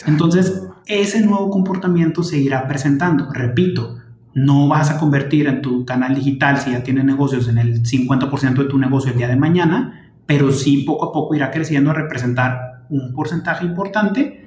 Entonces, 0.07 0.67
ese 0.87 1.25
nuevo 1.25 1.51
comportamiento 1.51 2.23
se 2.23 2.39
irá 2.39 2.67
presentando. 2.67 3.33
Repito, 3.33 3.99
no 4.35 4.69
vas 4.69 4.91
a 4.91 4.99
convertir 4.99 5.47
en 5.47 5.63
tu 5.63 5.85
canal 5.85 6.15
digital, 6.15 6.59
si 6.59 6.73
ya 6.73 6.83
tienes 6.83 7.05
negocios, 7.05 7.49
en 7.49 7.59
el 7.59 7.83
50% 7.83 8.55
de 8.55 8.65
tu 8.65 8.79
negocio 8.79 9.13
el 9.13 9.19
día 9.19 9.29
de 9.29 9.37
mañana, 9.37 10.13
pero 10.27 10.53
sí 10.53 10.79
poco 10.79 11.07
a 11.07 11.13
poco 11.13 11.35
irá 11.35 11.51
creciendo 11.51 11.91
a 11.91 11.95
representar 11.95 12.87
un 12.91 13.13
porcentaje 13.13 13.65
importante 13.65 14.47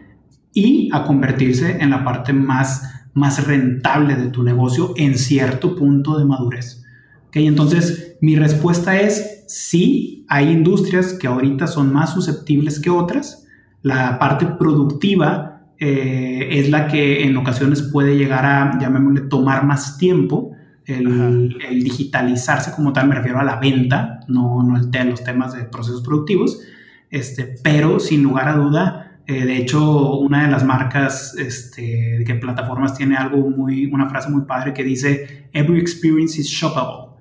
y 0.54 0.90
a 0.94 1.04
convertirse 1.04 1.78
en 1.82 1.90
la 1.90 2.04
parte 2.04 2.34
más, 2.34 2.84
más 3.14 3.46
rentable 3.46 4.16
de 4.16 4.30
tu 4.30 4.44
negocio 4.44 4.94
en 4.98 5.18
cierto 5.18 5.76
punto 5.76 6.18
de 6.18 6.26
madurez. 6.26 6.84
¿Okay? 7.28 7.48
Entonces, 7.48 8.18
mi 8.22 8.36
respuesta 8.36 9.00
es 9.00 9.44
sí, 9.48 10.26
hay 10.28 10.50
industrias 10.50 11.14
que 11.14 11.28
ahorita 11.28 11.68
son 11.68 11.92
más 11.92 12.14
susceptibles 12.14 12.80
que 12.80 12.90
otras. 12.90 13.41
La 13.82 14.20
parte 14.20 14.46
productiva 14.46 15.64
eh, 15.78 16.48
es 16.52 16.70
la 16.70 16.88
que 16.88 17.24
en 17.24 17.36
ocasiones 17.38 17.82
puede 17.82 18.16
llegar 18.16 18.46
a, 18.46 18.80
llamémosle, 18.80 19.22
tomar 19.22 19.66
más 19.66 19.98
tiempo 19.98 20.52
el, 20.86 21.84
digitalizarse 21.84 22.72
como 22.72 22.94
tal, 22.94 23.08
me 23.08 23.16
refiero 23.16 23.40
a 23.40 23.44
la 23.44 23.58
venta, 23.58 24.22
no, 24.28 24.64
no 24.64 24.78
el, 24.78 25.10
los 25.10 25.24
temas 25.24 25.54
de 25.54 25.66
procesos 25.66 26.02
productivos, 26.02 26.62
este, 27.10 27.56
pero 27.64 28.00
sin 28.00 28.24
lugar 28.24 28.50
a 28.50 28.56
duda, 28.56 29.20
eh, 29.28 29.46
de 29.46 29.58
hecho, 29.58 30.18
una 30.18 30.46
de 30.46 30.52
las 30.52 30.64
marcas 30.64 31.36
este, 31.38 32.24
que 32.26 32.36
plataformas 32.36 32.96
tiene 32.96 33.16
algo 33.16 33.50
muy, 33.50 33.86
una 33.86 34.10
frase 34.10 34.30
muy 34.30 34.44
padre 34.44 34.74
que 34.74 34.84
dice, 34.84 35.50
every 35.54 35.80
experience 35.80 36.40
is 36.40 36.48
shoppable. 36.48 37.12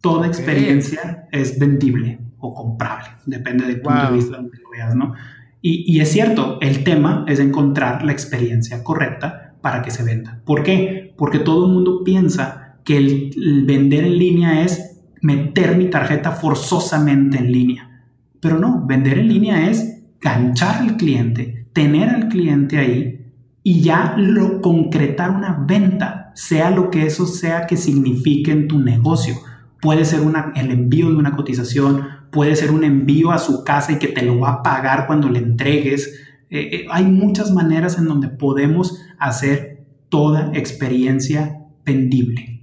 Toda 0.00 0.26
experiencia 0.26 1.28
es 1.30 1.58
vendible 1.58 2.18
o 2.38 2.54
comprable, 2.54 3.08
depende 3.26 3.66
del 3.66 3.82
punto 3.82 4.06
de 4.06 4.12
vista 4.12 4.36
donde 4.36 4.58
lo 4.58 4.70
veas, 4.70 4.94
¿no? 4.94 5.14
Y, 5.62 6.00
es 6.00 6.10
cierto, 6.10 6.58
el 6.60 6.84
tema 6.84 7.24
es 7.28 7.38
encontrar 7.38 8.02
la 8.04 8.12
experiencia 8.12 8.82
correcta 8.82 9.56
para 9.60 9.82
que 9.82 9.90
se 9.90 10.02
venda. 10.02 10.40
¿Por 10.44 10.62
qué? 10.62 11.14
Porque 11.18 11.38
todo 11.38 11.66
el 11.66 11.72
mundo 11.72 12.02
piensa 12.02 12.78
que 12.84 12.96
el, 12.96 13.64
vender 13.66 14.04
en 14.04 14.18
línea 14.18 14.62
es 14.62 15.02
meter 15.20 15.76
mi 15.76 15.90
tarjeta 15.90 16.32
forzosamente 16.32 17.38
en 17.38 17.52
línea. 17.52 18.06
Pero 18.40 18.58
no, 18.58 18.86
vender 18.86 19.18
en 19.18 19.28
línea 19.28 19.68
es 19.68 20.02
ganchar 20.20 20.76
al 20.76 20.96
cliente, 20.96 21.66
tener 21.74 22.08
al 22.08 22.28
cliente 22.28 22.78
ahí 22.78 23.20
y 23.62 23.82
ya 23.82 24.14
lo 24.16 24.62
concretar 24.62 25.30
una 25.30 25.62
venta, 25.66 26.32
sea 26.34 26.70
lo 26.70 26.90
que 26.90 27.04
eso 27.04 27.26
sea 27.26 27.66
que 27.66 27.76
signifique 27.76 28.50
en 28.50 28.66
tu 28.66 28.78
negocio. 28.78 29.34
Puede 29.82 30.06
ser 30.06 30.20
el 30.54 30.70
envío 30.70 31.10
de 31.10 31.16
una 31.16 31.36
cotización, 31.36 32.19
puede 32.30 32.56
ser 32.56 32.70
un 32.70 32.84
envío 32.84 33.32
a 33.32 33.38
su 33.38 33.64
casa 33.64 33.92
y 33.92 33.98
que 33.98 34.08
te 34.08 34.22
lo 34.22 34.38
va 34.38 34.50
a 34.50 34.62
pagar 34.62 35.06
cuando 35.06 35.28
le 35.28 35.38
entregues. 35.38 36.20
Eh, 36.50 36.68
eh, 36.72 36.86
hay 36.90 37.04
muchas 37.04 37.50
maneras 37.52 37.98
en 37.98 38.06
donde 38.06 38.28
podemos 38.28 39.00
hacer 39.18 39.84
toda 40.08 40.50
experiencia 40.54 41.60
vendible. 41.84 42.59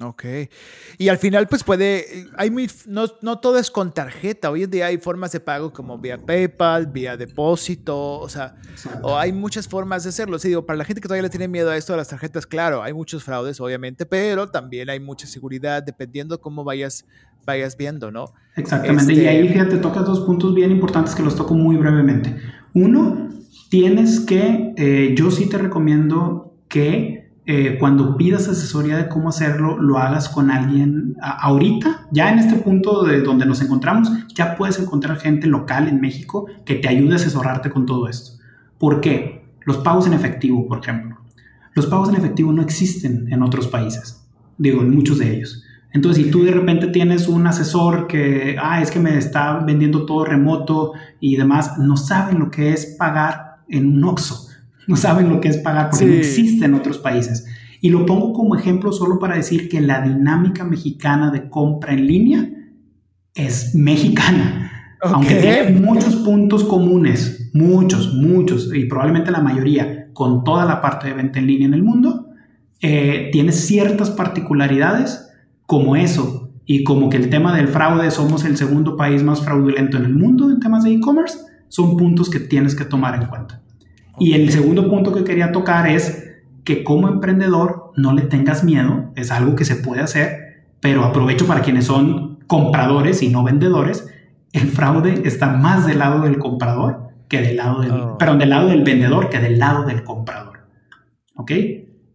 Ok. 0.00 0.24
Y 0.98 1.08
al 1.08 1.16
final, 1.16 1.48
pues 1.48 1.64
puede, 1.64 2.26
hay 2.36 2.50
muy, 2.50 2.70
no, 2.86 3.06
no, 3.22 3.38
todo 3.38 3.58
es 3.58 3.70
con 3.70 3.94
tarjeta. 3.94 4.50
Hoy 4.50 4.64
en 4.64 4.70
día 4.70 4.86
hay 4.86 4.98
formas 4.98 5.32
de 5.32 5.40
pago 5.40 5.72
como 5.72 5.98
vía 5.98 6.18
PayPal, 6.18 6.86
vía 6.86 7.16
depósito, 7.16 8.18
o 8.18 8.28
sea, 8.28 8.54
o 9.02 9.16
hay 9.16 9.32
muchas 9.32 9.66
formas 9.66 10.02
de 10.02 10.10
hacerlo. 10.10 10.38
Sí, 10.38 10.48
digo, 10.48 10.66
para 10.66 10.76
la 10.76 10.84
gente 10.84 11.00
que 11.00 11.08
todavía 11.08 11.22
le 11.22 11.30
tiene 11.30 11.48
miedo 11.48 11.70
a 11.70 11.76
esto 11.76 11.94
de 11.94 11.98
las 11.98 12.08
tarjetas, 12.08 12.46
claro, 12.46 12.82
hay 12.82 12.92
muchos 12.92 13.24
fraudes, 13.24 13.58
obviamente, 13.60 14.04
pero 14.04 14.50
también 14.50 14.90
hay 14.90 15.00
mucha 15.00 15.26
seguridad 15.26 15.82
dependiendo 15.82 16.40
cómo 16.40 16.62
vayas, 16.62 17.06
vayas 17.46 17.76
viendo, 17.76 18.10
¿no? 18.10 18.34
Exactamente. 18.56 19.14
Y 19.14 19.26
ahí, 19.26 19.46
este 19.46 19.52
fíjate, 19.54 19.76
tocas 19.78 20.04
dos 20.04 20.20
puntos 20.20 20.54
bien 20.54 20.70
importantes 20.70 21.14
que 21.14 21.22
los 21.22 21.36
toco 21.36 21.54
muy 21.54 21.76
brevemente. 21.76 22.36
Uno, 22.74 23.30
tienes 23.70 24.20
que, 24.20 24.74
eh, 24.76 25.14
yo 25.16 25.30
sí 25.30 25.48
te 25.48 25.56
recomiendo 25.56 26.54
que 26.68 27.15
eh, 27.48 27.76
cuando 27.78 28.16
pidas 28.16 28.48
asesoría 28.48 28.96
de 28.96 29.08
cómo 29.08 29.28
hacerlo, 29.28 29.80
lo 29.80 29.98
hagas 29.98 30.28
con 30.28 30.50
alguien 30.50 31.16
ahorita, 31.22 32.08
ya 32.10 32.32
en 32.32 32.40
este 32.40 32.56
punto 32.56 33.04
de 33.04 33.20
donde 33.20 33.46
nos 33.46 33.62
encontramos, 33.62 34.10
ya 34.34 34.56
puedes 34.56 34.80
encontrar 34.80 35.18
gente 35.18 35.46
local 35.46 35.86
en 35.86 36.00
México 36.00 36.46
que 36.64 36.74
te 36.74 36.88
ayude 36.88 37.12
a 37.12 37.16
asesorarte 37.16 37.70
con 37.70 37.86
todo 37.86 38.08
esto. 38.08 38.42
¿Por 38.78 39.00
qué? 39.00 39.44
Los 39.64 39.78
pagos 39.78 40.08
en 40.08 40.14
efectivo, 40.14 40.66
por 40.66 40.80
ejemplo. 40.80 41.18
Los 41.74 41.86
pagos 41.86 42.08
en 42.08 42.16
efectivo 42.16 42.52
no 42.52 42.62
existen 42.62 43.32
en 43.32 43.42
otros 43.44 43.68
países, 43.68 44.26
digo, 44.58 44.82
en 44.82 44.92
muchos 44.92 45.20
de 45.20 45.32
ellos. 45.32 45.62
Entonces, 45.92 46.24
si 46.24 46.30
tú 46.32 46.42
de 46.42 46.50
repente 46.50 46.88
tienes 46.88 47.28
un 47.28 47.46
asesor 47.46 48.08
que, 48.08 48.56
ah, 48.60 48.82
es 48.82 48.90
que 48.90 48.98
me 48.98 49.16
está 49.18 49.58
vendiendo 49.58 50.04
todo 50.04 50.24
remoto 50.24 50.94
y 51.20 51.36
demás, 51.36 51.78
no 51.78 51.96
saben 51.96 52.40
lo 52.40 52.50
que 52.50 52.72
es 52.72 52.96
pagar 52.98 53.58
en 53.68 53.86
un 53.86 54.04
OXO 54.04 54.46
no 54.86 54.96
saben 54.96 55.28
lo 55.28 55.40
que 55.40 55.48
es 55.48 55.58
pagar 55.58 55.90
porque 55.90 56.06
no 56.06 56.14
existe 56.14 56.64
en 56.64 56.74
otros 56.74 56.98
países. 56.98 57.46
Y 57.80 57.90
lo 57.90 58.06
pongo 58.06 58.32
como 58.32 58.56
ejemplo 58.56 58.92
solo 58.92 59.18
para 59.18 59.36
decir 59.36 59.68
que 59.68 59.80
la 59.80 60.00
dinámica 60.00 60.64
mexicana 60.64 61.30
de 61.30 61.48
compra 61.48 61.92
en 61.92 62.06
línea 62.06 62.50
es 63.34 63.74
mexicana. 63.74 64.96
Aunque 65.02 65.34
tiene 65.34 65.78
muchos 65.78 66.16
puntos 66.16 66.64
comunes, 66.64 67.50
muchos, 67.52 68.14
muchos, 68.14 68.74
y 68.74 68.86
probablemente 68.86 69.30
la 69.30 69.40
mayoría, 69.40 70.10
con 70.14 70.42
toda 70.42 70.64
la 70.64 70.80
parte 70.80 71.08
de 71.08 71.14
venta 71.14 71.38
en 71.38 71.46
línea 71.46 71.68
en 71.68 71.74
el 71.74 71.82
mundo, 71.82 72.28
eh, 72.80 73.28
tiene 73.32 73.52
ciertas 73.52 74.10
particularidades 74.10 75.30
como 75.66 75.96
eso, 75.96 76.46
y 76.66 76.82
como 76.82 77.08
que 77.08 77.16
el 77.16 77.30
tema 77.30 77.56
del 77.56 77.68
fraude, 77.68 78.10
somos 78.10 78.44
el 78.44 78.56
segundo 78.56 78.96
país 78.96 79.22
más 79.22 79.40
fraudulento 79.40 79.96
en 79.96 80.04
el 80.04 80.14
mundo 80.14 80.50
en 80.50 80.58
temas 80.58 80.82
de 80.82 80.92
e-commerce, 80.92 81.38
son 81.68 81.96
puntos 81.96 82.28
que 82.28 82.40
tienes 82.40 82.74
que 82.74 82.84
tomar 82.84 83.14
en 83.14 83.28
cuenta. 83.28 83.62
Y 84.18 84.34
el 84.34 84.50
segundo 84.50 84.88
punto 84.88 85.12
que 85.12 85.24
quería 85.24 85.52
tocar 85.52 85.88
es 85.88 86.26
que 86.64 86.82
como 86.82 87.08
emprendedor 87.08 87.92
no 87.96 88.12
le 88.12 88.22
tengas 88.22 88.64
miedo, 88.64 89.12
es 89.14 89.30
algo 89.30 89.54
que 89.54 89.64
se 89.64 89.76
puede 89.76 90.00
hacer, 90.00 90.64
pero 90.80 91.04
aprovecho 91.04 91.46
para 91.46 91.62
quienes 91.62 91.86
son 91.86 92.38
compradores 92.46 93.22
y 93.22 93.28
no 93.28 93.44
vendedores, 93.44 94.08
el 94.52 94.68
fraude 94.68 95.22
está 95.24 95.48
más 95.48 95.86
del 95.86 95.98
lado 95.98 96.22
del 96.22 96.38
comprador 96.38 97.10
que 97.28 97.40
del 97.40 97.56
lado 97.56 97.80
del, 97.80 97.90
oh. 97.92 98.18
perdón, 98.18 98.38
del 98.38 98.50
lado 98.50 98.68
del 98.68 98.82
vendedor 98.82 99.28
que 99.28 99.38
del 99.38 99.58
lado 99.58 99.84
del 99.84 100.02
comprador. 100.04 100.60
¿Ok? 101.34 101.52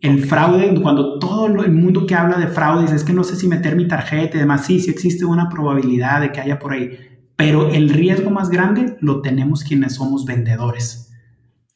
El 0.01 0.25
fraude, 0.25 0.73
cuando 0.81 1.19
todo 1.19 1.45
el 1.45 1.71
mundo 1.71 2.07
que 2.07 2.15
habla 2.15 2.37
de 2.37 2.47
fraude 2.47 2.83
dice, 2.83 2.95
es 2.95 3.03
que 3.03 3.13
no 3.13 3.23
sé 3.23 3.35
si 3.35 3.47
meter 3.47 3.75
mi 3.75 3.87
tarjeta 3.87 4.37
y 4.37 4.39
demás, 4.39 4.65
sí, 4.65 4.79
sí 4.79 4.89
existe 4.89 5.25
una 5.25 5.47
probabilidad 5.47 6.21
de 6.21 6.31
que 6.31 6.41
haya 6.41 6.57
por 6.57 6.73
ahí, 6.73 6.97
pero 7.35 7.69
el 7.69 7.89
riesgo 7.89 8.31
más 8.31 8.49
grande 8.49 8.97
lo 8.99 9.21
tenemos 9.21 9.63
quienes 9.63 9.95
somos 9.95 10.25
vendedores. 10.25 11.10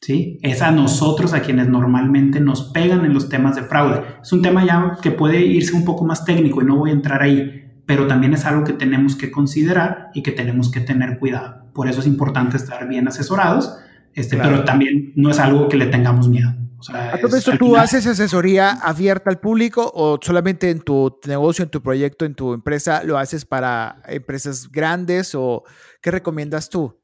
¿Sí? 0.06 0.38
Es 0.40 0.62
a 0.62 0.70
nosotros 0.70 1.32
a 1.32 1.40
quienes 1.40 1.66
normalmente 1.66 2.38
nos 2.38 2.70
pegan 2.70 3.04
en 3.04 3.12
los 3.12 3.28
temas 3.28 3.56
de 3.56 3.64
fraude. 3.64 4.02
Es 4.22 4.32
un 4.32 4.40
tema 4.40 4.64
ya 4.64 4.98
que 5.02 5.10
puede 5.10 5.40
irse 5.40 5.74
un 5.74 5.84
poco 5.84 6.04
más 6.04 6.24
técnico 6.24 6.62
y 6.62 6.64
no 6.64 6.76
voy 6.76 6.90
a 6.90 6.92
entrar 6.92 7.22
ahí, 7.24 7.72
pero 7.86 8.06
también 8.06 8.32
es 8.32 8.44
algo 8.44 8.62
que 8.62 8.72
tenemos 8.72 9.16
que 9.16 9.32
considerar 9.32 10.10
y 10.14 10.22
que 10.22 10.30
tenemos 10.30 10.70
que 10.70 10.78
tener 10.78 11.18
cuidado. 11.18 11.72
Por 11.74 11.88
eso 11.88 11.98
es 11.98 12.06
importante 12.06 12.56
estar 12.56 12.86
bien 12.86 13.08
asesorados, 13.08 13.78
este, 14.14 14.36
pero 14.36 14.62
también 14.62 15.12
no 15.16 15.28
es 15.28 15.40
algo 15.40 15.68
que 15.68 15.76
le 15.76 15.86
tengamos 15.86 16.28
miedo. 16.28 16.54
¿A 16.94 17.18
todo 17.18 17.36
esto 17.36 17.58
tú 17.58 17.74
haces 17.74 18.06
asesoría 18.06 18.74
abierta 18.74 19.28
al 19.28 19.40
público 19.40 19.90
o 19.92 20.20
solamente 20.22 20.70
en 20.70 20.82
tu 20.82 21.18
negocio, 21.26 21.64
en 21.64 21.70
tu 21.70 21.82
proyecto, 21.82 22.24
en 22.24 22.36
tu 22.36 22.54
empresa, 22.54 23.02
lo 23.02 23.18
haces 23.18 23.44
para 23.44 24.00
empresas 24.06 24.70
grandes 24.70 25.34
o 25.34 25.64
qué 26.00 26.12
recomiendas 26.12 26.70
tú? 26.70 26.96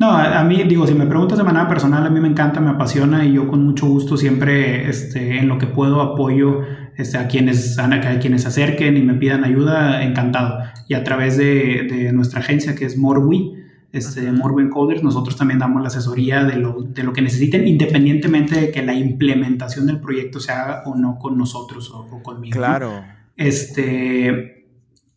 No, 0.00 0.10
a, 0.12 0.42
mí, 0.44 0.62
digo, 0.64 0.86
si 0.86 0.94
me 0.94 1.04
preguntas 1.04 1.36
de 1.36 1.44
manera 1.44 1.68
personal, 1.68 2.06
a 2.06 2.08
mí 2.08 2.20
me 2.20 2.28
encanta, 2.28 2.58
me 2.58 2.70
apasiona 2.70 3.26
y 3.26 3.34
yo 3.34 3.46
con 3.46 3.62
mucho 3.66 3.86
gusto 3.86 4.16
siempre 4.16 4.88
este, 4.88 5.36
en 5.36 5.46
lo 5.46 5.58
que 5.58 5.66
puedo 5.66 6.00
apoyo 6.00 6.62
este, 6.96 7.18
a, 7.18 7.28
quienes, 7.28 7.78
a, 7.78 8.18
quienes 8.18 8.46
acerquen 8.46 8.96
y 8.96 9.02
me 9.02 9.12
pidan 9.12 9.44
ayuda, 9.44 10.02
encantado. 10.02 10.58
Y 10.88 10.94
a 10.94 11.04
través 11.04 11.36
de, 11.36 11.86
de 11.86 12.12
nuestra 12.14 12.40
agencia 12.40 12.74
que 12.74 12.86
es 12.86 12.96
Morwi, 12.96 13.52
este, 13.92 14.32
Morven 14.32 14.70
Coders, 14.70 15.02
nosotros 15.02 15.36
también 15.36 15.58
damos 15.58 15.82
la 15.82 15.88
asesoría 15.88 16.44
de 16.44 16.56
lo, 16.56 16.80
de 16.80 17.02
lo, 17.02 17.12
que 17.12 17.20
necesiten, 17.20 17.68
independientemente 17.68 18.58
de 18.58 18.70
que 18.70 18.82
la 18.82 18.94
implementación 18.94 19.86
del 19.86 20.00
proyecto 20.00 20.40
se 20.40 20.52
haga 20.52 20.82
o 20.86 20.94
no 20.94 21.18
con 21.18 21.36
nosotros 21.36 21.90
o, 21.92 22.22
conmigo. 22.22 22.56
Claro. 22.56 23.04
Este, 23.36 24.59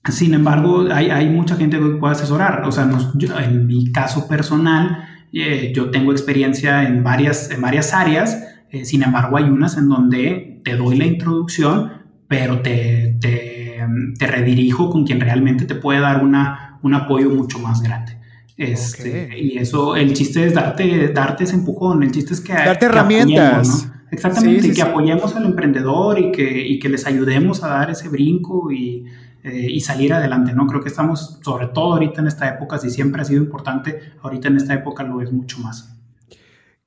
sin 0.10 0.34
embargo, 0.34 0.86
hay, 0.92 1.10
hay, 1.10 1.30
mucha 1.30 1.56
gente 1.56 1.80
que 1.80 1.86
puede 1.86 2.14
asesorar. 2.14 2.64
O 2.66 2.72
sea, 2.72 2.90
en 3.44 3.68
mi 3.68 3.92
caso 3.92 4.28
personal, 4.28 5.06
eh, 5.32 5.72
yo 5.74 5.90
tengo 5.90 6.12
experiencia 6.12 6.84
en 6.84 7.04
varias, 7.04 7.50
en 7.52 7.62
varias 7.62 7.94
áreas, 7.94 8.44
eh, 8.70 8.86
sin 8.86 9.04
embargo, 9.04 9.38
hay 9.38 9.46
unas 9.46 9.78
en 9.78 9.88
donde 9.88 10.62
te 10.64 10.76
doy 10.76 10.98
la 10.98 11.06
introducción, 11.06 11.92
pero 12.28 12.62
te, 12.62 13.18
te, 13.22 13.80
te 14.18 14.28
redirijo 14.28 14.90
con 14.90 15.06
quien 15.06 15.20
realmente 15.20 15.66
te 15.66 15.76
puede 15.76 16.00
dar 16.00 16.24
una, 16.24 16.80
un 16.82 16.94
apoyo 16.94 17.30
mucho 17.30 17.60
más 17.60 17.82
grande. 17.82 18.18
Este, 18.58 19.40
Y 19.40 19.58
eso, 19.58 19.96
el 19.96 20.14
chiste 20.14 20.46
es 20.46 20.54
darte, 20.54 21.10
darte 21.10 21.46
ese 21.46 21.56
empujón, 21.56 22.04
el 22.04 22.12
chiste 22.12 22.34
es 22.34 22.42
que... 22.42 22.54
Darte 22.54 22.86
herramientas. 22.86 23.90
Exactamente, 24.14 24.72
que 24.72 24.82
apoyemos 24.82 25.36
al 25.36 25.46
emprendedor 25.46 26.20
y 26.20 26.32
que, 26.32 26.68
y 26.68 26.78
que, 26.80 26.88
les 26.88 27.08
ayudemos 27.08 27.64
a 27.64 27.70
dar 27.70 27.90
ese 27.90 28.10
brinco 28.10 28.72
y, 28.72 29.06
eh, 29.44 29.68
y, 29.72 29.82
salir 29.82 30.14
adelante, 30.14 30.54
¿no? 30.54 30.68
Creo 30.68 30.82
que 30.82 30.90
estamos, 30.90 31.40
sobre 31.42 31.68
todo 31.68 31.94
ahorita 31.94 32.22
en 32.22 32.28
esta 32.28 32.48
época, 32.48 32.78
si 32.78 32.92
siempre 32.92 33.24
ha 33.24 33.26
sido 33.26 33.42
importante, 33.42 34.00
ahorita 34.22 34.50
en 34.50 34.58
esta 34.58 34.76
época 34.76 35.04
lo 35.04 35.20
es 35.20 35.32
mucho 35.32 35.58
más. 35.60 35.98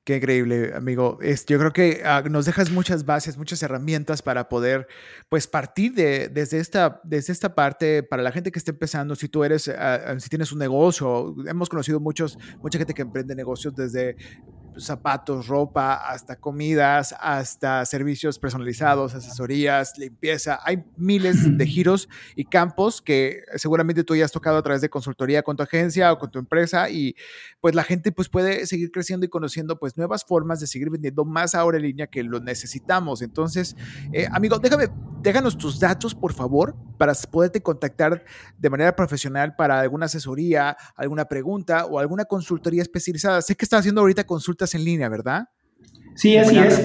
Qué 0.05 0.15
increíble, 0.15 0.71
amigo. 0.73 1.19
yo 1.21 1.59
creo 1.59 1.73
que 1.73 2.01
ah, 2.05 2.23
nos 2.31 2.45
dejas 2.45 2.71
muchas 2.71 3.05
bases, 3.05 3.37
muchas 3.37 3.61
herramientas 3.61 4.21
para 4.21 4.47
poder, 4.47 4.87
pues, 5.27 5.47
partir 5.47 5.95
de, 5.95 6.29
desde, 6.29 6.59
esta, 6.59 7.01
desde 7.03 7.33
esta 7.33 7.53
parte 7.53 8.03
para 8.03 8.23
la 8.23 8.31
gente 8.31 8.49
que 8.49 8.57
está 8.57 8.71
empezando. 8.71 9.17
Si 9.17 9.27
tú 9.27 9.43
eres, 9.43 9.67
ah, 9.67 10.15
si 10.17 10.29
tienes 10.29 10.53
un 10.53 10.59
negocio, 10.59 11.35
hemos 11.45 11.67
conocido 11.67 11.99
muchos, 11.99 12.39
mucha 12.61 12.77
gente 12.77 12.93
que 12.93 13.01
emprende 13.01 13.35
negocios 13.35 13.75
desde 13.75 14.15
zapatos, 14.79 15.47
ropa, 15.47 15.95
hasta 15.95 16.35
comidas, 16.37 17.15
hasta 17.19 17.85
servicios 17.85 18.39
personalizados, 18.39 19.13
asesorías, 19.13 19.97
limpieza. 19.97 20.59
Hay 20.63 20.83
miles 20.95 21.57
de 21.57 21.65
giros 21.67 22.09
y 22.35 22.45
campos 22.45 23.01
que 23.01 23.41
seguramente 23.55 24.03
tú 24.03 24.15
ya 24.15 24.25
has 24.25 24.31
tocado 24.31 24.57
a 24.57 24.63
través 24.63 24.81
de 24.81 24.89
consultoría 24.89 25.43
con 25.43 25.57
tu 25.57 25.63
agencia 25.63 26.11
o 26.11 26.19
con 26.19 26.31
tu 26.31 26.39
empresa 26.39 26.89
y 26.89 27.15
pues 27.61 27.75
la 27.75 27.83
gente 27.83 28.11
pues 28.11 28.29
puede 28.29 28.65
seguir 28.65 28.91
creciendo 28.91 29.25
y 29.25 29.29
conociendo 29.29 29.79
pues 29.79 29.97
nuevas 29.97 30.23
formas 30.25 30.59
de 30.59 30.67
seguir 30.67 30.89
vendiendo 30.89 31.25
más 31.25 31.55
ahora 31.55 31.77
en 31.77 31.83
línea 31.83 32.07
que 32.07 32.23
lo 32.23 32.39
necesitamos. 32.39 33.21
Entonces, 33.21 33.75
eh, 34.13 34.27
amigo, 34.31 34.59
déjame, 34.59 34.89
déjanos 35.21 35.57
tus 35.57 35.79
datos, 35.79 36.15
por 36.15 36.33
favor, 36.33 36.75
para 36.97 37.13
poderte 37.29 37.61
contactar 37.61 38.23
de 38.57 38.69
manera 38.69 38.95
profesional 38.95 39.55
para 39.55 39.79
alguna 39.79 40.05
asesoría, 40.05 40.77
alguna 40.95 41.25
pregunta 41.25 41.85
o 41.85 41.99
alguna 41.99 42.25
consultoría 42.25 42.81
especializada. 42.81 43.41
Sé 43.41 43.55
que 43.55 43.65
estás 43.65 43.81
haciendo 43.81 44.01
ahorita 44.01 44.25
consultas 44.25 44.66
en 44.75 44.85
línea, 44.85 45.09
¿verdad? 45.09 45.45
Sí, 46.15 46.35
así 46.35 46.57
es. 46.57 46.83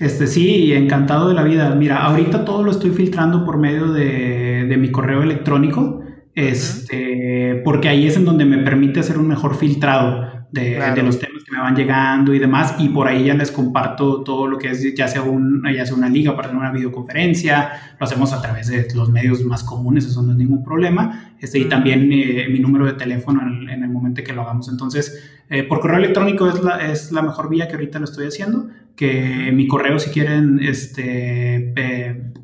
Este, 0.00 0.26
sí, 0.26 0.72
encantado 0.72 1.28
de 1.28 1.34
la 1.34 1.42
vida. 1.42 1.74
Mira, 1.74 2.04
ahorita 2.04 2.44
todo 2.44 2.62
lo 2.62 2.70
estoy 2.70 2.90
filtrando 2.90 3.44
por 3.44 3.56
medio 3.56 3.92
de, 3.92 4.66
de 4.68 4.76
mi 4.76 4.90
correo 4.90 5.22
electrónico, 5.22 6.02
este, 6.34 7.62
porque 7.64 7.88
ahí 7.88 8.06
es 8.06 8.16
en 8.16 8.26
donde 8.26 8.44
me 8.44 8.58
permite 8.58 9.00
hacer 9.00 9.16
un 9.16 9.28
mejor 9.28 9.56
filtrado 9.56 10.36
de, 10.50 11.02
los 11.02 11.18
temas 11.18 11.44
que 11.44 11.52
me 11.52 11.58
van 11.58 11.74
llegando 11.74 12.34
y 12.34 12.38
demás, 12.38 12.74
y 12.78 12.88
por 12.88 13.08
ahí 13.08 13.24
ya 13.24 13.34
les 13.34 13.50
comparto 13.50 14.22
todo 14.22 14.46
lo 14.46 14.58
que 14.58 14.70
es, 14.70 14.94
ya 14.94 15.08
sea, 15.08 15.22
un, 15.22 15.62
ya 15.74 15.84
sea 15.84 15.96
una 15.96 16.08
liga 16.08 16.34
para 16.34 16.48
tener 16.48 16.62
una 16.62 16.72
videoconferencia, 16.72 17.96
lo 17.98 18.04
hacemos 18.04 18.32
a 18.32 18.40
través 18.40 18.68
de 18.68 18.86
los 18.94 19.10
medios 19.10 19.44
más 19.44 19.64
comunes, 19.64 20.06
eso 20.06 20.22
no 20.22 20.32
es 20.32 20.38
ningún 20.38 20.62
problema, 20.62 21.34
este, 21.38 21.58
y 21.58 21.64
también 21.66 22.10
eh, 22.12 22.46
mi 22.50 22.58
número 22.58 22.86
de 22.86 22.94
teléfono 22.94 23.42
en, 23.42 23.82
el 23.82 23.90
momento 23.90 24.22
que 24.24 24.32
lo 24.32 24.42
hagamos. 24.42 24.68
Entonces, 24.68 25.35
eh, 25.48 25.62
por 25.62 25.80
correo 25.80 25.98
electrónico 25.98 26.48
es 26.48 26.62
la, 26.62 26.90
es 26.90 27.12
la 27.12 27.22
mejor 27.22 27.48
vía 27.48 27.68
que 27.68 27.74
ahorita 27.74 27.98
lo 27.98 28.04
estoy 28.04 28.26
haciendo, 28.26 28.68
que 28.96 29.50
mi 29.52 29.68
correo, 29.68 29.98
si 29.98 30.10
quieren, 30.10 30.60
este, 30.62 31.72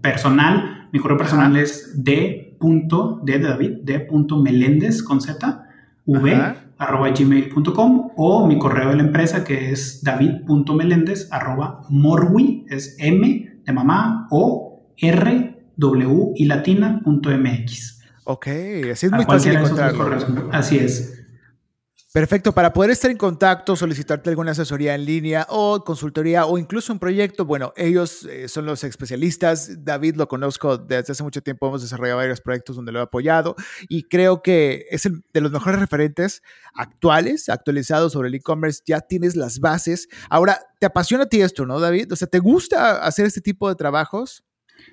personal, 0.00 0.88
mi 0.92 0.98
correo 0.98 1.16
personal 1.16 1.56
es 1.56 2.02
d. 2.04 2.58
de 3.22 3.38
David, 3.38 3.70
d. 3.82 4.08
Meléndez 4.42 5.02
con 5.02 5.20
z, 5.20 5.64
v, 6.04 6.54
arroba 6.78 7.10
gmail.com 7.10 8.10
o 8.16 8.46
mi 8.46 8.58
correo 8.58 8.90
de 8.90 8.96
la 8.96 9.02
empresa 9.02 9.44
que 9.44 9.70
es 9.70 10.02
david.meléndez 10.02 11.28
arroba 11.32 11.82
morwi, 11.88 12.66
es 12.68 12.96
m 12.98 13.60
de 13.64 13.72
mamá 13.72 14.26
o 14.30 14.84
r 14.96 15.64
w 15.76 16.32
y 16.36 16.44
latina.mx. 16.44 18.02
Ok, 18.24 18.46
así 18.92 19.06
es 19.06 19.12
muy 19.12 19.24
fácil 19.24 19.56
encontrarlo. 19.56 20.48
Así 20.52 20.78
es. 20.78 21.21
Perfecto, 22.12 22.52
para 22.52 22.74
poder 22.74 22.90
estar 22.90 23.10
en 23.10 23.16
contacto, 23.16 23.74
solicitarte 23.74 24.28
alguna 24.28 24.50
asesoría 24.50 24.94
en 24.94 25.06
línea 25.06 25.46
o 25.48 25.82
consultoría 25.82 26.44
o 26.44 26.58
incluso 26.58 26.92
un 26.92 26.98
proyecto, 26.98 27.46
bueno, 27.46 27.72
ellos 27.74 28.24
eh, 28.26 28.48
son 28.48 28.66
los 28.66 28.84
especialistas. 28.84 29.82
David 29.82 30.16
lo 30.16 30.28
conozco 30.28 30.76
desde 30.76 31.12
hace 31.12 31.22
mucho 31.22 31.40
tiempo, 31.42 31.68
hemos 31.68 31.80
desarrollado 31.80 32.18
varios 32.18 32.42
proyectos 32.42 32.76
donde 32.76 32.92
lo 32.92 32.98
he 32.98 33.02
apoyado 33.02 33.56
y 33.88 34.02
creo 34.02 34.42
que 34.42 34.84
es 34.90 35.06
el, 35.06 35.22
de 35.32 35.40
los 35.40 35.52
mejores 35.52 35.80
referentes 35.80 36.42
actuales, 36.74 37.48
actualizados 37.48 38.12
sobre 38.12 38.28
el 38.28 38.34
e-commerce. 38.34 38.82
Ya 38.84 39.00
tienes 39.00 39.34
las 39.34 39.58
bases. 39.58 40.08
Ahora, 40.28 40.60
¿te 40.80 40.84
apasiona 40.84 41.24
a 41.24 41.28
ti 41.30 41.40
esto, 41.40 41.64
no, 41.64 41.80
David? 41.80 42.12
O 42.12 42.16
sea, 42.16 42.28
¿te 42.28 42.40
gusta 42.40 43.02
hacer 43.02 43.24
este 43.24 43.40
tipo 43.40 43.70
de 43.70 43.74
trabajos? 43.74 44.44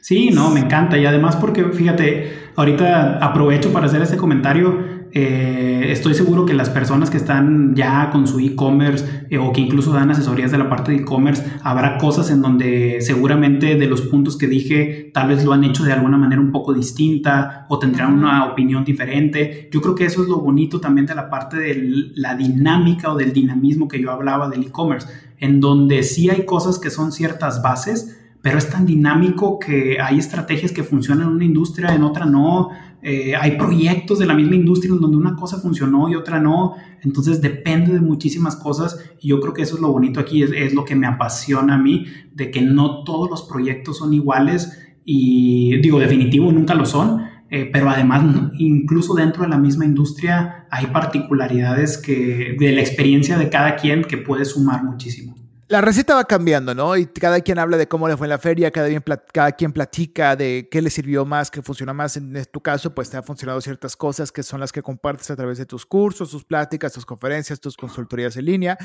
Sí, 0.01 0.29
no, 0.29 0.49
me 0.51 0.61
encanta. 0.61 0.97
Y 0.97 1.05
además 1.05 1.35
porque, 1.35 1.65
fíjate, 1.65 2.51
ahorita 2.55 3.17
aprovecho 3.17 3.73
para 3.73 3.87
hacer 3.87 4.01
este 4.01 4.17
comentario 4.17 4.98
eh, 5.11 5.87
estoy 5.89 6.13
seguro 6.13 6.45
que 6.45 6.53
las 6.53 6.69
personas 6.69 7.09
que 7.09 7.17
están 7.17 7.75
ya 7.75 8.09
con 8.11 8.27
su 8.27 8.39
e-commerce 8.39 9.27
eh, 9.29 9.37
o 9.37 9.51
que 9.51 9.61
incluso 9.61 9.91
dan 9.91 10.11
asesorías 10.11 10.51
de 10.51 10.57
la 10.57 10.69
parte 10.69 10.91
de 10.91 10.99
e-commerce, 10.99 11.43
habrá 11.63 11.97
cosas 11.97 12.29
en 12.29 12.41
donde 12.41 12.97
seguramente 13.01 13.75
de 13.75 13.87
los 13.87 14.01
puntos 14.01 14.37
que 14.37 14.47
dije 14.47 15.11
tal 15.13 15.29
vez 15.29 15.43
lo 15.43 15.53
han 15.53 15.63
hecho 15.63 15.83
de 15.83 15.93
alguna 15.93 16.17
manera 16.17 16.41
un 16.41 16.51
poco 16.51 16.73
distinta 16.73 17.65
o 17.69 17.79
tendrán 17.79 18.13
una 18.13 18.45
opinión 18.45 18.83
diferente. 18.83 19.69
Yo 19.71 19.81
creo 19.81 19.95
que 19.95 20.05
eso 20.05 20.21
es 20.23 20.29
lo 20.29 20.39
bonito 20.39 20.79
también 20.79 21.07
de 21.07 21.15
la 21.15 21.29
parte 21.29 21.57
de 21.57 22.11
la 22.15 22.35
dinámica 22.35 23.11
o 23.11 23.17
del 23.17 23.33
dinamismo 23.33 23.87
que 23.87 24.01
yo 24.01 24.11
hablaba 24.11 24.49
del 24.49 24.63
e-commerce, 24.63 25.07
en 25.39 25.59
donde 25.59 26.03
sí 26.03 26.29
hay 26.29 26.45
cosas 26.45 26.79
que 26.79 26.89
son 26.89 27.11
ciertas 27.11 27.61
bases, 27.61 28.19
pero 28.41 28.57
es 28.57 28.69
tan 28.69 28.85
dinámico 28.85 29.59
que 29.59 29.99
hay 29.99 30.17
estrategias 30.17 30.71
que 30.71 30.83
funcionan 30.83 31.27
en 31.27 31.35
una 31.35 31.45
industria, 31.45 31.93
en 31.93 32.03
otra 32.03 32.25
no. 32.25 32.69
Eh, 33.01 33.33
hay 33.35 33.57
proyectos 33.57 34.19
de 34.19 34.25
la 34.25 34.33
misma 34.33 34.55
industria 34.55 34.93
en 34.93 34.99
donde 34.99 35.15
una 35.15 35.35
cosa 35.35 35.59
funcionó 35.59 36.09
y 36.09 36.15
otra 36.15 36.39
no. 36.39 36.75
Entonces 37.01 37.41
depende 37.41 37.93
de 37.93 38.01
muchísimas 38.01 38.55
cosas 38.55 38.99
y 39.19 39.29
yo 39.29 39.39
creo 39.39 39.53
que 39.53 39.61
eso 39.61 39.75
es 39.75 39.81
lo 39.81 39.91
bonito 39.91 40.19
aquí, 40.19 40.43
es, 40.43 40.73
lo 40.73 40.85
que 40.85 40.95
me 40.95 41.07
apasiona 41.07 41.75
a 41.75 41.77
mí, 41.77 42.05
de 42.33 42.51
que 42.51 42.61
no 42.61 43.03
todos 43.03 43.29
los 43.29 43.43
proyectos 43.43 43.97
son 43.97 44.13
iguales 44.13 44.77
y 45.05 45.77
digo, 45.77 45.99
definitivo, 45.99 46.51
nunca 46.51 46.73
lo 46.73 46.85
son. 46.85 47.21
Eh, 47.51 47.67
pero 47.73 47.89
además, 47.89 48.23
incluso 48.59 49.15
dentro 49.15 49.41
de 49.41 49.49
la 49.49 49.57
misma 49.57 49.83
industria 49.83 50.67
hay 50.69 50.87
particularidades 50.87 51.97
que, 51.97 52.55
de 52.59 52.71
la 52.73 52.81
experiencia 52.81 53.39
de 53.39 53.49
cada 53.49 53.75
quien 53.75 54.03
que 54.03 54.17
puede 54.17 54.45
sumar 54.45 54.83
muchísimo. 54.83 55.38
La 55.69 55.81
receta 55.81 56.15
va 56.15 56.23
cambiando, 56.23 56.73
¿no? 56.73 56.97
Y 56.97 57.05
cada 57.05 57.41
quien 57.41 57.59
habla 57.59 57.77
de 57.77 57.87
cómo 57.87 58.07
le 58.07 58.17
fue 58.17 58.25
en 58.25 58.29
la 58.29 58.39
feria, 58.39 58.71
cada, 58.71 58.89
cada 59.31 59.51
quien 59.51 59.71
platica 59.71 60.35
de 60.35 60.67
qué 60.71 60.81
le 60.81 60.89
sirvió 60.89 61.25
más, 61.25 61.51
qué 61.51 61.61
funcionó 61.61 61.93
más. 61.93 62.17
En 62.17 62.43
tu 62.51 62.59
caso, 62.59 62.95
pues 62.95 63.11
te 63.11 63.17
han 63.17 63.23
funcionado 63.23 63.61
ciertas 63.61 63.95
cosas 63.95 64.31
que 64.31 64.41
son 64.41 64.59
las 64.59 64.71
que 64.71 64.81
compartes 64.81 65.29
a 65.29 65.35
través 65.35 65.59
de 65.59 65.67
tus 65.67 65.85
cursos, 65.85 66.31
tus 66.31 66.43
pláticas, 66.43 66.91
tus 66.93 67.05
conferencias, 67.05 67.59
tus 67.59 67.77
consultorías 67.77 68.35
en 68.37 68.45
línea 68.45 68.79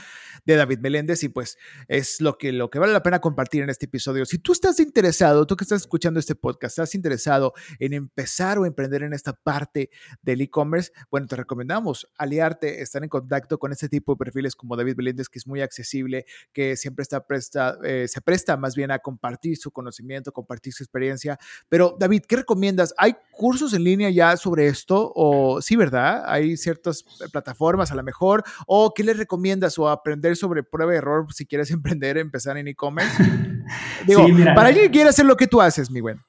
de 0.45 0.57
David 0.57 0.81
Meléndez 0.81 1.23
y 1.23 1.31
pues 1.31 1.57
es 1.89 2.21
lo 2.21 2.37
que, 2.37 2.53
lo 2.53 2.69
que 2.69 2.79
vale 2.79 2.93
la 2.93 3.03
pena 3.03 3.19
compartir 3.19 3.63
en 3.63 3.71
este 3.71 3.87
episodio. 3.87 4.27
Si 4.27 4.37
tú 4.37 4.53
estás 4.53 4.79
interesado, 4.79 5.47
tú 5.47 5.57
que 5.57 5.65
estás 5.65 5.81
escuchando 5.81 6.21
este 6.21 6.35
podcast, 6.35 6.79
estás 6.79 6.95
interesado 6.95 7.55
en 7.79 7.95
empezar 7.95 8.59
o 8.59 8.67
emprender 8.67 9.05
en 9.05 9.15
esta 9.15 9.33
parte 9.33 9.89
del 10.21 10.43
e-commerce, 10.43 10.93
bueno, 11.11 11.29
te 11.29 11.37
recomendamos 11.37 12.11
aliarte, 12.19 12.83
estar 12.83 13.03
en 13.03 13.09
contacto 13.09 13.59
con 13.59 13.73
este 13.73 13.89
tipo 13.89 14.13
de 14.13 14.19
perfiles 14.19 14.55
como 14.55 14.77
David 14.77 14.97
Meléndez, 14.99 15.31
que 15.31 15.39
es 15.39 15.47
muy 15.47 15.63
accesible, 15.63 16.27
que 16.53 16.74
siempre 16.77 17.03
está 17.03 17.27
presta, 17.27 17.79
eh, 17.85 18.07
se 18.09 18.21
presta 18.21 18.57
más 18.57 18.75
bien 18.75 18.91
a 18.91 18.99
compartir 18.99 19.57
su 19.57 19.71
conocimiento, 19.71 20.33
compartir 20.33 20.73
su 20.73 20.83
experiencia. 20.83 21.39
Pero 21.69 21.97
David, 21.99 22.23
¿qué 22.29 22.37
recomiendas? 22.37 22.95
¿Hay 22.99 23.15
cursos 23.33 23.73
en 23.75 23.85
línea 23.85 24.11
ya 24.11 24.37
sobre 24.37 24.67
esto? 24.67 25.13
O 25.15 25.61
sí, 25.61 25.77
¿verdad? 25.77 26.25
Hay 26.27 26.57
ciertas 26.57 27.05
plataformas 27.33 27.91
a 27.91 27.95
lo 27.95 28.03
mejor. 28.03 28.45
¿O 28.67 28.93
qué 28.95 29.05
le 29.05 29.15
recomiendas? 29.15 29.79
¿O 29.79 29.89
aprender 29.89 30.37
sobre 30.37 30.63
prueba 30.63 30.95
y 30.95 30.97
error 30.97 31.27
si 31.33 31.47
quieres 31.47 31.71
emprender, 31.73 32.19
empezar 32.19 32.57
en 32.57 32.69
e-commerce? 32.69 33.23
Digo, 34.07 34.27
para 34.55 34.69
alguien 34.69 34.87
que 34.87 34.93
quiera 34.93 35.11
hacer 35.11 35.27
lo 35.27 35.37
que 35.37 35.47
tú 35.47 35.61
haces, 35.61 35.91
mi 35.91 36.01
buen. 36.01 36.21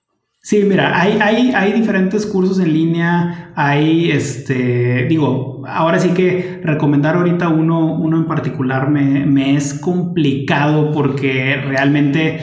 Sí, 0.45 0.63
mira, 0.63 1.01
hay, 1.01 1.17
hay, 1.21 1.53
hay, 1.55 1.73
diferentes 1.73 2.23
cursos 2.27 2.59
en 2.59 2.71
línea, 2.71 3.51
hay, 3.55 4.11
este, 4.11 5.07
digo, 5.09 5.63
ahora 5.67 5.97
sí 5.97 6.09
que 6.09 6.61
recomendar 6.63 7.15
ahorita 7.15 7.49
uno, 7.49 7.95
uno 7.95 8.17
en 8.17 8.27
particular 8.27 8.91
me, 8.91 9.25
me 9.25 9.55
es 9.55 9.73
complicado 9.73 10.91
porque 10.91 11.59
realmente, 11.65 12.41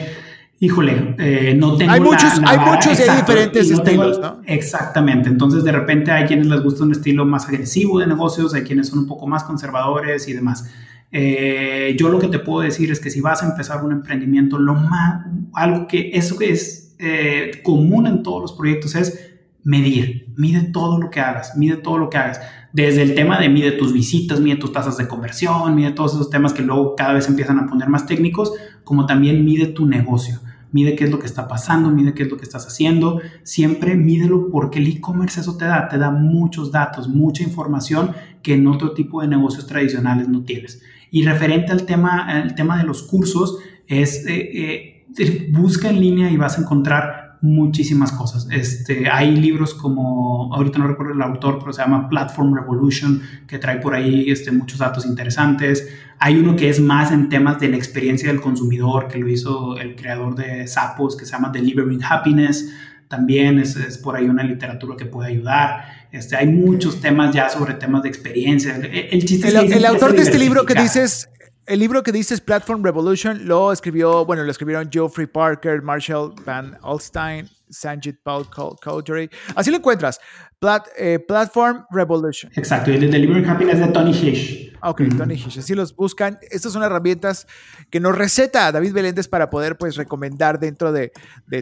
híjole, 0.59 1.15
eh, 1.17 1.55
no 1.57 1.77
tengo... 1.77 1.93
Hay 1.93 2.01
muchos, 2.01 2.41
hay 2.45 2.57
muchos 2.59 2.99
y 2.99 3.03
hay 3.03 3.17
diferentes 3.21 3.71
estilos, 3.71 4.19
¿no? 4.19 4.41
Exactamente, 4.47 5.29
entonces 5.29 5.63
de 5.63 5.71
repente 5.71 6.11
hay 6.11 6.25
quienes 6.25 6.47
les 6.47 6.61
gusta 6.61 6.83
un 6.83 6.91
estilo 6.91 7.23
más 7.23 7.47
agresivo 7.47 7.99
de 7.99 8.07
negocios, 8.07 8.53
hay 8.53 8.63
quienes 8.63 8.89
son 8.89 8.99
un 8.99 9.07
poco 9.07 9.27
más 9.27 9.45
conservadores 9.45 10.27
y 10.27 10.33
demás. 10.33 10.69
Eh, 11.09 11.95
yo 11.97 12.09
lo 12.09 12.19
que 12.19 12.27
te 12.27 12.39
puedo 12.39 12.65
decir 12.65 12.91
es 12.91 12.99
que 12.99 13.09
si 13.09 13.21
vas 13.21 13.43
a 13.43 13.49
empezar 13.49 13.81
un 13.81 13.93
emprendimiento, 13.93 14.59
lo 14.59 14.73
más, 14.73 15.25
algo 15.53 15.87
que 15.87 16.09
eso 16.13 16.41
es 16.41 16.82
eh, 16.99 17.61
común 17.63 18.07
en 18.07 18.23
todos 18.23 18.41
los 18.41 18.53
proyectos 18.53 18.95
es 18.95 19.33
medir, 19.63 20.33
mide 20.35 20.61
todo 20.61 20.99
lo 20.99 21.09
que 21.09 21.21
hagas, 21.21 21.55
mide 21.55 21.77
todo 21.77 21.97
lo 21.97 22.09
que 22.09 22.17
hagas. 22.17 22.41
Desde 22.73 23.03
el 23.03 23.15
tema 23.15 23.39
de 23.39 23.49
mide 23.49 23.71
tus 23.71 23.93
visitas, 23.93 24.39
mide 24.39 24.57
tus 24.57 24.71
tasas 24.71 24.97
de 24.97 25.07
conversión, 25.07 25.75
mide 25.75 25.91
todos 25.91 26.13
esos 26.13 26.29
temas 26.29 26.53
que 26.53 26.63
luego 26.63 26.95
cada 26.95 27.13
vez 27.13 27.27
empiezan 27.27 27.59
a 27.59 27.67
poner 27.67 27.87
más 27.87 28.05
técnicos, 28.05 28.51
como 28.83 29.05
también 29.05 29.45
mide 29.45 29.67
tu 29.67 29.85
negocio, 29.85 30.39
mide 30.71 30.95
qué 30.95 31.05
es 31.05 31.11
lo 31.11 31.19
que 31.19 31.27
está 31.27 31.47
pasando, 31.47 31.91
mide 31.91 32.13
qué 32.13 32.23
es 32.23 32.31
lo 32.31 32.37
que 32.37 32.43
estás 32.43 32.65
haciendo, 32.65 33.21
siempre 33.43 33.95
mídelo 33.95 34.49
porque 34.49 34.79
el 34.79 34.87
e-commerce 34.87 35.39
eso 35.39 35.55
te 35.55 35.65
da, 35.65 35.87
te 35.87 35.97
da 35.97 36.09
muchos 36.11 36.71
datos, 36.71 37.07
mucha 37.07 37.43
información 37.43 38.11
que 38.41 38.55
en 38.55 38.67
otro 38.67 38.93
tipo 38.93 39.21
de 39.21 39.27
negocios 39.27 39.67
tradicionales 39.67 40.27
no 40.27 40.43
tienes. 40.43 40.81
Y 41.11 41.23
referente 41.23 41.71
al 41.71 41.85
tema, 41.85 42.25
al 42.25 42.55
tema 42.55 42.77
de 42.77 42.83
los 42.83 43.03
cursos, 43.03 43.59
es... 43.87 44.25
Eh, 44.25 44.49
eh, 44.53 44.92
busca 45.51 45.89
en 45.89 45.99
línea 45.99 46.31
y 46.31 46.37
vas 46.37 46.57
a 46.57 46.61
encontrar 46.61 47.23
muchísimas 47.43 48.13
cosas. 48.13 48.47
Este, 48.51 49.09
hay 49.09 49.35
libros 49.35 49.73
como, 49.73 50.53
ahorita 50.55 50.79
no 50.79 50.87
recuerdo 50.87 51.11
el 51.13 51.21
autor, 51.21 51.59
pero 51.59 51.73
se 51.73 51.81
llama 51.81 52.07
Platform 52.07 52.55
Revolution, 52.55 53.21
que 53.45 53.59
trae 53.59 53.79
por 53.79 53.93
ahí 53.93 54.31
este, 54.31 54.51
muchos 54.53 54.79
datos 54.79 55.05
interesantes. 55.05 55.89
Hay 56.19 56.37
uno 56.37 56.55
que 56.55 56.69
es 56.69 56.79
más 56.79 57.11
en 57.11 57.27
temas 57.27 57.59
de 57.59 57.67
la 57.67 57.75
experiencia 57.75 58.29
del 58.29 58.39
consumidor, 58.39 59.09
que 59.09 59.19
lo 59.19 59.27
hizo 59.27 59.77
el 59.77 59.97
creador 59.97 60.35
de 60.35 60.67
Sapos, 60.67 61.17
que 61.17 61.25
se 61.25 61.33
llama 61.33 61.49
Delivering 61.49 62.01
Happiness. 62.01 62.73
También 63.09 63.59
es, 63.59 63.75
es 63.75 63.97
por 63.97 64.15
ahí 64.15 64.29
una 64.29 64.43
literatura 64.43 64.95
que 64.95 65.05
puede 65.05 65.31
ayudar. 65.31 65.83
Este, 66.13 66.37
hay 66.37 66.47
muchos 66.47 67.01
temas 67.01 67.35
ya 67.35 67.49
sobre 67.49 67.73
temas 67.73 68.03
de 68.03 68.09
experiencia. 68.09 68.77
El, 68.77 69.25
chiste 69.25 69.49
el, 69.49 69.73
el 69.73 69.85
autor 69.85 70.15
de 70.15 70.21
este 70.21 70.39
libro 70.39 70.65
que 70.65 70.75
dices 70.75 71.27
el 71.65 71.79
libro 71.79 72.03
que 72.03 72.11
dices 72.11 72.41
Platform 72.41 72.83
Revolution 72.83 73.47
lo 73.47 73.71
escribió, 73.71 74.25
bueno, 74.25 74.43
lo 74.43 74.51
escribieron 74.51 74.89
Geoffrey 74.91 75.27
Parker, 75.27 75.81
Marshall 75.81 76.33
Van 76.45 76.77
Alstein, 76.83 77.49
Sanjit 77.69 78.17
Paul 78.23 78.45
Cowdery. 78.49 79.29
Así 79.55 79.71
lo 79.71 79.77
encuentras. 79.77 80.19
Eh, 80.97 81.19
Platform 81.19 81.85
Revolution. 81.91 82.51
Exacto, 82.55 82.91
y 82.91 82.95
el 82.95 83.01
de 83.01 83.07
Delivering 83.07 83.45
Happiness 83.49 83.79
de 83.79 83.87
Tony 83.87 84.11
Hish. 84.11 84.72
Ok, 84.85 85.01
Tony 85.17 85.35
Hish, 85.35 85.59
así 85.59 85.75
los 85.75 85.95
buscan. 85.95 86.39
Estas 86.51 86.73
son 86.73 86.83
herramientas 86.83 87.47
que 87.89 88.01
nos 88.01 88.17
receta 88.17 88.69
David 88.69 88.91
Beléndez 88.91 89.29
para 89.29 89.49
poder 89.49 89.77
pues 89.77 89.95
recomendar 89.95 90.59
dentro 90.59 90.91
de, 90.91 91.13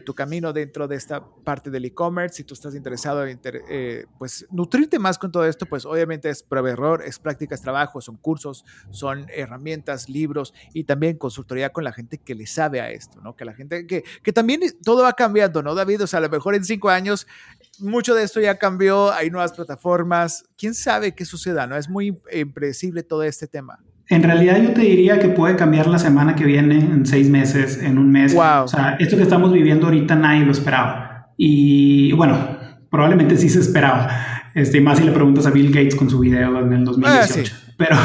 tu 0.03 0.15
camino, 0.15 0.53
dentro 0.53 0.87
de 0.87 0.95
esta 0.95 1.23
parte 1.43 1.69
del 1.69 1.85
e-commerce. 1.85 2.37
Si 2.37 2.43
tú 2.43 2.55
estás 2.55 2.73
interesado 2.73 3.27
en 3.27 3.39
eh, 3.43 4.05
pues 4.17 4.47
nutrirte 4.49 4.97
más 4.97 5.19
con 5.19 5.31
todo 5.31 5.45
esto, 5.45 5.67
pues 5.67 5.85
obviamente 5.85 6.31
es 6.31 6.41
prueba 6.41 6.71
error, 6.71 7.03
es 7.05 7.19
prácticas, 7.19 7.61
trabajo, 7.61 8.01
son 8.01 8.17
cursos, 8.17 8.65
son 8.89 9.27
herramientas, 9.29 10.09
libros 10.09 10.55
y 10.73 10.85
también 10.85 11.19
consultoría 11.19 11.71
con 11.71 11.83
la 11.83 11.93
gente 11.93 12.17
que 12.17 12.33
le 12.33 12.47
sabe 12.47 12.81
a 12.81 12.89
esto, 12.89 13.21
¿no? 13.21 13.35
Que 13.35 13.45
la 13.45 13.53
gente, 13.53 13.85
que, 13.85 14.03
que 14.23 14.33
también 14.33 14.61
todo 14.83 15.03
va 15.03 15.13
cambiando, 15.13 15.61
¿no, 15.61 15.75
David? 15.75 16.03
O 16.03 16.07
sea, 16.07 16.17
a 16.17 16.21
lo 16.21 16.29
mejor 16.29 16.55
en 16.55 16.65
cinco 16.65 16.89
años 16.89 17.27
mucho 17.81 18.15
de 18.15 18.23
esto 18.23 18.39
ya 18.39 18.57
cambió, 18.57 19.11
hay 19.11 19.29
nuevas 19.29 19.53
plataformas, 19.53 20.45
quién 20.57 20.73
sabe 20.73 21.13
qué 21.13 21.25
suceda, 21.25 21.67
¿no? 21.67 21.75
Es 21.75 21.89
muy 21.89 22.17
impredecible 22.31 23.03
todo 23.03 23.23
este 23.23 23.47
tema. 23.47 23.79
En 24.07 24.23
realidad 24.23 24.61
yo 24.61 24.73
te 24.73 24.81
diría 24.81 25.19
que 25.19 25.29
puede 25.29 25.55
cambiar 25.55 25.87
la 25.87 25.97
semana 25.97 26.35
que 26.35 26.43
viene, 26.43 26.79
en 26.79 27.05
seis 27.05 27.29
meses, 27.29 27.81
en 27.81 27.97
un 27.97 28.11
mes. 28.11 28.33
Wow. 28.33 28.63
O 28.63 28.67
sea, 28.67 28.97
esto 28.99 29.15
que 29.15 29.23
estamos 29.23 29.53
viviendo 29.53 29.87
ahorita 29.87 30.15
nadie 30.15 30.45
lo 30.45 30.51
esperaba. 30.51 31.33
Y 31.37 32.11
bueno, 32.11 32.37
probablemente 32.89 33.37
sí 33.37 33.49
se 33.49 33.59
esperaba. 33.59 34.09
Este, 34.53 34.81
más 34.81 34.97
si 34.97 35.05
le 35.05 35.11
preguntas 35.11 35.45
a 35.45 35.49
Bill 35.49 35.71
Gates 35.71 35.95
con 35.95 36.09
su 36.09 36.19
video 36.19 36.59
en 36.59 36.73
el 36.73 36.83
2018. 36.83 37.53
Ah, 37.55 37.73
pero, 37.77 37.95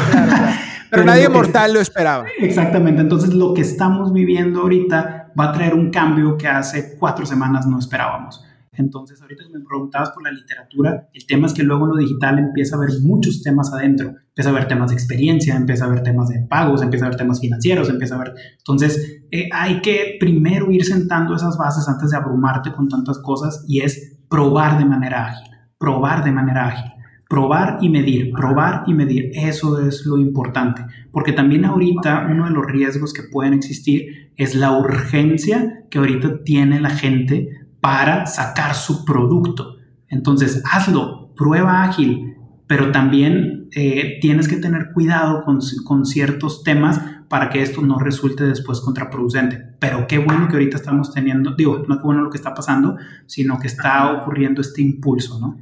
pero, 0.89 1.03
nadie 1.03 1.27
mortal 1.27 1.73
lo 1.73 1.81
esperaba. 1.81 2.25
Exactamente. 2.39 3.01
Entonces 3.01 3.33
lo 3.33 3.53
que 3.53 3.61
estamos 3.61 4.13
viviendo 4.13 4.61
ahorita 4.61 5.33
va 5.37 5.49
a 5.49 5.51
traer 5.51 5.73
un 5.73 5.91
cambio 5.91 6.37
que 6.37 6.47
hace 6.47 6.95
cuatro 6.97 7.25
semanas 7.25 7.67
no 7.67 7.77
esperábamos. 7.77 8.46
Entonces, 8.77 9.21
ahorita 9.21 9.43
que 9.43 9.57
me 9.57 9.65
preguntabas 9.65 10.11
por 10.11 10.23
la 10.23 10.31
literatura, 10.31 11.09
el 11.13 11.25
tema 11.25 11.47
es 11.47 11.53
que 11.53 11.63
luego 11.63 11.87
lo 11.87 11.97
digital 11.97 12.39
empieza 12.39 12.75
a 12.75 12.79
haber 12.79 12.91
muchos 13.01 13.41
temas 13.41 13.73
adentro. 13.73 14.15
Empieza 14.27 14.49
a 14.49 14.53
haber 14.53 14.67
temas 14.67 14.89
de 14.89 14.95
experiencia, 14.95 15.55
empieza 15.55 15.85
a 15.85 15.87
haber 15.87 16.03
temas 16.03 16.29
de 16.29 16.39
pagos, 16.47 16.81
empieza 16.81 17.05
a 17.05 17.07
haber 17.07 17.17
temas 17.17 17.39
financieros, 17.39 17.89
empieza 17.89 18.15
a 18.15 18.21
haber... 18.21 18.33
Entonces, 18.57 19.23
eh, 19.31 19.49
hay 19.51 19.81
que 19.81 20.17
primero 20.19 20.71
ir 20.71 20.85
sentando 20.85 21.35
esas 21.35 21.57
bases 21.57 21.87
antes 21.89 22.11
de 22.11 22.17
abrumarte 22.17 22.71
con 22.71 22.87
tantas 22.87 23.19
cosas 23.19 23.65
y 23.67 23.81
es 23.81 24.19
probar 24.29 24.77
de 24.77 24.85
manera 24.85 25.27
ágil, 25.27 25.49
probar 25.77 26.23
de 26.23 26.31
manera 26.31 26.67
ágil. 26.67 26.91
Probar 27.29 27.79
y 27.81 27.89
medir, 27.89 28.31
probar 28.31 28.83
y 28.87 28.93
medir, 28.93 29.31
eso 29.33 29.85
es 29.85 30.05
lo 30.05 30.17
importante, 30.17 30.85
porque 31.11 31.33
también 31.33 31.65
ahorita 31.65 32.25
uno 32.31 32.45
de 32.45 32.51
los 32.51 32.65
riesgos 32.65 33.11
que 33.11 33.23
pueden 33.23 33.53
existir 33.53 34.31
es 34.37 34.55
la 34.55 34.71
urgencia 34.71 35.83
que 35.89 35.97
ahorita 35.97 36.43
tiene 36.45 36.79
la 36.79 36.91
gente 36.91 37.49
para 37.81 38.25
sacar 38.25 38.75
su 38.75 39.05
producto. 39.05 39.77
Entonces, 40.09 40.63
hazlo, 40.71 41.33
prueba 41.35 41.83
ágil, 41.83 42.35
pero 42.67 42.91
también 42.91 43.69
eh, 43.75 44.17
tienes 44.21 44.47
que 44.47 44.57
tener 44.57 44.91
cuidado 44.93 45.43
con, 45.43 45.59
con, 45.85 46.05
ciertos 46.05 46.63
temas 46.63 47.01
para 47.29 47.49
que 47.49 47.61
esto 47.61 47.81
no 47.81 47.99
resulte 47.99 48.43
después 48.43 48.81
contraproducente. 48.81 49.57
Pero 49.79 50.07
qué 50.07 50.17
bueno 50.17 50.47
que 50.47 50.53
ahorita 50.53 50.77
estamos 50.77 51.13
teniendo, 51.13 51.55
digo, 51.55 51.83
no 51.87 51.97
qué 51.97 52.03
bueno 52.03 52.21
lo 52.21 52.29
que 52.29 52.37
está 52.37 52.53
pasando, 52.53 52.97
sino 53.25 53.59
que 53.59 53.67
está 53.67 54.11
ocurriendo 54.11 54.61
este 54.61 54.81
impulso, 54.81 55.39
¿no? 55.39 55.57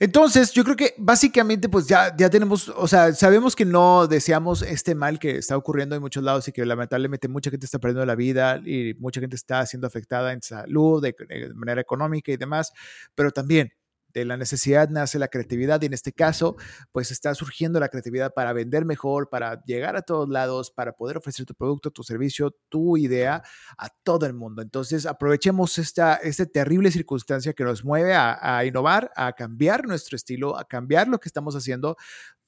Entonces, 0.00 0.52
yo 0.52 0.64
creo 0.64 0.76
que 0.76 0.94
básicamente, 0.98 1.68
pues 1.68 1.86
ya, 1.86 2.14
ya 2.16 2.30
tenemos, 2.30 2.68
o 2.68 2.86
sea, 2.86 3.12
sabemos 3.14 3.56
que 3.56 3.64
no 3.64 4.06
deseamos 4.06 4.62
este 4.62 4.94
mal 4.94 5.18
que 5.18 5.38
está 5.38 5.56
ocurriendo 5.56 5.96
en 5.96 6.02
muchos 6.02 6.22
lados 6.22 6.46
y 6.48 6.52
que 6.52 6.64
lamentablemente 6.64 7.28
mucha 7.28 7.50
gente 7.50 7.66
está 7.66 7.78
perdiendo 7.78 8.04
la 8.04 8.14
vida 8.14 8.60
y 8.64 8.94
mucha 8.98 9.20
gente 9.20 9.36
está 9.36 9.64
siendo 9.66 9.86
afectada 9.86 10.32
en 10.32 10.42
salud, 10.42 11.02
de 11.02 11.14
manera 11.54 11.80
económica 11.80 12.32
y 12.32 12.36
demás, 12.36 12.72
pero 13.14 13.30
también 13.30 13.72
de 14.18 14.24
la 14.24 14.36
necesidad 14.36 14.88
nace 14.88 15.18
la 15.18 15.28
creatividad 15.28 15.80
y 15.82 15.86
en 15.86 15.94
este 15.94 16.12
caso, 16.12 16.56
pues 16.92 17.10
está 17.10 17.34
surgiendo 17.34 17.80
la 17.80 17.88
creatividad 17.88 18.32
para 18.34 18.52
vender 18.52 18.84
mejor, 18.84 19.28
para 19.28 19.62
llegar 19.64 19.96
a 19.96 20.02
todos 20.02 20.28
lados, 20.28 20.70
para 20.70 20.92
poder 20.92 21.16
ofrecer 21.16 21.46
tu 21.46 21.54
producto, 21.54 21.90
tu 21.90 22.02
servicio, 22.02 22.54
tu 22.68 22.96
idea 22.96 23.42
a 23.76 23.88
todo 24.02 24.26
el 24.26 24.34
mundo. 24.34 24.62
Entonces, 24.62 25.06
aprovechemos 25.06 25.78
esta, 25.78 26.14
esta 26.16 26.46
terrible 26.46 26.90
circunstancia 26.90 27.52
que 27.52 27.64
nos 27.64 27.84
mueve 27.84 28.14
a 28.14 28.64
innovar, 28.64 29.10
a 29.16 29.32
cambiar 29.32 29.86
nuestro 29.86 30.16
estilo, 30.16 30.58
a 30.58 30.64
cambiar 30.64 31.08
lo 31.08 31.18
que 31.18 31.28
estamos 31.28 31.54
haciendo 31.54 31.96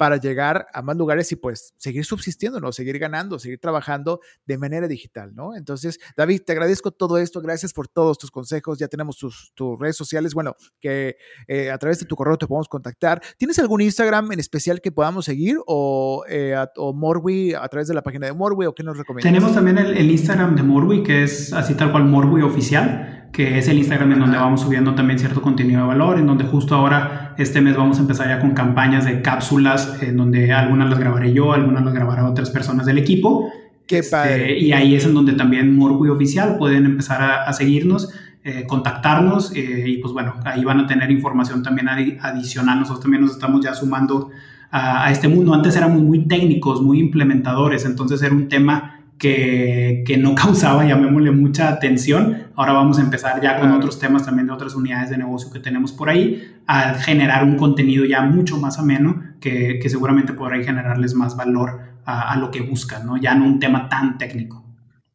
para 0.01 0.17
llegar 0.17 0.67
a 0.73 0.81
más 0.81 0.97
lugares 0.97 1.31
y 1.31 1.37
pues 1.37 1.75
seguir 1.77 2.07
subsistiendo, 2.07 2.59
¿no? 2.59 2.73
Seguir 2.73 2.99
ganando, 2.99 3.39
seguir 3.39 3.59
trabajando 3.61 4.21
de 4.47 4.57
manera 4.57 4.89
digital, 4.89 5.35
¿no? 5.35 5.55
Entonces, 5.55 5.99
David, 6.17 6.41
te 6.47 6.53
agradezco 6.53 6.91
todo 6.91 7.19
esto, 7.19 7.43
gracias 7.43 7.75
por 7.75 7.87
todos 7.87 8.17
tus 8.17 8.31
consejos, 8.31 8.79
ya 8.79 8.89
tenemos 8.89 9.19
tus, 9.19 9.53
tus 9.55 9.79
redes 9.79 9.97
sociales, 9.97 10.33
bueno, 10.33 10.57
que 10.81 11.17
eh, 11.49 11.71
a 11.71 11.77
través 11.77 12.01
de 12.01 12.07
tu 12.07 12.17
correo 12.17 12.39
te 12.39 12.47
podemos 12.47 12.67
contactar. 12.67 13.21
¿Tienes 13.37 13.59
algún 13.59 13.83
Instagram 13.83 14.33
en 14.33 14.41
especial 14.41 14.81
que 14.81 14.91
podamos 14.91 15.27
seguir 15.27 15.59
o, 15.67 16.25
eh, 16.31 16.55
a, 16.55 16.71
o 16.77 16.95
Morwi 16.95 17.53
a 17.53 17.69
través 17.69 17.87
de 17.87 17.93
la 17.93 18.03
página 18.03 18.25
de 18.25 18.33
Morwi 18.33 18.65
o 18.65 18.75
qué 18.75 18.83
nos 18.83 18.97
recomiendas? 18.97 19.31
Tenemos 19.31 19.53
también 19.53 19.77
el, 19.77 19.99
el 19.99 20.11
Instagram 20.11 20.57
de 20.57 20.63
Morwi, 20.63 21.03
que 21.03 21.25
es 21.25 21.53
así 21.53 21.75
tal 21.75 21.93
cual 21.93 22.07
Morwi 22.07 22.41
oficial 22.41 23.20
que 23.33 23.59
es 23.59 23.69
el 23.69 23.79
Instagram 23.79 24.13
en 24.13 24.21
donde 24.21 24.39
vamos 24.39 24.63
subiendo 24.63 24.95
también 24.95 25.19
cierto 25.19 25.41
contenido 25.41 25.83
de 25.83 25.87
valor, 25.87 26.19
en 26.19 26.27
donde 26.27 26.45
justo 26.45 26.75
ahora 26.75 27.35
este 27.39 27.61
mes 27.61 27.77
vamos 27.77 27.99
a 27.99 28.03
empezar 28.03 28.29
ya 28.29 28.41
con 28.41 28.51
campañas 28.51 29.05
de 29.05 29.23
cápsulas, 29.23 30.03
en 30.03 30.17
donde 30.17 30.53
algunas 30.53 30.91
las 30.91 30.99
grabaré 30.99 31.33
yo, 31.33 31.53
algunas 31.53 31.85
las 31.85 31.95
grabará 31.95 32.29
otras 32.29 32.51
personas 32.51 32.87
del 32.87 32.99
equipo. 32.99 33.51
Qué 33.87 33.99
este, 33.99 34.11
padre. 34.11 34.59
y 34.59 34.73
ahí 34.73 34.95
es 34.95 35.05
en 35.05 35.15
donde 35.15 35.33
también 35.33 35.77
Morgui 35.77 36.09
Oficial 36.11 36.57
pueden 36.59 36.87
empezar 36.87 37.23
a, 37.23 37.43
a 37.45 37.53
seguirnos, 37.53 38.13
eh, 38.43 38.65
contactarnos 38.67 39.55
eh, 39.55 39.85
y 39.87 39.99
pues 39.99 40.13
bueno, 40.13 40.35
ahí 40.45 40.65
van 40.65 40.81
a 40.81 40.87
tener 40.87 41.11
información 41.11 41.63
también 41.63 41.89
adicional. 41.89 42.81
Nosotros 42.81 43.03
también 43.03 43.23
nos 43.23 43.33
estamos 43.33 43.65
ya 43.65 43.75
sumando 43.75 44.31
a, 44.71 45.05
a 45.07 45.11
este 45.11 45.29
mundo. 45.29 45.55
Antes 45.55 45.77
éramos 45.77 46.03
muy 46.03 46.27
técnicos, 46.27 46.83
muy 46.83 46.99
implementadores, 46.99 47.85
entonces 47.85 48.23
era 48.23 48.35
un 48.35 48.49
tema 48.49 49.00
que, 49.21 50.03
que, 50.05 50.17
no 50.17 50.35
causaba, 50.35 50.85
llamémosle, 50.85 51.31
mucha 51.31 51.69
atención. 51.69 52.49
Ahora 52.57 52.73
vamos 52.73 52.99
a 52.99 53.03
empezar 53.03 53.41
ya 53.41 53.61
con 53.61 53.71
otros 53.71 54.01
temas 54.01 54.25
también 54.25 54.49
de 54.49 54.53
otras 54.53 54.75
unidades 54.75 55.11
de 55.11 55.19
negocio 55.19 55.53
que 55.53 55.61
tenemos 55.61 55.93
por 55.93 56.09
ahí, 56.09 56.57
a 56.67 56.95
generar 56.95 57.45
un 57.45 57.57
contenido 57.57 58.05
ya 58.05 58.23
mucho 58.23 58.57
más 58.57 58.79
ameno 58.79 59.23
que, 59.41 59.79
que 59.81 59.89
seguramente 59.89 60.33
podrá 60.33 60.61
generarles 60.65 61.15
más 61.15 61.37
valor 61.37 61.81
a, 62.05 62.33
a, 62.33 62.37
lo 62.37 62.51
que 62.51 62.63
buscan, 62.63 63.07
¿no? 63.07 63.17
Ya 63.17 63.35
no 63.37 63.45
un 63.45 63.61
tema 63.61 63.89
tan 63.89 64.19
técnico. 64.19 64.65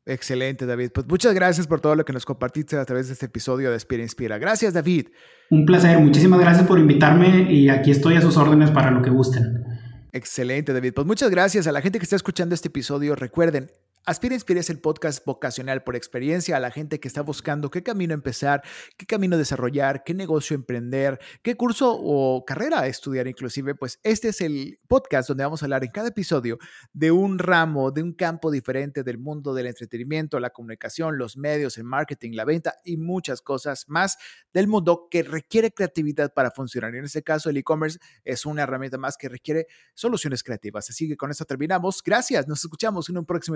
Excelente, 0.05 0.67
David. 0.67 0.91
Pues 0.93 1.07
muchas 1.07 1.33
gracias 1.33 1.65
por 1.65 1.81
todo 1.81 1.95
lo 1.95 2.05
que 2.05 2.13
nos 2.13 2.25
compartiste 2.25 2.77
a 2.77 2.85
través 2.85 3.07
de 3.07 3.13
este 3.13 3.25
episodio 3.25 3.71
de 3.71 3.75
Aspira 3.75 4.03
Inspira. 4.03 4.37
Gracias, 4.37 4.73
David. 4.73 5.07
Un 5.49 5.65
placer. 5.65 5.97
Muchísimas 5.97 6.39
gracias 6.39 6.67
por 6.67 6.77
invitarme 6.77 7.51
y 7.51 7.69
aquí 7.69 7.89
estoy 7.89 8.15
a 8.15 8.21
sus 8.21 8.37
órdenes 8.37 8.69
para 8.69 8.91
lo 8.91 9.01
que 9.01 9.09
gusten. 9.09 9.63
Excelente, 10.11 10.71
David. 10.73 10.93
Pues 10.93 11.07
muchas 11.07 11.29
gracias 11.29 11.67
a 11.67 11.71
la 11.71 11.81
gente 11.81 11.99
que 11.99 12.03
está 12.03 12.15
escuchando 12.15 12.55
este 12.55 12.69
episodio. 12.69 13.15
Recuerden, 13.15 13.69
Aspira 14.07 14.35
Inspira 14.35 14.59
es 14.59 14.69
el 14.69 14.79
podcast 14.79 15.25
vocacional 15.25 15.83
por 15.83 15.95
experiencia 15.95 16.55
a 16.55 16.59
la 16.59 16.69
gente 16.69 16.99
que 16.99 17.07
está 17.07 17.23
buscando 17.23 17.71
qué 17.71 17.81
camino 17.81 18.13
empezar, 18.13 18.61
qué 18.97 19.07
camino 19.07 19.35
desarrollar, 19.35 20.03
qué 20.03 20.13
negocio 20.13 20.53
emprender, 20.53 21.19
qué 21.41 21.55
curso 21.57 21.97
o 21.99 22.45
carrera 22.45 22.85
estudiar 22.85 23.25
inclusive. 23.25 23.73
Pues 23.73 23.99
este 24.03 24.27
es 24.27 24.41
el 24.41 24.79
podcast 24.87 25.27
donde 25.29 25.43
vamos 25.43 25.63
a 25.63 25.65
hablar 25.65 25.83
en 25.83 25.89
cada 25.89 26.09
episodio 26.09 26.59
de 26.93 27.09
un 27.09 27.39
ramo, 27.39 27.89
de 27.89 28.03
un 28.03 28.13
campo 28.13 28.51
diferente 28.51 29.01
del 29.01 29.17
mundo 29.17 29.55
del 29.55 29.65
entretenimiento, 29.65 30.39
la 30.39 30.51
comunicación, 30.51 31.17
los 31.17 31.35
medios, 31.35 31.79
el 31.79 31.85
marketing, 31.85 32.33
la 32.33 32.45
venta 32.45 32.75
y 32.83 32.97
muchas 32.97 33.41
cosas 33.41 33.85
más 33.87 34.19
del 34.53 34.67
mundo 34.67 35.07
que 35.09 35.23
requiere 35.23 35.71
creatividad 35.71 36.31
para 36.31 36.51
funcionar. 36.51 36.93
Y 36.93 36.99
en 36.99 37.05
este 37.05 37.23
caso 37.23 37.49
el 37.49 37.57
e-commerce 37.57 37.97
es 38.23 38.45
una 38.45 38.61
herramienta 38.61 38.99
más 38.99 39.17
que 39.17 39.29
requiere 39.29 39.65
soluciones 39.95 40.43
creativas. 40.43 40.91
Así 40.91 41.07
que 41.07 41.17
con 41.17 41.31
esto 41.31 41.45
terminamos. 41.45 42.03
Gracias. 42.03 42.47
Nos 42.47 42.63
escuchamos 42.63 43.09
en 43.09 43.17
un 43.17 43.25
próximo 43.25 43.55